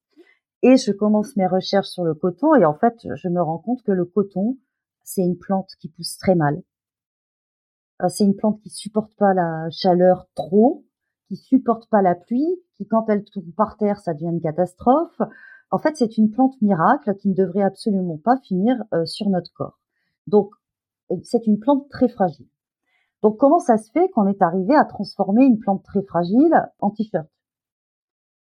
Et 0.61 0.77
je 0.77 0.91
commence 0.91 1.35
mes 1.35 1.47
recherches 1.47 1.89
sur 1.89 2.03
le 2.03 2.15
coton 2.15 2.55
et 2.55 2.65
en 2.65 2.73
fait, 2.73 2.95
je 3.15 3.29
me 3.29 3.41
rends 3.41 3.59
compte 3.59 3.83
que 3.83 3.91
le 3.91 4.05
coton, 4.05 4.57
c'est 5.03 5.21
une 5.21 5.37
plante 5.37 5.69
qui 5.79 5.89
pousse 5.89 6.17
très 6.17 6.35
mal. 6.35 6.63
Euh, 8.01 8.09
c'est 8.09 8.23
une 8.23 8.35
plante 8.35 8.59
qui 8.61 8.69
supporte 8.69 9.13
pas 9.15 9.33
la 9.33 9.69
chaleur 9.71 10.27
trop, 10.35 10.85
qui 11.27 11.35
supporte 11.35 11.89
pas 11.89 12.01
la 12.01 12.15
pluie, 12.15 12.61
qui 12.77 12.87
quand 12.87 13.07
elle 13.09 13.23
tombe 13.23 13.53
par 13.55 13.77
terre, 13.77 13.99
ça 13.99 14.13
devient 14.13 14.31
une 14.31 14.41
catastrophe. 14.41 15.21
En 15.71 15.77
fait, 15.77 15.95
c'est 15.95 16.17
une 16.17 16.31
plante 16.31 16.61
miracle 16.61 17.15
qui 17.15 17.29
ne 17.29 17.35
devrait 17.35 17.63
absolument 17.63 18.17
pas 18.17 18.37
finir 18.37 18.75
euh, 18.93 19.05
sur 19.05 19.29
notre 19.29 19.51
corps. 19.53 19.79
Donc, 20.27 20.51
euh, 21.11 21.15
c'est 21.23 21.47
une 21.47 21.59
plante 21.59 21.89
très 21.89 22.07
fragile. 22.07 22.47
Donc, 23.25 23.37
comment 23.37 23.57
ça 23.57 23.79
se 23.79 23.89
fait 23.89 24.07
qu'on 24.09 24.27
est 24.27 24.43
arrivé 24.43 24.75
à 24.75 24.85
transformer 24.85 25.45
une 25.45 25.57
plante 25.57 25.81
très 25.81 26.03
fragile 26.03 26.69
en 26.77 26.91
t-shirt? 26.91 27.25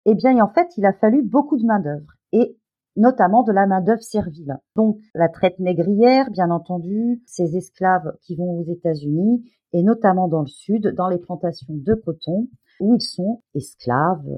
Eh 0.05 0.15
bien, 0.15 0.39
en 0.39 0.47
fait, 0.47 0.69
il 0.77 0.87
a 0.87 0.93
fallu 0.93 1.25
beaucoup 1.25 1.59
de 1.59 1.67
main 1.67 1.81
d'œuvre. 1.81 2.13
Et 2.31 2.57
notamment 2.95 3.43
de 3.43 3.51
la 3.51 3.67
main-d'œuvre 3.67 4.05
servile. 4.05 4.57
Donc 4.77 5.01
la 5.17 5.29
traite 5.29 5.59
négrière, 5.59 6.31
bien 6.31 6.53
entendu, 6.53 7.21
ces 7.27 7.57
esclaves 7.57 8.17
qui 8.21 8.37
vont 8.37 8.61
aux 8.61 8.73
États-Unis 8.73 9.51
et 9.73 9.83
notamment 9.83 10.29
dans 10.29 10.43
le 10.43 10.47
sud, 10.47 10.95
dans 10.95 11.09
les 11.09 11.19
plantations 11.19 11.75
de 11.75 11.95
coton, 11.95 12.47
où 12.79 12.95
ils 12.95 13.03
sont 13.03 13.43
esclaves, 13.57 14.31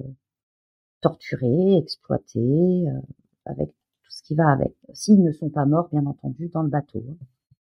torturés, 1.02 1.76
exploités, 1.76 2.88
euh, 2.88 2.98
avec 3.44 3.68
tout 3.68 4.10
ce 4.10 4.22
qui 4.22 4.34
va 4.34 4.48
avec. 4.48 4.74
S'ils 4.94 5.22
ne 5.22 5.32
sont 5.32 5.50
pas 5.50 5.66
morts, 5.66 5.90
bien 5.92 6.06
entendu, 6.06 6.48
dans 6.48 6.62
le 6.62 6.70
bateau. 6.70 7.04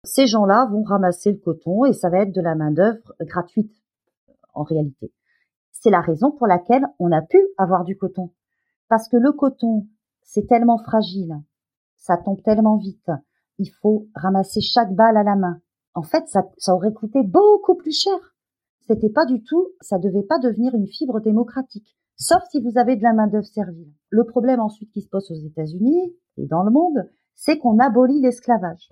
Ces 0.05 0.27
gens-là 0.27 0.67
vont 0.67 0.83
ramasser 0.83 1.31
le 1.31 1.39
coton 1.39 1.85
et 1.85 1.93
ça 1.93 2.11
va 2.11 2.23
être 2.23 2.35
de 2.35 2.41
la 2.41 2.57
main-d'œuvre 2.57 3.15
gratuite, 3.21 3.73
en 4.53 4.65
réalité. 4.65 5.13
C'est 5.71 5.91
la 5.91 6.01
raison 6.01 6.33
pour 6.33 6.49
laquelle 6.49 6.85
on 6.99 7.13
a 7.13 7.23
pu 7.23 7.39
avoir 7.57 7.85
du 7.85 7.97
coton. 7.97 8.33
Parce 8.89 9.09
que 9.09 9.17
le 9.17 9.31
coton, 9.31 9.87
c'est 10.23 10.49
tellement 10.49 10.79
fragile, 10.79 11.37
ça 11.97 12.17
tombe 12.17 12.43
tellement 12.43 12.79
vite, 12.79 13.13
il 13.59 13.71
faut 13.81 14.09
ramasser 14.17 14.61
chaque 14.61 14.93
balle 14.93 15.17
à 15.17 15.23
la 15.23 15.37
main. 15.37 15.61
En 15.95 16.03
fait, 16.03 16.27
ça, 16.27 16.49
ça 16.59 16.75
aurait 16.75 16.93
coûté 16.93 17.23
beaucoup 17.23 17.77
plus 17.77 17.97
cher. 17.97 18.19
C'était 18.81 19.11
pas 19.11 19.25
du 19.25 19.45
tout, 19.45 19.69
ça 19.81 20.01
devait 20.01 20.25
pas 20.25 20.41
devenir 20.41 20.75
une 20.75 20.89
fibre 20.89 21.21
démocratique. 21.21 21.97
Sauf 22.17 22.43
si 22.51 22.61
vous 22.61 22.77
avez 22.77 22.97
de 22.97 23.05
la 23.05 23.13
main-d'œuvre 23.13 23.47
servile. 23.47 23.93
Le 24.11 24.25
problème 24.25 24.59
ensuite 24.59 24.91
qui 24.91 25.03
se 25.03 25.09
pose 25.09 25.31
aux 25.31 25.47
États-Unis 25.47 26.13
et 26.39 26.47
dans 26.47 26.65
le 26.65 26.73
monde, 26.73 27.09
c'est 27.37 27.59
qu'on 27.59 27.79
abolit 27.79 28.21
l'esclavage 28.21 28.91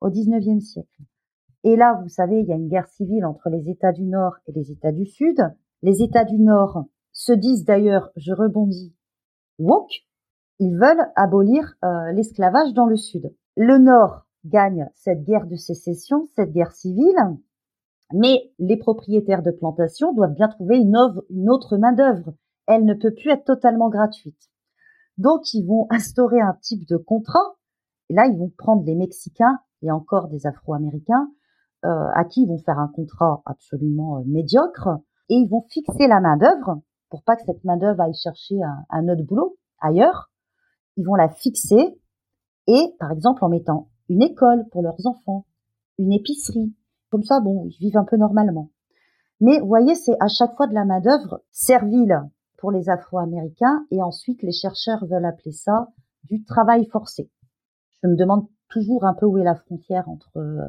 au 0.00 0.10
XIXe 0.10 0.64
siècle. 0.64 1.02
Et 1.64 1.76
là, 1.76 2.00
vous 2.02 2.08
savez, 2.08 2.40
il 2.40 2.46
y 2.46 2.52
a 2.52 2.56
une 2.56 2.68
guerre 2.68 2.88
civile 2.88 3.24
entre 3.24 3.50
les 3.50 3.68
États 3.68 3.92
du 3.92 4.04
Nord 4.04 4.36
et 4.46 4.52
les 4.52 4.70
États 4.70 4.92
du 4.92 5.06
Sud. 5.06 5.40
Les 5.82 6.02
États 6.02 6.24
du 6.24 6.38
Nord 6.38 6.84
se 7.12 7.32
disent 7.32 7.64
d'ailleurs, 7.64 8.10
je 8.16 8.32
rebondis, 8.32 8.94
woke, 9.58 10.06
ils 10.60 10.76
veulent 10.76 11.10
abolir 11.16 11.74
euh, 11.84 12.12
l'esclavage 12.12 12.72
dans 12.74 12.86
le 12.86 12.96
Sud. 12.96 13.32
Le 13.56 13.78
Nord 13.78 14.26
gagne 14.44 14.88
cette 14.94 15.24
guerre 15.24 15.46
de 15.46 15.56
sécession, 15.56 16.28
cette 16.36 16.52
guerre 16.52 16.72
civile, 16.72 17.16
mais 18.12 18.52
les 18.58 18.76
propriétaires 18.76 19.42
de 19.42 19.50
plantations 19.50 20.12
doivent 20.12 20.34
bien 20.34 20.48
trouver 20.48 20.78
une, 20.78 20.96
une 21.30 21.50
autre 21.50 21.76
main-d'œuvre. 21.76 22.34
Elle 22.66 22.84
ne 22.84 22.94
peut 22.94 23.12
plus 23.12 23.30
être 23.30 23.44
totalement 23.44 23.88
gratuite. 23.88 24.48
Donc, 25.16 25.52
ils 25.52 25.66
vont 25.66 25.86
instaurer 25.90 26.40
un 26.40 26.56
type 26.62 26.86
de 26.86 26.96
contrat. 26.96 27.56
Et 28.08 28.14
là, 28.14 28.26
ils 28.26 28.38
vont 28.38 28.52
prendre 28.56 28.84
les 28.84 28.94
Mexicains 28.94 29.58
et 29.82 29.90
encore 29.90 30.28
des 30.28 30.46
Afro-Américains 30.46 31.28
euh, 31.84 32.08
à 32.14 32.24
qui 32.24 32.42
ils 32.42 32.48
vont 32.48 32.58
faire 32.58 32.78
un 32.78 32.88
contrat 32.88 33.42
absolument 33.44 34.18
euh, 34.18 34.22
médiocre 34.26 34.88
et 35.28 35.34
ils 35.34 35.48
vont 35.48 35.64
fixer 35.70 36.08
la 36.08 36.20
main 36.20 36.36
d'œuvre 36.36 36.80
pour 37.10 37.22
pas 37.22 37.36
que 37.36 37.42
cette 37.46 37.64
main 37.64 37.76
d'œuvre 37.76 38.00
aille 38.00 38.14
chercher 38.14 38.62
un, 38.62 38.84
un, 38.90 39.08
autre 39.08 39.22
boulot 39.22 39.56
ailleurs. 39.80 40.30
Ils 40.96 41.06
vont 41.06 41.14
la 41.14 41.28
fixer 41.28 41.98
et, 42.66 42.94
par 42.98 43.12
exemple, 43.12 43.44
en 43.44 43.48
mettant 43.48 43.88
une 44.08 44.22
école 44.22 44.66
pour 44.70 44.82
leurs 44.82 45.06
enfants, 45.06 45.46
une 45.98 46.12
épicerie, 46.12 46.74
comme 47.10 47.22
ça, 47.22 47.40
bon, 47.40 47.64
ils 47.66 47.78
vivent 47.78 47.96
un 47.96 48.04
peu 48.04 48.16
normalement. 48.16 48.70
Mais 49.40 49.60
vous 49.60 49.68
voyez, 49.68 49.94
c'est 49.94 50.16
à 50.20 50.28
chaque 50.28 50.56
fois 50.56 50.66
de 50.66 50.74
la 50.74 50.84
main 50.84 51.00
d'œuvre 51.00 51.42
servile 51.52 52.22
pour 52.56 52.72
les 52.72 52.90
Afro-Américains 52.90 53.86
et 53.90 54.02
ensuite 54.02 54.42
les 54.42 54.52
chercheurs 54.52 55.06
veulent 55.06 55.24
appeler 55.24 55.52
ça 55.52 55.88
du 56.24 56.44
travail 56.44 56.86
forcé. 56.86 57.30
Je 58.02 58.08
me 58.08 58.16
demande 58.16 58.48
toujours 58.68 59.04
un 59.04 59.14
peu 59.14 59.26
où 59.26 59.38
est 59.38 59.44
la 59.44 59.54
frontière 59.54 60.08
entre 60.08 60.36
euh, 60.36 60.66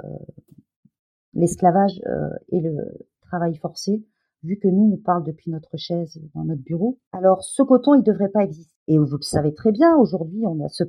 l'esclavage 1.34 2.02
euh, 2.08 2.30
et 2.50 2.60
le 2.60 2.76
travail 3.22 3.56
forcé, 3.56 4.06
vu 4.44 4.58
que 4.58 4.68
nous, 4.68 4.92
on 4.94 4.98
parle 4.98 5.24
depuis 5.24 5.52
notre 5.52 5.78
chaise 5.78 6.20
dans 6.34 6.44
notre 6.44 6.62
bureau. 6.62 6.98
Alors, 7.12 7.44
ce 7.44 7.62
coton, 7.62 7.96
il 7.96 8.04
devrait 8.04 8.30
pas 8.30 8.44
exister. 8.44 8.74
Et 8.88 8.98
vous 8.98 9.18
le 9.18 9.22
savez 9.22 9.54
très 9.54 9.72
bien, 9.72 9.96
aujourd'hui, 9.98 10.46
on 10.46 10.64
a 10.64 10.70
ce, 10.70 10.84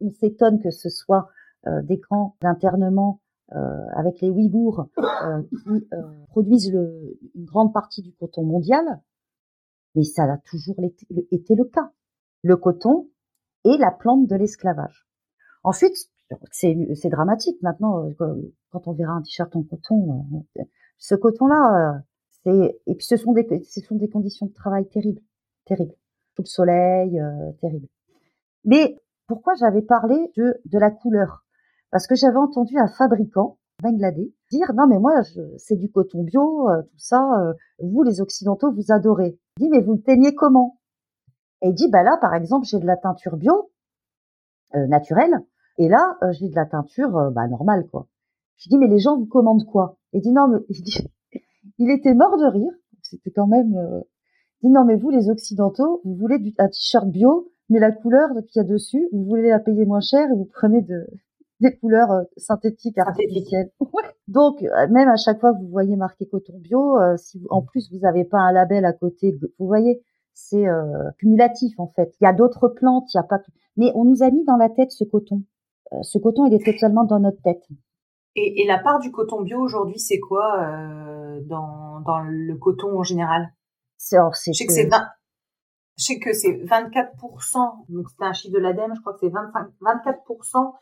on 0.00 0.10
s'étonne 0.10 0.60
que 0.60 0.70
ce 0.70 0.88
soit 0.88 1.28
euh, 1.66 1.82
des 1.82 2.00
camps 2.00 2.36
d'internement 2.40 3.20
avec 3.94 4.22
les 4.22 4.30
Ouïghours 4.30 4.86
qui 5.50 5.86
produisent 6.28 6.68
une 7.34 7.44
grande 7.44 7.70
partie 7.74 8.00
du 8.00 8.14
coton 8.14 8.44
mondial, 8.44 9.02
mais 9.94 10.04
ça 10.04 10.24
a 10.24 10.38
toujours 10.38 10.76
été 10.80 11.54
le 11.54 11.64
cas. 11.64 11.92
Le 12.42 12.56
coton 12.56 13.10
est 13.66 13.76
la 13.76 13.90
plante 13.90 14.26
de 14.26 14.36
l'esclavage. 14.36 15.06
Ensuite, 15.64 15.96
c'est 16.50 17.08
dramatique 17.10 17.60
maintenant 17.62 18.08
quand 18.70 18.88
on 18.88 18.92
verra 18.92 19.12
un 19.12 19.22
t-shirt 19.22 19.54
en 19.54 19.62
coton. 19.62 20.26
Ce 20.98 21.14
coton-là, 21.14 22.02
c'est 22.44 22.80
et 22.86 22.94
puis 22.94 23.06
ce 23.06 23.16
sont 23.16 23.32
des 23.32 23.62
ce 23.64 23.80
sont 23.80 23.96
des 23.96 24.08
conditions 24.08 24.46
de 24.46 24.52
travail 24.52 24.88
terribles, 24.88 25.20
terribles, 25.66 25.94
sous 26.34 26.42
le 26.42 26.48
soleil, 26.48 27.20
euh, 27.20 27.52
terrible. 27.60 27.86
Mais 28.64 28.98
pourquoi 29.26 29.54
j'avais 29.54 29.82
parlé 29.82 30.32
de, 30.36 30.60
de 30.64 30.78
la 30.78 30.90
couleur? 30.90 31.44
Parce 31.90 32.06
que 32.06 32.14
j'avais 32.14 32.38
entendu 32.38 32.78
un 32.78 32.88
fabricant 32.88 33.58
bangladais 33.82 34.32
dire 34.50 34.72
non 34.74 34.86
mais 34.86 34.98
moi 34.98 35.22
c'est 35.56 35.76
du 35.76 35.90
coton 35.90 36.22
bio, 36.22 36.68
euh, 36.70 36.82
tout 36.82 36.98
ça. 36.98 37.40
Euh, 37.40 37.52
vous 37.80 38.02
les 38.02 38.20
occidentaux 38.20 38.72
vous 38.72 38.92
adorez. 38.92 39.38
Il 39.58 39.64
dit 39.64 39.68
mais 39.68 39.80
vous 39.80 39.94
le 39.94 40.02
teignez 40.02 40.34
comment? 40.34 40.78
Et 41.62 41.68
il 41.68 41.74
dit 41.74 41.88
bah 41.88 42.02
là 42.02 42.16
par 42.20 42.34
exemple 42.34 42.66
j'ai 42.66 42.78
de 42.78 42.86
la 42.86 42.96
teinture 42.96 43.36
bio 43.36 43.70
euh, 44.74 44.86
naturelle 44.86 45.40
et 45.78 45.88
là 45.88 46.16
j'ai 46.32 46.48
de 46.48 46.54
la 46.54 46.66
teinture 46.66 47.30
bah 47.32 47.48
normale 47.48 47.86
quoi. 47.90 48.06
Je 48.56 48.68
dis 48.68 48.78
mais 48.78 48.88
les 48.88 48.98
gens 48.98 49.16
vous 49.16 49.26
commandent 49.26 49.66
quoi? 49.66 49.96
Il 50.12 50.20
dit 50.20 50.32
non 50.32 50.48
mais 50.48 50.58
il, 50.68 50.82
dit, 50.82 51.08
il 51.78 51.90
était 51.90 52.14
mort 52.14 52.36
de 52.38 52.46
rire. 52.46 52.72
C'était 53.02 53.30
quand 53.30 53.46
même. 53.46 54.02
il 54.62 54.68
dit 54.68 54.72
non 54.72 54.84
mais 54.84 54.96
vous 54.96 55.10
les 55.10 55.28
occidentaux 55.30 56.00
vous 56.04 56.14
voulez 56.14 56.38
du, 56.38 56.54
un 56.58 56.68
t-shirt 56.68 57.08
bio 57.08 57.52
mais 57.72 57.78
la 57.78 57.90
couleur 57.90 58.28
qu'il 58.48 58.60
y 58.60 58.64
a 58.64 58.68
dessus, 58.68 59.08
vous 59.12 59.24
voulez 59.24 59.48
la 59.48 59.58
payer 59.58 59.86
moins 59.86 60.00
cher 60.00 60.28
et 60.30 60.34
vous 60.34 60.44
prenez 60.44 60.82
de, 60.82 61.06
des 61.60 61.74
couleurs 61.76 62.10
euh, 62.10 62.22
synthétiques 62.36 62.98
artificielles. 62.98 63.70
Donc, 64.28 64.62
euh, 64.62 64.88
même 64.90 65.08
à 65.08 65.16
chaque 65.16 65.40
fois 65.40 65.54
que 65.54 65.58
vous 65.58 65.68
voyez 65.68 65.96
marqué 65.96 66.26
coton 66.26 66.58
bio, 66.58 66.98
euh, 66.98 67.16
si 67.16 67.40
en 67.48 67.62
plus 67.62 67.90
vous 67.90 68.00
n'avez 68.00 68.24
pas 68.24 68.38
un 68.38 68.52
label 68.52 68.84
à 68.84 68.92
côté, 68.92 69.38
vous 69.58 69.66
voyez, 69.66 70.02
c'est 70.34 70.66
cumulatif 71.18 71.78
en 71.78 71.88
fait. 71.88 72.14
Il 72.20 72.24
y 72.24 72.26
a 72.26 72.32
d'autres 72.32 72.68
plantes, 72.68 73.12
il 73.12 73.18
y 73.18 73.20
a 73.20 73.22
pas. 73.22 73.38
Mais 73.76 73.92
on 73.94 74.04
nous 74.04 74.22
a 74.22 74.30
mis 74.30 74.44
dans 74.44 74.56
la 74.56 74.70
tête 74.70 74.90
ce 74.90 75.04
coton. 75.04 75.42
Euh, 75.92 76.02
ce 76.02 76.18
coton, 76.18 76.46
il 76.46 76.54
est 76.54 76.64
totalement 76.64 77.04
dans 77.04 77.18
notre 77.18 77.40
tête. 77.42 77.62
Et, 78.34 78.64
la 78.66 78.78
part 78.78 78.98
du 79.00 79.10
coton 79.10 79.42
bio 79.42 79.58
aujourd'hui, 79.58 79.98
c'est 79.98 80.18
quoi 80.18 80.58
euh, 80.60 81.40
dans, 81.44 82.20
le 82.24 82.54
coton 82.56 82.98
en 82.98 83.02
général? 83.02 83.52
Je 83.98 84.16
sais 84.32 84.66
que, 84.66 84.72
c'est 84.72 84.88
20... 84.88 85.06
Je 85.98 86.04
sais 86.04 86.18
que 86.18 86.32
c'est 86.32 86.52
24%, 86.64 87.84
donc 87.90 88.06
c'est 88.08 88.24
un 88.24 88.32
chiffre 88.32 88.54
de 88.54 88.58
l'ADEME, 88.58 88.94
je 88.96 89.00
crois 89.00 89.12
que 89.12 89.20
c'est 89.20 89.28
24% 89.28 90.72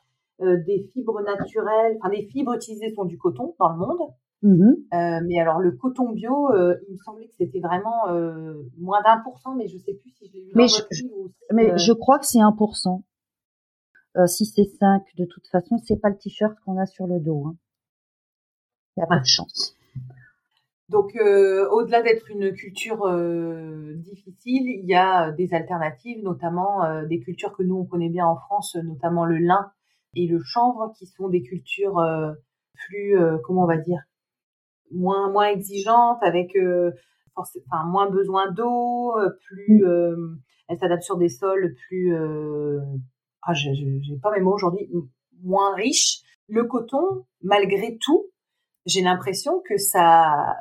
euh, 0.42 0.56
des 0.64 0.88
fibres 0.92 1.20
naturelles, 1.22 1.98
enfin 2.00 2.10
des 2.10 2.22
fibres 2.22 2.54
utilisées 2.54 2.94
sont 2.94 3.04
du 3.04 3.18
coton 3.18 3.54
dans 3.58 3.70
le 3.70 3.78
monde. 3.78 4.10
Mmh 4.42 4.72
mais 5.26 5.38
alors 5.38 5.58
le 5.58 5.72
coton 5.72 6.12
bio, 6.12 6.48
il 6.54 6.92
me 6.92 6.96
semblait 7.04 7.26
que 7.26 7.34
c'était 7.36 7.60
vraiment 7.60 8.06
moins 8.78 9.02
d'un 9.02 9.18
pour 9.22 9.38
cent, 9.38 9.54
mais 9.54 9.66
je 9.66 9.76
sais 9.76 9.92
plus 9.92 10.10
si 10.12 10.28
je 10.28 10.32
l'ai. 10.32 10.52
Mais, 10.54 10.66
je, 10.66 10.80
mais 11.52 11.76
je 11.76 11.92
crois 11.92 12.18
que 12.18 12.24
c'est 12.24 12.38
1% 12.38 13.02
euh, 14.16 14.26
si 14.26 14.46
c'est 14.46 14.64
5, 14.64 15.02
de 15.16 15.24
toute 15.24 15.46
façon, 15.48 15.78
c'est 15.78 15.96
pas 15.96 16.08
le 16.10 16.18
t-shirt 16.18 16.58
qu'on 16.64 16.78
a 16.78 16.86
sur 16.86 17.06
le 17.06 17.20
dos. 17.20 17.46
Hein. 17.46 17.56
Il 18.96 19.00
n'y 19.00 19.04
a 19.04 19.06
pas 19.06 19.16
de 19.16 19.22
ah. 19.22 19.24
chance. 19.24 19.76
Donc, 20.90 21.14
euh, 21.14 21.68
au-delà 21.70 22.02
d'être 22.02 22.28
une 22.32 22.52
culture 22.52 23.06
euh, 23.06 23.94
difficile, 23.98 24.66
il 24.66 24.84
y 24.86 24.94
a 24.94 25.28
euh, 25.28 25.32
des 25.32 25.54
alternatives, 25.54 26.20
notamment 26.24 27.04
des 27.04 27.20
cultures 27.20 27.56
que 27.56 27.62
nous, 27.62 27.76
on 27.76 27.84
connaît 27.84 28.08
bien 28.08 28.26
en 28.26 28.36
France, 28.36 28.74
notamment 28.74 29.24
le 29.24 29.38
lin 29.38 29.70
et 30.16 30.26
le 30.26 30.40
chanvre, 30.42 30.92
qui 30.98 31.06
sont 31.06 31.28
des 31.28 31.42
cultures 31.42 32.04
plus, 32.74 33.16
comment 33.44 33.62
on 33.62 33.68
va 33.68 33.76
dire, 33.76 34.00
moins, 34.90 35.30
moins 35.30 35.46
exigeantes, 35.46 36.18
avec 36.22 36.58
moins 37.86 38.10
besoin 38.10 38.50
d'eau, 38.50 39.14
plus... 39.46 39.84
Mmh. 39.84 40.40
elles 40.68 40.78
s'adaptent 40.78 41.04
sur 41.04 41.18
des 41.18 41.28
sols 41.28 41.74
plus 41.86 42.12
ah, 43.42 43.54
j'ai 43.54 44.18
pas 44.22 44.30
mes 44.32 44.40
mots 44.40 44.54
aujourd'hui, 44.54 44.88
moins 45.42 45.74
riches. 45.74 46.22
Le 46.48 46.64
coton, 46.64 47.26
malgré 47.42 47.96
tout, 47.98 48.26
j'ai 48.86 49.02
l'impression 49.02 49.60
que 49.68 49.76
ça 49.76 50.56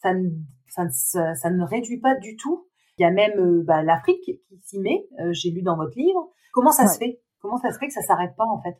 ça 0.00 0.14
ne, 0.14 0.30
ça, 0.68 1.34
ça, 1.34 1.50
ne 1.50 1.64
réduit 1.64 2.00
pas 2.00 2.14
du 2.16 2.36
tout. 2.36 2.66
Il 2.98 3.02
y 3.02 3.04
a 3.04 3.10
même 3.10 3.38
euh, 3.38 3.62
bah, 3.64 3.82
l'Afrique 3.82 4.22
qui 4.22 4.58
s'y 4.62 4.78
met, 4.78 5.06
euh, 5.20 5.32
j'ai 5.32 5.50
lu 5.50 5.62
dans 5.62 5.76
votre 5.76 5.96
livre. 5.96 6.30
Comment 6.52 6.72
ça 6.72 6.86
se 6.86 6.98
fait? 6.98 7.20
Comment 7.40 7.56
ça 7.56 7.70
se 7.70 7.78
fait 7.78 7.88
que 7.88 7.92
ça 7.92 8.02
s'arrête 8.02 8.34
pas 8.36 8.46
en 8.46 8.60
fait? 8.60 8.76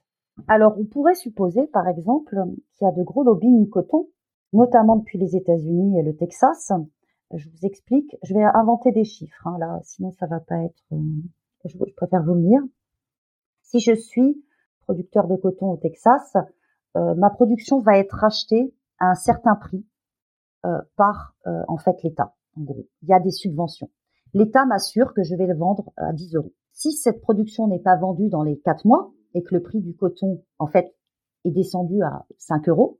Alors, 0.47 0.75
on 0.79 0.85
pourrait 0.85 1.15
supposer, 1.15 1.67
par 1.73 1.89
exemple, 1.89 2.37
qu'il 2.77 2.87
y 2.87 2.89
a 2.89 2.93
de 2.93 3.03
gros 3.03 3.25
lobbying 3.25 3.69
coton, 3.69 4.09
notamment 4.53 4.97
depuis 4.97 5.19
les 5.19 5.37
États-Unis 5.37 5.99
et 5.99 6.03
le 6.03 6.17
Texas. 6.17 6.73
Je 7.35 7.49
vous 7.49 7.67
explique. 7.67 8.17
Je 8.23 8.35
vais 8.35 8.45
inventer 8.55 8.93
des 8.93 9.05
chiffres, 9.05 9.47
hein, 9.47 9.57
là, 9.59 9.81
sinon 9.83 10.13
ça 10.13 10.27
va 10.27 10.41
pas 10.41 10.63
être. 10.63 10.83
Euh, 10.93 10.97
je, 11.65 11.77
je, 11.77 11.95
préfère 11.95 12.23
vous 12.23 12.35
le 12.35 12.43
dire. 12.43 12.61
Si 13.69 13.81
je 13.81 13.95
suis 13.95 14.43
producteur 14.81 15.29
de 15.29 15.37
coton 15.37 15.73
au 15.73 15.77
Texas, 15.77 16.37
euh, 16.97 17.15
ma 17.17 17.29
production 17.29 17.81
va 17.81 17.99
être 17.99 18.17
rachetée 18.17 18.75
à 18.99 19.11
un 19.11 19.15
certain 19.15 19.57
prix 19.57 19.87
euh, 20.65 20.81
par 20.97 21.37
euh, 21.47 21.63
en 21.69 21.77
fait 21.77 22.03
l'État. 22.03 22.35
En 22.57 22.63
gros, 22.63 22.87
il 23.03 23.11
y 23.11 23.13
a 23.13 23.21
des 23.21 23.31
subventions. 23.31 23.91
l'État 24.33 24.65
m'assure 24.65 25.13
que 25.13 25.23
je 25.23 25.35
vais 25.35 25.47
le 25.47 25.55
vendre 25.55 25.93
à 25.99 26.15
10 26.15 26.37
euros. 26.37 26.55
Si 26.73 26.93
cette 26.93 27.21
production 27.21 27.67
n'est 27.67 27.79
pas 27.79 27.97
vendue 27.97 28.31
dans 28.31 28.43
les 28.43 28.59
4 28.59 28.87
mois 28.87 29.13
et 29.35 29.43
que 29.43 29.55
le 29.55 29.63
prix 29.63 29.83
du 29.83 29.95
coton, 29.95 30.43
en 30.59 30.67
fait, 30.67 30.97
est 31.45 31.51
descendu 31.51 32.03
à 32.03 32.25
5 32.39 32.71
euros, 32.71 32.99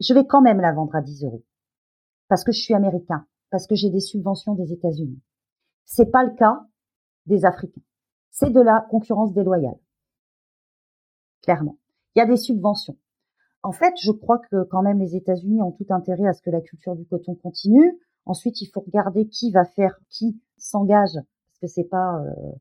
je 0.00 0.12
vais 0.12 0.26
quand 0.26 0.42
même 0.42 0.60
la 0.60 0.74
vendre 0.74 0.94
à 0.94 1.00
10 1.00 1.24
euros. 1.24 1.44
Parce 2.28 2.44
que 2.44 2.52
je 2.52 2.60
suis 2.60 2.74
américain, 2.74 3.26
parce 3.50 3.66
que 3.66 3.74
j'ai 3.74 3.88
des 3.88 4.00
subventions 4.00 4.54
des 4.54 4.70
États-Unis. 4.70 5.22
C'est 5.86 6.10
pas 6.10 6.24
le 6.24 6.34
cas 6.34 6.66
des 7.24 7.46
Africains. 7.46 7.80
C'est 8.30 8.50
de 8.50 8.60
la 8.60 8.86
concurrence 8.90 9.32
déloyale. 9.32 9.78
Clairement. 11.42 11.78
Il 12.14 12.20
y 12.20 12.22
a 12.22 12.26
des 12.26 12.36
subventions. 12.36 12.96
En 13.62 13.72
fait, 13.72 13.94
je 14.00 14.12
crois 14.12 14.38
que 14.38 14.64
quand 14.64 14.82
même 14.82 14.98
les 14.98 15.16
États-Unis 15.16 15.62
ont 15.62 15.72
tout 15.72 15.86
intérêt 15.90 16.26
à 16.26 16.32
ce 16.32 16.42
que 16.42 16.50
la 16.50 16.60
culture 16.60 16.94
du 16.94 17.04
coton 17.06 17.34
continue. 17.34 17.98
Ensuite, 18.24 18.60
il 18.60 18.66
faut 18.66 18.80
regarder 18.80 19.28
qui 19.28 19.50
va 19.50 19.64
faire, 19.64 19.98
qui 20.08 20.40
s'engage, 20.56 21.14
parce 21.14 21.60
que 21.60 21.66
c'est 21.66 21.88
pas 21.88 22.20
euh, 22.20 22.52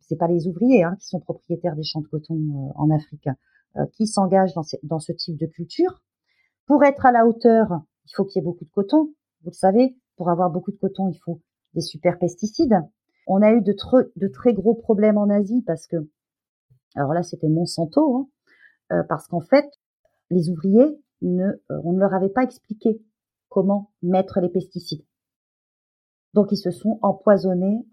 c'est 0.00 0.16
pas 0.16 0.28
les 0.28 0.48
ouvriers 0.48 0.82
hein, 0.82 0.96
qui 0.98 1.06
sont 1.06 1.20
propriétaires 1.20 1.76
des 1.76 1.82
champs 1.82 2.00
de 2.00 2.06
coton 2.06 2.34
euh, 2.34 2.72
en 2.76 2.90
Afrique, 2.90 3.28
euh, 3.76 3.84
qui 3.92 4.06
s'engagent 4.06 4.54
dans, 4.54 4.62
dans 4.82 4.98
ce 4.98 5.12
type 5.12 5.36
de 5.36 5.46
culture. 5.46 6.02
Pour 6.66 6.82
être 6.84 7.04
à 7.04 7.12
la 7.12 7.26
hauteur, 7.26 7.82
il 8.06 8.12
faut 8.14 8.24
qu'il 8.24 8.40
y 8.40 8.42
ait 8.42 8.44
beaucoup 8.44 8.64
de 8.64 8.70
coton. 8.70 9.10
Vous 9.42 9.50
le 9.50 9.52
savez, 9.52 9.96
pour 10.16 10.30
avoir 10.30 10.50
beaucoup 10.50 10.70
de 10.72 10.78
coton, 10.78 11.08
il 11.08 11.18
faut 11.18 11.40
des 11.74 11.82
super 11.82 12.18
pesticides. 12.18 12.80
On 13.26 13.42
a 13.42 13.52
eu 13.52 13.62
de, 13.62 14.28
très 14.28 14.52
gros 14.52 14.74
problèmes 14.74 15.18
en 15.18 15.30
Asie 15.30 15.62
parce 15.62 15.86
que, 15.86 15.96
alors 16.94 17.12
là, 17.12 17.22
c'était 17.22 17.48
Monsanto, 17.48 18.16
hein, 18.16 18.28
euh, 18.92 19.02
parce 19.08 19.26
qu'en 19.28 19.40
fait, 19.40 19.66
les 20.30 20.50
ouvriers, 20.50 20.98
ne, 21.22 21.44
euh, 21.44 21.80
on 21.84 21.92
ne 21.92 22.00
leur 22.00 22.12
avait 22.12 22.28
pas 22.28 22.42
expliqué 22.42 23.02
comment 23.48 23.92
mettre 24.02 24.40
les 24.40 24.50
pesticides. 24.50 25.04
Donc, 26.34 26.52
ils 26.52 26.58
se 26.58 26.70
sont 26.70 26.98
empoisonnés 27.02 27.86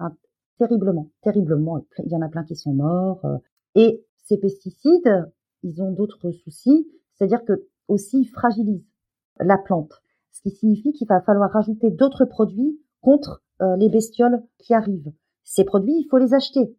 terriblement, 0.58 1.10
terriblement. 1.22 1.86
Il 2.04 2.12
y 2.12 2.16
en 2.16 2.22
a 2.22 2.30
plein 2.30 2.44
qui 2.44 2.56
sont 2.56 2.74
morts. 2.74 3.24
Euh, 3.26 3.38
et 3.76 4.06
ces 4.24 4.38
pesticides, 4.38 5.32
ils 5.64 5.82
ont 5.82 5.92
d'autres 5.92 6.32
soucis, 6.32 6.88
c'est-à-dire 7.14 7.46
que 7.46 7.68
aussi 7.88 8.26
fragilisent 8.26 8.86
la 9.40 9.58
plante, 9.58 9.94
ce 10.32 10.42
qui 10.42 10.52
signifie 10.52 10.92
qu'il 10.92 11.08
va 11.08 11.22
falloir 11.22 11.52
rajouter 11.52 11.90
d'autres 11.90 12.26
produits 12.26 12.80
contre 13.02 13.44
les 13.78 13.90
bestioles 13.90 14.42
qui 14.58 14.74
arrivent. 14.74 15.12
Ces 15.44 15.64
produits, 15.64 15.96
il 15.98 16.08
faut 16.10 16.18
les 16.18 16.34
acheter. 16.34 16.78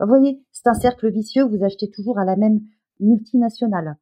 Vous 0.00 0.06
voyez, 0.06 0.42
c'est 0.50 0.68
un 0.68 0.74
cercle 0.74 1.10
vicieux, 1.10 1.44
vous 1.44 1.64
achetez 1.64 1.90
toujours 1.90 2.18
à 2.18 2.24
la 2.24 2.36
même 2.36 2.60
multinationale. 3.00 3.96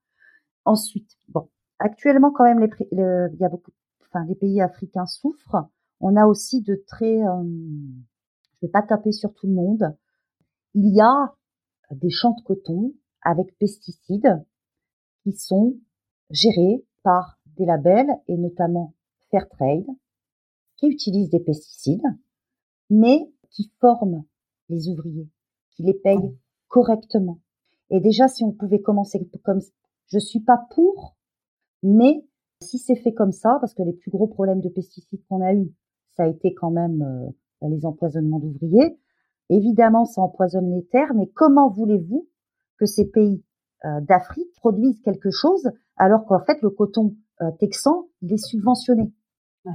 Ensuite, 0.65 1.11
bon, 1.29 1.49
actuellement 1.79 2.31
quand 2.31 2.45
même, 2.45 2.61
les, 2.61 2.71
il 2.91 3.39
y 3.41 3.45
a 3.45 3.49
beaucoup, 3.49 3.73
enfin, 4.03 4.25
les 4.27 4.35
pays 4.35 4.61
africains 4.61 5.07
souffrent. 5.07 5.69
On 6.01 6.17
a 6.17 6.27
aussi 6.27 6.63
de 6.63 6.83
très, 6.87 7.23
euh, 7.23 7.43
je 8.55 8.67
vais 8.67 8.71
pas 8.71 8.83
taper 8.83 9.13
sur 9.13 9.35
tout 9.35 9.47
le 9.47 9.53
monde. 9.53 9.97
Il 10.75 10.95
y 10.95 11.01
a 11.01 11.35
des 11.91 12.11
champs 12.11 12.35
de 12.39 12.43
coton 12.43 12.95
avec 13.23 13.57
pesticides 13.59 14.45
qui 15.23 15.33
sont 15.33 15.77
gérés 16.31 16.85
par 17.03 17.39
des 17.57 17.67
labels 17.67 18.11
et 18.29 18.37
notamment 18.37 18.95
Fairtrade 19.31 19.87
qui 20.77 20.87
utilisent 20.87 21.31
des 21.31 21.41
pesticides 21.41 22.07
mais 22.91 23.31
qui 23.51 23.73
forment 23.81 24.25
les 24.69 24.89
ouvriers, 24.89 25.29
qui 25.73 25.83
les 25.83 25.95
payent 25.95 26.37
correctement. 26.69 27.41
Et 27.91 28.01
déjà, 28.01 28.29
si 28.29 28.45
on 28.45 28.53
pouvait 28.53 28.81
commencer 28.81 29.29
comme 29.45 29.61
je 30.07 30.19
suis 30.19 30.41
pas 30.41 30.61
pour, 30.71 31.17
mais 31.83 32.25
si 32.63 32.79
c'est 32.79 32.97
fait 32.97 33.13
comme 33.13 33.33
ça, 33.33 33.59
parce 33.61 33.75
que 33.75 33.83
les 33.83 33.93
plus 33.93 34.11
gros 34.11 34.27
problèmes 34.27 34.61
de 34.61 34.69
pesticides 34.69 35.25
qu'on 35.29 35.41
a 35.41 35.55
eu, 35.55 35.73
ça 36.17 36.25
a 36.25 36.27
été 36.27 36.55
quand 36.55 36.71
même 36.71 37.03
euh, 37.63 37.69
les 37.69 37.87
empoisonnements 37.87 38.39
d'ouvriers. 38.39 38.99
Évidemment, 39.49 40.05
ça 40.05 40.21
empoisonne 40.21 40.73
les 40.75 40.85
terres, 40.87 41.15
mais 41.15 41.27
comment 41.29 41.71
voulez-vous 41.71 42.29
que 42.79 42.87
ces 42.87 43.07
pays 43.07 43.43
euh, 43.85 44.01
d'Afrique 44.03 44.53
produisent 44.57 45.01
quelque 45.01 45.31
chose 45.31 45.71
alors 45.97 46.25
qu'en 46.27 46.41
fait 46.41 46.61
le 46.63 46.71
coton 46.71 47.17
euh, 47.41 47.51
texan 47.59 48.07
il 48.23 48.33
est 48.33 48.45
subventionné? 48.45 49.13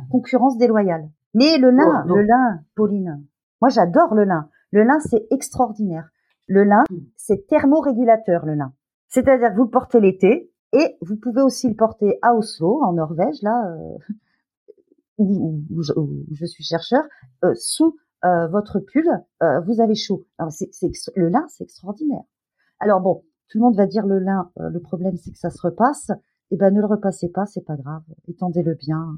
Concurrence 0.09 0.57
déloyale. 0.57 1.09
Mais 1.35 1.57
le 1.57 1.69
lin, 1.69 2.05
le 2.07 2.21
lin, 2.21 2.63
Pauline, 2.75 3.23
moi 3.61 3.69
j'adore 3.69 4.13
le 4.13 4.23
lin. 4.23 4.49
Le 4.71 4.83
lin 4.83 4.99
c'est 4.99 5.25
extraordinaire. 5.31 6.09
Le 6.47 6.63
lin 6.63 6.83
hmm. 6.89 6.99
c'est 7.15 7.47
thermorégulateur 7.47 8.45
le 8.45 8.55
lin. 8.55 8.73
C'est-à-dire 9.07 9.51
que 9.51 9.55
vous 9.55 9.65
le 9.65 9.69
portez 9.69 9.99
l'été 9.99 10.51
et 10.73 10.97
vous 11.01 11.15
pouvez 11.17 11.41
aussi 11.41 11.69
le 11.69 11.75
porter 11.75 12.17
à 12.21 12.35
Oslo 12.35 12.81
en 12.83 12.93
Norvège 12.93 13.41
là 13.41 13.71
euh, 13.71 14.13
où, 15.17 15.63
je, 15.81 16.45
suis 16.45 16.63
chercheur 16.63 17.03
sous 17.53 17.97
votre 18.49 18.79
pull, 18.79 19.07
vous 19.65 19.81
avez 19.81 19.93
chaud. 19.93 20.25
le 20.39 21.29
lin, 21.29 21.45
c'est 21.47 21.63
extraordinaire. 21.63 22.23
Alors 22.79 22.99
bon, 22.99 23.23
tout 23.49 23.57
le 23.57 23.63
monde 23.63 23.75
va 23.75 23.85
dire 23.85 24.05
le 24.05 24.19
lin, 24.19 24.51
euh, 24.59 24.69
le 24.69 24.79
problème 24.79 25.17
c'est 25.17 25.31
que 25.31 25.37
ça 25.37 25.49
se 25.49 25.61
repasse. 25.61 26.11
Eh 26.51 26.57
ben 26.57 26.73
ne 26.73 26.79
le 26.79 26.85
repassez 26.85 27.29
pas, 27.29 27.45
c'est 27.45 27.65
pas 27.65 27.75
grave. 27.75 28.03
Étendez-le 28.27 28.75
bien. 28.75 29.15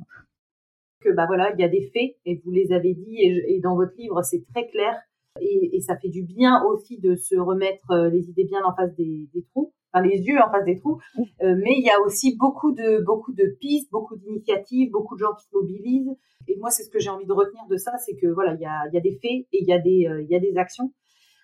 Que 1.07 1.15
bah 1.15 1.25
voilà, 1.27 1.53
il 1.53 1.59
y 1.59 1.63
a 1.63 1.69
des 1.69 1.89
faits 1.93 2.17
et 2.25 2.41
vous 2.43 2.51
les 2.51 2.71
avez 2.71 2.93
dit 2.93 3.17
et, 3.19 3.59
dans 3.61 3.75
votre 3.75 3.95
livre 3.97 4.21
c'est 4.23 4.43
très 4.53 4.67
clair 4.67 4.93
et, 5.39 5.79
ça 5.81 5.95
fait 5.97 6.09
du 6.09 6.23
bien 6.23 6.63
aussi 6.65 6.99
de 6.99 7.15
se 7.15 7.35
remettre 7.35 7.91
euh, 7.91 8.09
les 8.09 8.29
idées 8.29 8.43
bien 8.43 8.59
en 8.65 8.75
face 8.75 8.93
des, 8.95 9.29
trous, 9.51 9.71
enfin 9.93 10.03
les 10.03 10.17
yeux 10.17 10.37
en 10.39 10.51
face 10.51 10.65
des 10.65 10.75
trous. 10.75 10.99
Euh, 11.17 11.55
mais 11.63 11.75
il 11.77 11.85
y 11.85 11.89
a 11.89 12.01
aussi 12.05 12.35
beaucoup 12.35 12.73
de 12.73 13.01
beaucoup 13.05 13.31
de 13.33 13.55
pistes, 13.59 13.89
beaucoup 13.91 14.17
d'initiatives, 14.17 14.91
beaucoup 14.91 15.15
de 15.15 15.21
gens 15.21 15.33
qui 15.39 15.45
se 15.45 15.55
mobilisent. 15.55 16.15
Et 16.47 16.57
moi 16.57 16.71
c'est 16.71 16.83
ce 16.83 16.89
que 16.89 16.99
j'ai 16.99 17.09
envie 17.09 17.27
de 17.27 17.33
retenir 17.33 17.63
de 17.69 17.77
ça, 17.77 17.91
c'est 17.99 18.15
que 18.15 18.27
voilà 18.27 18.55
il 18.55 18.61
y 18.61 18.65
a, 18.65 18.83
y 18.91 18.97
a 18.97 19.01
des 19.01 19.13
faits 19.21 19.45
et 19.53 19.61
il 19.61 19.67
y 19.67 19.73
a 19.73 19.79
des 19.79 20.09
il 20.23 20.27
y 20.29 20.35
a 20.35 20.39
des 20.39 20.57
actions. 20.57 20.91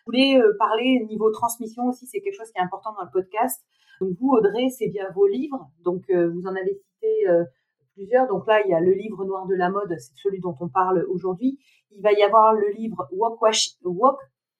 Je 0.05 0.11
voulais 0.11 0.37
euh, 0.37 0.51
parler 0.59 1.05
niveau 1.07 1.31
transmission 1.31 1.87
aussi, 1.87 2.05
c'est 2.07 2.19
quelque 2.19 2.35
chose 2.35 2.51
qui 2.51 2.59
est 2.59 2.63
important 2.63 2.93
dans 2.93 3.05
le 3.05 3.11
podcast. 3.11 3.63
Donc 4.01 4.17
vous, 4.19 4.31
Audrey, 4.31 4.67
c'est 4.69 4.89
bien 4.89 5.09
vos 5.15 5.27
livres. 5.27 5.71
Donc 5.85 6.03
euh, 6.09 6.29
vous 6.29 6.41
en 6.45 6.55
avez 6.55 6.73
cité 6.73 7.29
euh, 7.29 7.45
plusieurs. 7.93 8.27
Donc 8.27 8.47
là, 8.47 8.61
il 8.65 8.69
y 8.69 8.73
a 8.73 8.79
le 8.79 8.93
livre 8.93 9.25
noir 9.25 9.47
de 9.47 9.55
la 9.55 9.69
mode, 9.69 9.95
c'est 9.99 10.15
celui 10.15 10.39
dont 10.39 10.55
on 10.59 10.69
parle 10.69 11.05
aujourd'hui. 11.09 11.59
Il 11.91 12.01
va 12.01 12.11
y 12.11 12.23
avoir 12.23 12.53
le 12.53 12.69
livre 12.71 13.07
Walk, 13.11 13.39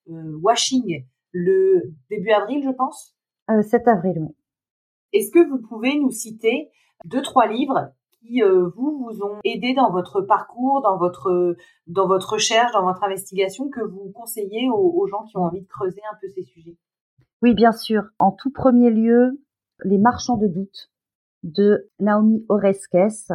Washing 0.07 1.05
le 1.33 1.93
début 2.09 2.31
avril, 2.31 2.63
je 2.63 2.71
pense. 2.71 3.15
7 3.49 3.87
avril, 3.87 4.19
oui. 4.19 4.35
Est-ce 5.11 5.31
que 5.31 5.47
vous 5.47 5.59
pouvez 5.59 5.99
nous 5.99 6.11
citer 6.11 6.71
deux, 7.05 7.21
trois 7.21 7.47
livres 7.47 7.91
qui 8.21 8.41
euh, 8.41 8.69
vous 8.75 9.03
vous 9.03 9.21
ont 9.23 9.39
aidé 9.43 9.73
dans 9.73 9.91
votre 9.91 10.21
parcours, 10.21 10.81
dans 10.81 10.97
votre 10.97 11.55
dans 11.87 12.07
votre 12.07 12.33
recherche, 12.33 12.71
dans 12.71 12.83
votre 12.83 13.03
investigation, 13.03 13.69
que 13.69 13.81
vous 13.81 14.11
conseillez 14.15 14.69
aux, 14.69 15.05
gens 15.07 15.23
qui 15.25 15.37
ont 15.37 15.43
envie 15.43 15.61
de 15.61 15.67
creuser 15.67 16.01
un 16.11 16.15
peu 16.21 16.27
ces 16.29 16.43
sujets? 16.43 16.77
Oui, 17.41 17.53
bien 17.53 17.73
sûr. 17.73 18.03
En 18.19 18.31
tout 18.31 18.51
premier 18.51 18.89
lieu, 18.89 19.41
Les 19.83 19.97
Marchands 19.97 20.37
de 20.37 20.47
doute 20.47 20.92
de 21.43 21.89
Naomi 21.99 22.45
Oreskes 22.49 23.31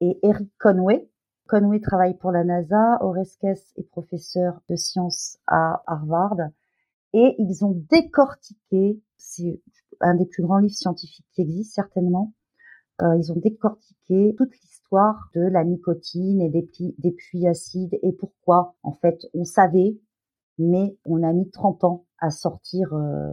et 0.00 0.18
Eric 0.22 0.50
Conway. 0.58 1.08
Conway 1.48 1.80
travaille 1.80 2.16
pour 2.16 2.32
la 2.32 2.44
NASA, 2.44 2.98
Oreskes 3.00 3.72
est 3.76 3.88
professeur 3.90 4.60
de 4.68 4.76
sciences 4.76 5.38
à 5.46 5.82
Harvard 5.86 6.38
et 7.12 7.34
ils 7.38 7.64
ont 7.64 7.84
décortiqué, 7.90 9.00
c'est 9.16 9.60
un 10.00 10.14
des 10.14 10.26
plus 10.26 10.42
grands 10.42 10.58
livres 10.58 10.74
scientifiques 10.74 11.26
qui 11.34 11.42
existent 11.42 11.82
certainement, 11.82 12.32
euh, 13.02 13.16
ils 13.16 13.32
ont 13.32 13.36
décortiqué 13.36 14.34
toute 14.36 14.52
l'histoire 14.62 15.28
de 15.34 15.42
la 15.42 15.64
nicotine 15.64 16.40
et 16.40 16.48
des, 16.48 16.68
des 16.98 17.12
puits 17.12 17.46
acides 17.46 17.98
et 18.02 18.12
pourquoi, 18.12 18.74
en 18.82 18.92
fait, 18.92 19.26
on 19.34 19.44
savait, 19.44 19.98
mais 20.58 20.96
on 21.04 21.22
a 21.22 21.32
mis 21.32 21.50
30 21.50 21.84
ans 21.84 22.06
à 22.18 22.30
sortir, 22.30 22.94
euh, 22.94 23.32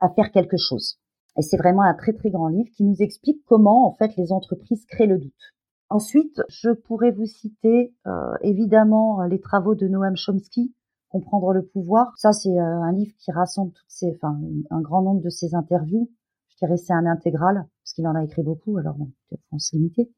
à 0.00 0.08
faire 0.10 0.30
quelque 0.30 0.56
chose. 0.56 0.98
Et 1.38 1.42
c'est 1.42 1.56
vraiment 1.56 1.82
un 1.82 1.94
très 1.94 2.12
très 2.12 2.30
grand 2.30 2.48
livre 2.48 2.70
qui 2.74 2.84
nous 2.84 2.96
explique 3.00 3.44
comment, 3.46 3.86
en 3.86 3.92
fait, 3.92 4.16
les 4.16 4.32
entreprises 4.32 4.84
créent 4.86 5.06
le 5.06 5.18
doute. 5.18 5.54
Ensuite, 5.88 6.42
je 6.48 6.70
pourrais 6.70 7.12
vous 7.12 7.26
citer 7.26 7.94
euh, 8.06 8.34
évidemment 8.40 9.22
les 9.24 9.40
travaux 9.40 9.74
de 9.74 9.86
Noam 9.86 10.16
Chomsky, 10.16 10.74
Comprendre 11.08 11.52
le 11.52 11.64
pouvoir. 11.64 12.12
Ça, 12.16 12.32
c'est 12.32 12.58
un 12.58 12.92
livre 12.92 13.14
qui 13.18 13.30
rassemble 13.30 13.72
toutes 13.72 13.86
ces, 13.88 14.12
enfin, 14.16 14.38
un 14.70 14.80
grand 14.80 15.02
nombre 15.02 15.22
de 15.22 15.30
ses 15.30 15.54
interviews 15.54 16.10
qui 16.56 16.64
est 16.64 16.68
resté 16.68 16.92
un 16.92 17.06
intégral, 17.06 17.66
parce 17.82 17.92
qu'il 17.94 18.06
en 18.06 18.14
a 18.14 18.24
écrit 18.24 18.42
beaucoup, 18.42 18.76
alors 18.78 18.94
bon, 18.94 19.10
on 19.52 19.58
s'est 19.58 19.76
limité. 19.76 20.10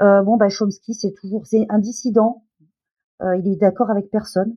Euh, 0.00 0.22
bon, 0.22 0.36
bah, 0.36 0.48
Chomsky, 0.48 0.94
c'est 0.94 1.12
toujours, 1.12 1.46
c'est 1.46 1.66
un 1.68 1.78
dissident. 1.78 2.44
Euh, 3.22 3.36
il 3.36 3.48
est 3.48 3.56
d'accord 3.56 3.90
avec 3.90 4.10
personne, 4.10 4.56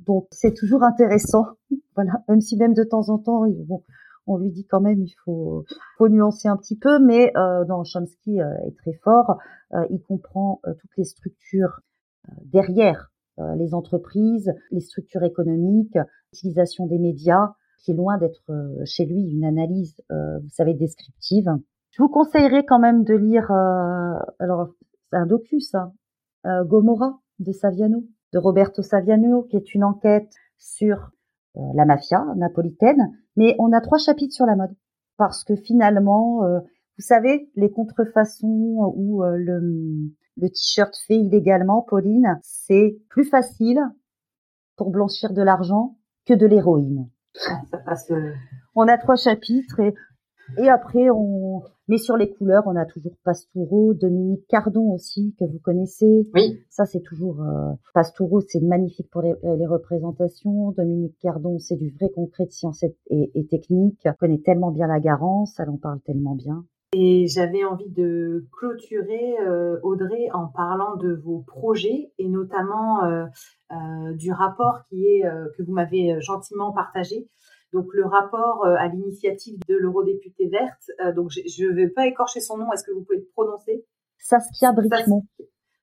donc 0.00 0.26
c'est 0.30 0.52
toujours 0.52 0.82
intéressant. 0.82 1.46
voilà, 1.94 2.12
même 2.28 2.40
si 2.40 2.56
même 2.56 2.74
de 2.74 2.84
temps 2.84 3.08
en 3.08 3.18
temps, 3.18 3.46
bon, 3.48 3.82
on 4.26 4.38
lui 4.38 4.50
dit 4.50 4.66
quand 4.66 4.80
même, 4.80 5.02
il 5.02 5.14
faut, 5.24 5.64
nuancer 6.00 6.48
un 6.48 6.56
petit 6.56 6.76
peu, 6.76 6.98
mais 6.98 7.32
euh, 7.36 7.64
Chomsky 7.84 8.40
euh, 8.40 8.66
est 8.66 8.76
très 8.76 8.94
fort. 9.02 9.38
Euh, 9.72 9.84
il 9.90 10.00
comprend 10.00 10.60
euh, 10.66 10.74
toutes 10.80 10.96
les 10.96 11.04
structures 11.04 11.80
derrière 12.44 13.10
les 13.56 13.74
entreprises, 13.74 14.54
les 14.70 14.80
structures 14.80 15.24
économiques, 15.24 15.98
l'utilisation 16.32 16.86
des 16.86 17.00
médias, 17.00 17.54
qui 17.80 17.90
est 17.90 17.94
loin 17.94 18.16
d'être 18.16 18.44
chez 18.84 19.04
lui 19.04 19.28
une 19.28 19.44
analyse, 19.44 19.96
vous 20.08 20.48
savez, 20.50 20.72
descriptive. 20.72 21.50
Je 21.90 22.00
vous 22.00 22.08
conseillerais 22.08 22.64
quand 22.64 22.78
même 22.78 23.02
de 23.02 23.14
lire, 23.14 23.50
alors 23.50 24.68
c'est 25.10 25.16
un 25.16 25.26
docu 25.26 25.58
ça, 25.58 25.92
Gomorra 26.46 27.18
de 27.40 27.50
Saviano. 27.50 28.04
de 28.32 28.38
Roberto 28.38 28.82
Saviano, 28.82 29.42
qui 29.42 29.56
est 29.56 29.74
une 29.74 29.82
enquête 29.82 30.32
sur 30.56 31.10
la 31.56 31.84
mafia 31.84 32.24
napolitaine. 32.36 33.18
Mais 33.36 33.56
on 33.58 33.72
a 33.72 33.80
trois 33.80 33.98
chapitres 33.98 34.34
sur 34.34 34.46
la 34.46 34.56
mode 34.56 34.74
parce 35.16 35.44
que 35.44 35.56
finalement, 35.56 36.44
euh, 36.44 36.60
vous 36.98 37.04
savez, 37.04 37.50
les 37.56 37.70
contrefaçons 37.70 38.92
ou 38.96 39.22
le, 39.22 40.12
le 40.36 40.48
t-shirt 40.48 40.94
fait 41.06 41.18
illégalement, 41.18 41.82
Pauline, 41.82 42.38
c'est 42.42 42.98
plus 43.08 43.24
facile 43.24 43.80
pour 44.76 44.90
blanchir 44.90 45.32
de 45.32 45.42
l'argent 45.42 45.96
que 46.26 46.34
de 46.34 46.46
l'héroïne. 46.46 47.08
On 48.74 48.88
a 48.88 48.98
trois 48.98 49.16
chapitres 49.16 49.80
et 49.80 49.94
et 50.58 50.68
après, 50.68 51.10
on 51.10 51.62
met 51.88 51.98
sur 51.98 52.16
les 52.16 52.30
couleurs, 52.30 52.64
on 52.66 52.76
a 52.76 52.84
toujours 52.84 53.16
Pastoureau, 53.24 53.94
Dominique 53.94 54.46
Cardon 54.48 54.92
aussi, 54.92 55.34
que 55.38 55.44
vous 55.44 55.58
connaissez. 55.58 56.28
Oui. 56.34 56.60
Ça, 56.70 56.86
c'est 56.86 57.00
toujours... 57.00 57.42
Euh, 57.42 57.72
Pastoureau, 57.92 58.40
c'est 58.40 58.60
magnifique 58.60 59.10
pour 59.10 59.22
les, 59.22 59.34
les, 59.42 59.66
représentations. 59.66 60.72
Dominique 60.72 61.16
Cardon, 61.20 61.58
c'est 61.58 61.76
du 61.76 61.90
vrai 61.90 62.10
concret 62.10 62.46
de 62.46 62.52
science 62.52 62.82
et, 62.82 62.94
et, 63.10 63.46
technique. 63.46 64.00
Elle 64.04 64.14
connaît 64.14 64.38
tellement 64.38 64.70
bien 64.70 64.86
la 64.86 65.00
Garance, 65.00 65.58
elle 65.58 65.70
en 65.70 65.76
parle 65.76 66.00
tellement 66.00 66.34
bien. 66.34 66.64
Et 66.96 67.26
j'avais 67.26 67.64
envie 67.64 67.90
de 67.90 68.46
clôturer, 68.52 69.36
euh, 69.40 69.80
Audrey, 69.82 70.28
en 70.32 70.46
parlant 70.46 70.94
de 70.96 71.12
vos 71.12 71.40
projets 71.40 72.12
et 72.18 72.28
notamment 72.28 73.04
euh, 73.04 73.24
euh 73.72 74.12
du 74.12 74.30
rapport 74.30 74.84
qui 74.88 75.04
est 75.04 75.26
euh, 75.26 75.48
que 75.58 75.64
vous 75.64 75.72
m'avez 75.72 76.20
gentiment 76.20 76.70
partagé 76.72 77.28
donc 77.74 77.92
le 77.92 78.06
rapport 78.06 78.64
euh, 78.64 78.76
à 78.78 78.86
l'initiative 78.86 79.58
de 79.68 79.74
l'eurodéputée 79.74 80.46
verte. 80.46 80.90
Euh, 81.04 81.12
donc 81.12 81.30
je 81.30 81.66
ne 81.66 81.74
vais 81.74 81.88
pas 81.88 82.06
écorcher 82.06 82.40
son 82.40 82.56
nom. 82.56 82.72
Est-ce 82.72 82.84
que 82.84 82.92
vous 82.92 83.02
pouvez 83.02 83.18
le 83.18 83.28
prononcer? 83.34 83.84
Saskia 84.18 84.72
Bricmont. 84.72 85.26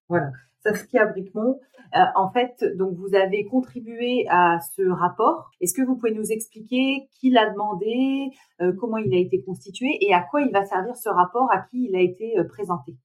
Voilà, 0.08 0.32
Saskia 0.64 1.06
Bricmont. 1.06 1.60
Euh, 1.96 2.00
en 2.16 2.32
fait, 2.32 2.64
donc 2.78 2.96
vous 2.96 3.14
avez 3.14 3.46
contribué 3.46 4.26
à 4.30 4.60
ce 4.74 4.90
rapport. 4.90 5.52
Est-ce 5.60 5.74
que 5.74 5.86
vous 5.86 5.98
pouvez 5.98 6.14
nous 6.14 6.32
expliquer 6.32 7.10
qui 7.20 7.30
l'a 7.30 7.50
demandé, 7.50 8.32
comment 8.80 8.98
il 8.98 9.14
a 9.14 9.18
été 9.18 9.44
constitué 9.44 9.98
et 10.00 10.14
à 10.14 10.22
quoi 10.22 10.42
il 10.42 10.52
va 10.52 10.64
servir 10.64 10.96
ce 10.96 11.10
rapport, 11.10 11.52
à 11.52 11.60
qui 11.70 11.90
il 11.90 11.96
a 11.96 12.00
été 12.00 12.36
présenté? 12.48 12.96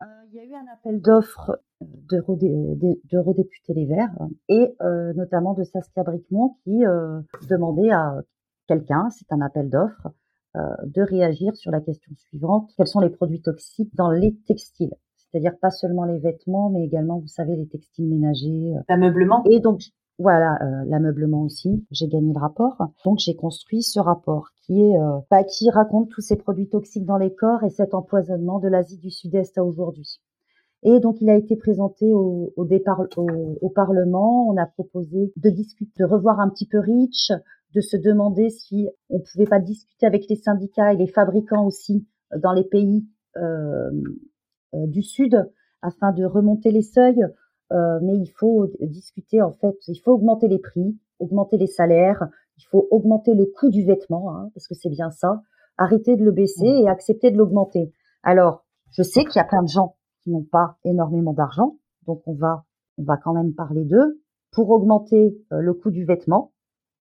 Il 0.00 0.36
y 0.36 0.40
a 0.40 0.44
eu 0.44 0.54
un 0.54 0.72
appel 0.72 1.00
d'offres 1.00 1.60
d'eurodéputés 1.80 3.74
Les 3.74 3.86
Verts 3.86 4.14
et 4.48 4.76
euh, 4.80 5.12
notamment 5.14 5.54
de 5.54 5.64
Saskia 5.64 6.04
Bricmont 6.04 6.56
qui 6.62 6.84
euh, 6.84 7.20
demandait 7.48 7.90
à 7.90 8.20
quelqu'un, 8.68 9.08
c'est 9.10 9.32
un 9.32 9.40
appel 9.40 9.68
d'offres, 9.70 10.08
euh, 10.56 10.60
de 10.84 11.02
réagir 11.02 11.56
sur 11.56 11.72
la 11.72 11.80
question 11.80 12.12
suivante 12.16 12.70
quels 12.76 12.86
sont 12.86 13.00
les 13.00 13.10
produits 13.10 13.42
toxiques 13.42 13.94
dans 13.96 14.10
les 14.10 14.36
textiles? 14.46 14.94
C'est-à-dire 15.16 15.58
pas 15.60 15.70
seulement 15.70 16.04
les 16.04 16.18
vêtements, 16.18 16.70
mais 16.70 16.84
également, 16.84 17.18
vous 17.18 17.26
savez, 17.26 17.56
les 17.56 17.68
textiles 17.68 18.08
ménagers. 18.08 18.74
L'ameublement. 18.88 19.42
Et 19.50 19.60
donc, 19.60 19.82
voilà, 20.18 20.58
l'ameublement 20.86 21.42
aussi. 21.42 21.84
J'ai 21.90 22.08
gagné 22.08 22.32
le 22.32 22.38
rapport. 22.38 22.78
Donc, 23.04 23.18
j'ai 23.18 23.36
construit 23.36 23.82
ce 23.82 24.00
rapport 24.00 24.48
qui 24.68 24.82
est 24.82 24.96
bah, 25.30 25.44
qui 25.44 25.70
raconte 25.70 26.10
tous 26.10 26.20
ces 26.20 26.36
produits 26.36 26.68
toxiques 26.68 27.06
dans 27.06 27.16
les 27.16 27.34
corps 27.34 27.64
et 27.64 27.70
cet 27.70 27.94
empoisonnement 27.94 28.60
de 28.60 28.68
l'Asie 28.68 28.98
du 28.98 29.10
Sud-Est 29.10 29.56
à 29.58 29.64
aujourd'hui. 29.64 30.20
Et 30.84 31.00
donc, 31.00 31.20
il 31.20 31.28
a 31.28 31.36
été 31.36 31.56
présenté 31.56 32.12
au, 32.12 32.52
départ, 32.64 33.02
au, 33.16 33.68
Parlement. 33.70 34.46
On 34.48 34.56
a 34.56 34.66
proposé 34.66 35.32
de 35.36 35.50
discuter, 35.50 35.90
de 35.98 36.04
revoir 36.04 36.38
un 36.38 36.48
petit 36.48 36.66
peu 36.66 36.78
Rich, 36.78 37.32
de 37.74 37.80
se 37.80 37.96
demander 37.96 38.50
si 38.50 38.88
on 39.10 39.20
pouvait 39.20 39.46
pas 39.46 39.58
discuter 39.58 40.06
avec 40.06 40.28
les 40.28 40.36
syndicats 40.36 40.92
et 40.92 40.96
les 40.96 41.08
fabricants 41.08 41.66
aussi 41.66 42.06
euh, 42.32 42.38
dans 42.38 42.52
les 42.52 42.64
pays 42.64 43.06
euh, 43.36 43.90
euh, 44.74 44.86
du 44.86 45.02
Sud 45.02 45.50
afin 45.82 46.12
de 46.12 46.24
remonter 46.24 46.70
les 46.70 46.82
seuils. 46.82 47.24
Euh, 47.72 47.98
mais 48.02 48.16
il 48.16 48.30
faut 48.38 48.70
discuter 48.80 49.42
en 49.42 49.52
fait, 49.52 49.76
il 49.88 49.98
faut 50.00 50.12
augmenter 50.12 50.48
les 50.48 50.58
prix, 50.58 50.96
augmenter 51.18 51.58
les 51.58 51.66
salaires, 51.66 52.28
il 52.58 52.64
faut 52.70 52.86
augmenter 52.90 53.34
le 53.34 53.46
coût 53.46 53.70
du 53.70 53.84
vêtement, 53.84 54.34
hein, 54.34 54.50
parce 54.54 54.66
que 54.68 54.74
c'est 54.74 54.90
bien 54.90 55.10
ça. 55.10 55.42
Arrêter 55.78 56.16
de 56.16 56.24
le 56.24 56.32
baisser 56.32 56.66
et 56.66 56.88
accepter 56.88 57.30
de 57.30 57.38
l'augmenter. 57.38 57.92
Alors, 58.22 58.64
je 58.90 59.02
sais 59.02 59.24
qu'il 59.24 59.36
y 59.36 59.40
a 59.40 59.44
plein 59.44 59.62
de 59.62 59.68
gens 59.68 59.94
n'ont 60.28 60.44
pas 60.44 60.76
énormément 60.84 61.32
d'argent, 61.32 61.76
donc 62.06 62.22
on 62.26 62.34
va 62.34 62.64
on 62.98 63.04
va 63.04 63.16
quand 63.16 63.32
même 63.32 63.54
parler 63.54 63.84
d'eux 63.84 64.20
pour 64.52 64.70
augmenter 64.70 65.36
euh, 65.52 65.60
le 65.60 65.72
coût 65.72 65.90
du 65.90 66.04
vêtement. 66.04 66.52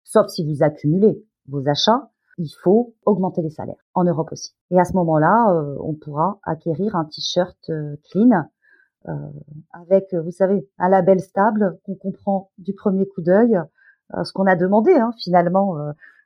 Sauf 0.02 0.28
si 0.28 0.44
vous 0.44 0.64
accumulez 0.64 1.24
vos 1.46 1.68
achats, 1.68 2.11
il 2.36 2.50
faut 2.62 2.94
augmenter 3.07 3.42
les 3.42 3.50
salaires 3.50 3.82
en 3.94 4.02
Europe 4.02 4.28
aussi. 4.32 4.57
Et 4.72 4.80
à 4.80 4.84
ce 4.84 4.94
moment-là, 4.94 5.52
euh, 5.52 5.76
on 5.80 5.94
pourra 5.94 6.40
acquérir 6.42 6.96
un 6.96 7.05
t-shirt 7.05 7.59
euh, 7.70 7.96
clean 8.11 8.30
avec, 9.70 10.14
vous 10.14 10.30
savez, 10.30 10.66
un 10.78 10.88
label 10.88 11.20
stable 11.20 11.78
qu'on 11.84 11.94
comprend 11.94 12.50
du 12.57 12.72
premier 12.72 13.07
coup 13.07 13.20
d'œil, 13.20 13.61
ce 14.22 14.32
qu'on 14.32 14.46
a 14.46 14.57
demandé 14.57 14.92
hein, 14.92 15.11
finalement 15.22 15.76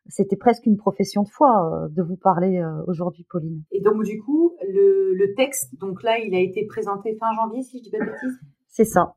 c'était 0.08 0.36
presque 0.36 0.66
une 0.66 0.76
profession 0.76 1.22
de 1.22 1.28
foi 1.28 1.84
euh, 1.84 1.88
de 1.90 2.02
vous 2.02 2.16
parler 2.16 2.58
euh, 2.58 2.82
aujourd'hui, 2.86 3.26
Pauline. 3.30 3.62
Et 3.70 3.80
donc, 3.80 4.02
du 4.04 4.20
coup, 4.20 4.54
le, 4.66 5.14
le, 5.14 5.34
texte, 5.34 5.78
donc 5.78 6.02
là, 6.02 6.18
il 6.18 6.34
a 6.34 6.40
été 6.40 6.66
présenté 6.66 7.16
fin 7.16 7.32
janvier, 7.34 7.62
si 7.62 7.78
je 7.78 7.84
dis 7.84 7.90
pas 7.90 7.98
de 7.98 8.10
bêtises? 8.10 8.40
C'est 8.68 8.84
ça. 8.84 9.14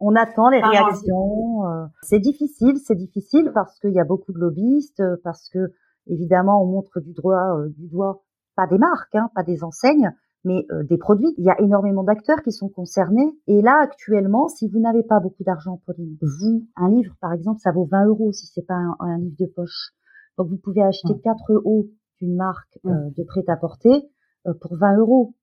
On 0.00 0.14
attend 0.16 0.50
les 0.50 0.60
réactions. 0.60 1.66
Euh, 1.66 1.86
c'est 2.02 2.18
difficile, 2.18 2.76
c'est 2.84 2.96
difficile 2.96 3.52
parce 3.54 3.78
qu'il 3.78 3.92
y 3.92 4.00
a 4.00 4.04
beaucoup 4.04 4.32
de 4.32 4.38
lobbyistes, 4.38 5.02
parce 5.22 5.48
que 5.48 5.72
évidemment, 6.06 6.62
on 6.62 6.66
montre 6.66 7.00
du 7.00 7.12
doigt, 7.12 7.56
du 7.76 7.88
doigt 7.88 8.22
pas 8.56 8.66
des 8.66 8.78
marques, 8.78 9.14
hein, 9.14 9.30
pas 9.34 9.44
des 9.44 9.64
enseignes, 9.64 10.12
mais 10.44 10.66
des 10.84 10.98
produits. 10.98 11.34
Il 11.38 11.44
y 11.44 11.50
a 11.50 11.60
énormément 11.60 12.02
d'acteurs 12.02 12.42
qui 12.42 12.52
sont 12.52 12.68
concernés. 12.68 13.34
Et 13.46 13.62
là, 13.62 13.80
actuellement, 13.82 14.48
si 14.48 14.68
vous 14.68 14.78
n'avez 14.78 15.02
pas 15.02 15.20
beaucoup 15.20 15.42
d'argent, 15.42 15.80
Pauline, 15.86 16.16
vous, 16.20 16.66
un 16.76 16.90
livre, 16.90 17.14
par 17.20 17.32
exemple, 17.32 17.60
ça 17.60 17.72
vaut 17.72 17.86
20 17.90 18.06
euros 18.06 18.32
si 18.32 18.46
c'est 18.46 18.66
pas 18.66 18.80
un 19.00 19.18
livre 19.18 19.36
de 19.38 19.46
poche. 19.46 19.94
Donc 20.36 20.48
vous 20.48 20.56
pouvez 20.56 20.82
acheter 20.82 21.18
quatre 21.22 21.54
hauts 21.64 21.88
d'une 22.20 22.36
marque 22.36 22.78
euh, 22.86 23.10
de 23.16 23.22
prêt-à-porter 23.24 24.08
euh, 24.46 24.54
pour 24.60 24.76
20 24.76 24.98
euros. 24.98 25.34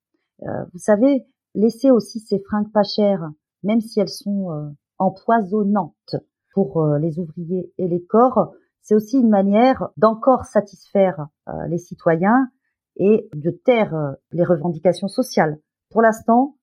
Euh, 0.44 0.66
vous 0.74 0.80
savez, 0.80 1.26
laissez 1.56 1.92
aussi 1.92 2.20
ces 2.20 2.40
fringues 2.40 2.72
pas 2.72 2.84
chères, 2.84 3.30
même 3.64 3.82
si 3.82 4.00
elles 4.00 4.10
sont 4.10 4.74
empoisonnantes 4.98 6.16
pour 6.54 6.86
les 6.98 7.20
ouvriers 7.20 7.72
et 7.78 7.88
les 7.88 8.04
corps. 8.04 8.54
C'est 8.82 8.96
aussi 8.96 9.20
une 9.20 9.30
manière 9.30 9.90
d'encore 9.98 10.46
satisfaire 10.46 11.28
les 11.68 11.78
citoyens 11.78 12.50
et 12.98 13.30
de 13.34 13.52
taire 13.52 14.16
les 14.32 14.44
revendications 14.44 15.08
sociales. 15.08 15.60
Pour 15.90 16.02
l'instant, 16.02 16.58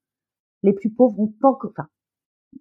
les 0.62 0.72
plus 0.72 0.90
pauvres 0.90 1.18
ont 1.20 1.34
encore, 1.42 1.70
enfin, 1.76 1.88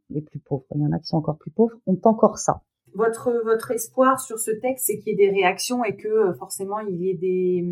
les 0.09 0.21
plus 0.21 0.39
pauvres, 0.39 0.65
il 0.75 0.81
y 0.81 0.85
en 0.85 0.91
a 0.91 0.99
qui 0.99 1.07
sont 1.07 1.17
encore 1.17 1.37
plus 1.37 1.51
pauvres, 1.51 1.77
ont 1.85 1.99
encore 2.03 2.37
ça 2.37 2.61
votre 2.93 3.31
votre 3.43 3.71
espoir 3.71 4.19
sur 4.19 4.39
ce 4.39 4.51
texte, 4.51 4.85
c'est 4.87 4.97
qu'il 4.97 5.09
y 5.09 5.11
ait 5.11 5.27
des 5.27 5.29
réactions 5.29 5.83
et 5.83 5.95
que 5.95 6.07
euh, 6.07 6.33
forcément 6.33 6.79
il 6.79 6.95
y 6.95 7.09
ait 7.09 7.15
des 7.15 7.65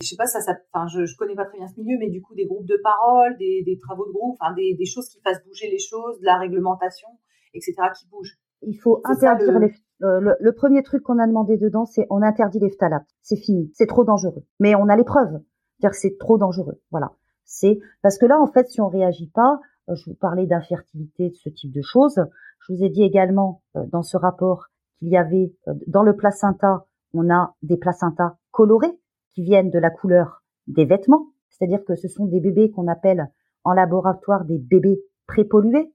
je 0.00 0.06
sais 0.06 0.16
pas 0.16 0.26
ça, 0.26 0.40
ça 0.40 0.56
enfin 0.72 0.86
je, 0.88 1.06
je 1.06 1.16
connais 1.16 1.34
pas 1.34 1.44
très 1.44 1.58
bien 1.58 1.68
ce 1.68 1.80
milieu 1.80 1.96
mais 1.98 2.10
du 2.10 2.20
coup 2.20 2.34
des 2.34 2.46
groupes 2.46 2.66
de 2.66 2.78
parole 2.82 3.36
des, 3.38 3.62
des 3.64 3.78
travaux 3.78 4.06
de 4.06 4.12
groupe 4.12 4.36
enfin 4.40 4.52
des, 4.54 4.74
des 4.74 4.84
choses 4.84 5.08
qui 5.08 5.20
fassent 5.20 5.44
bouger 5.44 5.70
les 5.70 5.78
choses 5.78 6.18
de 6.20 6.24
la 6.24 6.38
réglementation 6.38 7.08
etc 7.54 7.74
qui 7.98 8.06
bougent 8.08 8.38
il 8.62 8.78
faut 8.78 9.00
interdire 9.04 9.58
les 9.58 9.72
euh, 10.02 10.20
le, 10.20 10.36
le, 10.40 10.52
premier 10.52 10.82
truc 10.82 11.02
qu'on 11.02 11.18
a 11.18 11.26
demandé 11.26 11.56
dedans 11.56 11.84
c'est 11.84 12.06
on 12.10 12.22
interdit 12.22 12.60
les 12.60 12.70
phtalates. 12.70 13.08
C'est 13.22 13.36
fini. 13.36 13.70
C'est 13.74 13.86
trop 13.86 14.04
dangereux. 14.04 14.44
Mais 14.60 14.74
on 14.74 14.88
a 14.88 14.96
les 14.96 15.04
preuves. 15.04 15.40
Dire 15.80 15.90
que 15.90 15.96
c'est 15.96 16.18
trop 16.18 16.38
dangereux. 16.38 16.80
Voilà. 16.90 17.12
C'est 17.44 17.80
parce 18.02 18.18
que 18.18 18.26
là 18.26 18.40
en 18.40 18.46
fait 18.46 18.68
si 18.68 18.80
on 18.80 18.88
réagit 18.88 19.28
pas 19.28 19.60
euh, 19.88 19.94
je 19.94 20.10
vous 20.10 20.16
parlais 20.16 20.46
d'infertilité 20.46 21.30
de 21.30 21.34
ce 21.34 21.48
type 21.48 21.72
de 21.72 21.82
choses. 21.82 22.20
Je 22.60 22.72
vous 22.72 22.84
ai 22.84 22.90
dit 22.90 23.02
également 23.02 23.62
euh, 23.76 23.84
dans 23.86 24.02
ce 24.02 24.16
rapport 24.16 24.66
qu'il 24.98 25.08
y 25.08 25.16
avait 25.16 25.52
dans 25.86 26.02
le 26.02 26.16
placenta, 26.16 26.86
on 27.14 27.30
a 27.30 27.54
des 27.62 27.76
placentas 27.76 28.36
colorés 28.50 28.98
qui 29.30 29.42
viennent 29.42 29.70
de 29.70 29.78
la 29.78 29.90
couleur 29.90 30.42
des 30.66 30.84
vêtements, 30.84 31.28
c'est-à-dire 31.48 31.84
que 31.84 31.94
ce 31.94 32.08
sont 32.08 32.26
des 32.26 32.40
bébés 32.40 32.70
qu'on 32.70 32.88
appelle 32.88 33.30
en 33.64 33.72
laboratoire 33.72 34.44
des 34.44 34.58
bébés 34.58 35.00
prépollués. 35.26 35.92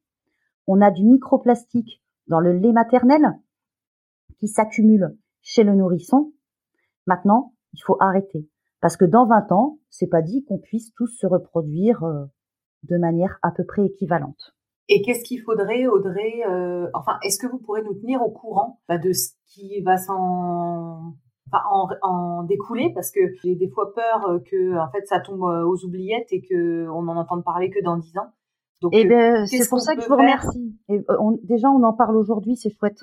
On 0.68 0.82
a 0.82 0.92
du 0.92 1.04
microplastique 1.04 2.02
dans 2.28 2.40
le 2.40 2.54
lait 2.54 2.72
maternel 2.72 3.22
qui 4.40 4.48
s'accumule 4.48 5.16
chez 5.42 5.64
le 5.64 5.76
nourrisson. 5.76 6.34
Maintenant, 7.06 7.54
il 7.74 7.82
faut 7.84 7.98
arrêter 8.00 8.48
parce 8.84 8.98
que 8.98 9.06
dans 9.06 9.26
20 9.26 9.54
ans, 9.54 9.80
c'est 9.90 10.10
pas 10.10 10.22
dit 10.22 10.44
qu'on 10.44 10.58
puisse 10.58 10.94
tous 10.94 11.08
se 11.08 11.26
reproduire 11.26 12.04
euh, 12.04 12.26
de 12.84 12.98
manière 12.98 13.40
à 13.42 13.52
peu 13.52 13.64
près 13.64 13.86
équivalente. 13.86 14.56
Et 14.90 15.02
qu'est-ce 15.02 15.24
qu'il 15.24 15.40
faudrait, 15.40 15.88
Audrey 15.88 16.44
euh, 16.46 16.90
Enfin, 16.94 17.14
est-ce 17.24 17.40
que 17.40 17.50
vous 17.50 17.60
pourrez 17.60 17.82
nous 17.82 17.94
tenir 17.94 18.22
au 18.22 18.30
courant 18.30 18.82
bah, 18.90 18.98
de 18.98 19.14
ce 19.14 19.32
qui 19.48 19.82
va 19.84 19.96
s'en 19.96 21.16
enfin, 21.48 21.64
en, 21.72 21.88
en, 22.02 22.44
découler? 22.44 22.92
Parce 22.94 23.10
que 23.10 23.22
j'ai 23.42 23.56
des 23.56 23.70
fois 23.70 23.94
peur 23.96 24.28
euh, 24.28 24.40
que 24.40 24.78
en 24.78 24.92
fait 24.92 25.08
ça 25.08 25.22
tombe 25.22 25.44
aux 25.44 25.86
oubliettes 25.86 26.34
et 26.34 26.42
que 26.42 26.90
on 26.90 27.04
n'en 27.04 27.16
entende 27.16 27.46
parler 27.46 27.70
que 27.70 27.82
dans 27.82 27.96
dix 27.96 28.18
ans. 28.18 28.34
Donc, 28.82 28.92
eh 28.94 29.06
ben, 29.06 29.46
c'est 29.46 29.70
pour 29.70 29.80
ça 29.80 29.96
que 29.96 30.02
je 30.02 30.10
vous 30.10 30.18
remercie. 30.18 30.78
Et, 30.90 31.00
déjà, 31.44 31.70
on 31.70 31.84
en 31.84 31.94
parle 31.94 32.18
aujourd'hui, 32.18 32.58
c'est 32.58 32.70
chouette. 32.70 33.00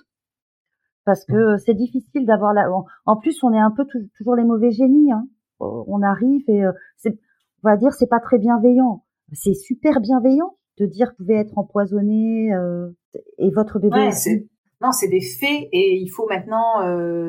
Parce 1.05 1.25
que 1.25 1.57
c'est 1.57 1.75
difficile 1.75 2.27
d'avoir 2.27 2.53
la. 2.53 2.69
En 3.07 3.17
plus, 3.17 3.43
on 3.43 3.53
est 3.53 3.59
un 3.59 3.71
peu 3.71 3.85
toujours 4.17 4.37
les 4.37 4.45
mauvais 4.45 4.71
génies. 4.71 5.13
Hein. 5.13 5.27
On 5.59 6.03
arrive 6.03 6.43
et 6.49 6.63
c'est, 6.97 7.19
on 7.63 7.69
va 7.69 7.77
dire, 7.77 7.93
c'est 7.93 8.09
pas 8.09 8.21
très 8.21 8.39
bienveillant. 8.39 9.05
C'est 9.33 9.55
super 9.55 10.01
bienveillant 10.01 10.57
de 10.79 10.87
dire 10.87 11.13
pouvait 11.17 11.35
être 11.35 11.57
empoisonné 11.57 12.51
et 13.39 13.51
votre 13.51 13.79
bébé. 13.79 14.11
Non, 14.83 14.93
c'est 14.93 15.09
des 15.09 15.21
faits 15.21 15.69
et 15.73 15.97
il 15.97 16.09
faut 16.09 16.27
maintenant 16.29 16.81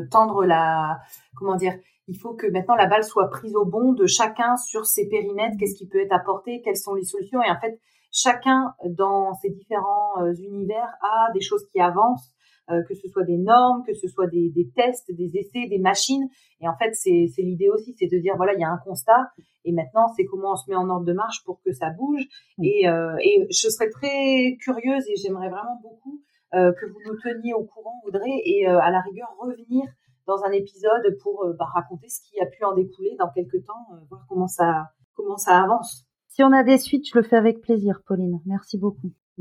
tendre 0.10 0.46
la 0.46 1.00
comment 1.36 1.56
dire 1.56 1.74
il 2.12 2.18
faut 2.18 2.34
que 2.34 2.48
maintenant 2.48 2.76
la 2.76 2.88
balle 2.88 3.04
soit 3.04 3.30
prise 3.30 3.56
au 3.56 3.66
bon 3.66 3.94
de 3.94 4.06
chacun 4.06 4.58
sur 4.58 4.86
ses 4.86 5.08
périmètres, 5.08 5.56
qu'est-ce 5.58 5.76
qui 5.76 5.88
peut 5.88 6.02
être 6.02 6.14
apporté, 6.14 6.62
quelles 6.62 6.78
sont 6.78 6.94
les 6.94 7.06
solutions. 7.06 7.42
Et 7.42 7.50
en 7.50 7.60
fait, 7.60 7.80
chacun 8.12 8.74
dans 8.86 9.34
ses 9.36 9.50
différents 9.50 10.22
euh, 10.22 10.34
univers 10.34 10.88
a 11.02 11.32
des 11.34 11.42
choses 11.42 11.66
qui 11.72 11.80
avancent, 11.80 12.30
euh, 12.30 12.41
que 12.68 12.96
ce 12.96 13.08
soit 13.10 13.24
des 13.24 13.38
normes, 13.38 13.84
que 13.86 13.94
ce 13.94 14.08
soit 14.08 14.28
des, 14.28 14.72
tests, 14.76 15.12
des 15.14 15.36
essais, 15.36 15.68
des 15.68 15.80
machines. 15.80 16.30
Et 16.62 16.70
en 16.70 16.76
fait, 16.78 16.94
c'est 16.94 17.42
l'idée 17.42 17.68
aussi, 17.70 17.94
c'est 18.00 18.08
de 18.08 18.18
dire, 18.18 18.36
voilà, 18.38 18.54
il 18.54 18.62
y 18.62 18.64
a 18.64 18.70
un 18.70 18.78
constat, 18.78 19.30
et 19.66 19.74
maintenant, 19.74 20.08
c'est 20.16 20.24
comment 20.24 20.54
on 20.54 20.56
se 20.56 20.70
met 20.70 20.76
en 20.78 20.90
ordre 20.90 21.06
de 21.06 21.12
marche 21.12 21.44
pour 21.44 21.62
que 21.66 21.74
ça 21.74 21.90
bouge. 21.90 22.24
Et, 22.64 22.88
euh, 22.88 23.16
et 23.20 23.46
je 23.50 23.68
serais 23.68 23.90
très 23.90 24.56
curieuse 24.62 25.04
et 25.10 25.16
j'aimerais 25.18 25.50
vraiment 25.50 25.80
beaucoup 25.82 26.22
que 26.54 26.86
vous 26.86 27.00
nous 27.06 27.18
teniez 27.22 27.54
au 27.54 27.64
courant, 27.64 28.02
Audrey, 28.06 28.42
et 28.46 28.66
à 28.68 28.92
la 28.92 29.00
rigueur 29.02 29.34
revenir 29.40 29.86
dans 30.28 30.44
un 30.44 30.52
épisode 30.52 31.18
pour 31.22 31.44
euh, 31.44 31.54
bah, 31.58 31.66
raconter 31.74 32.08
ce 32.10 32.22
qui 32.22 32.40
a 32.40 32.46
pu 32.46 32.64
en 32.64 32.74
découler 32.74 33.16
dans 33.20 33.30
quelques 33.30 33.66
temps, 33.66 33.88
euh, 33.94 33.98
voir 34.10 34.26
comment 34.28 34.48
ça, 34.48 34.92
comment 35.14 35.38
ça 35.38 35.62
avance. 35.62 36.06
Si 36.28 36.44
on 36.44 36.52
a 36.52 36.64
des 36.64 36.78
suites, 36.78 37.08
je 37.12 37.18
le 37.18 37.24
fais 37.24 37.36
avec 37.36 37.62
plaisir, 37.62 38.02
Pauline. 38.06 38.40
Merci 38.46 38.78
beaucoup. 38.78 39.12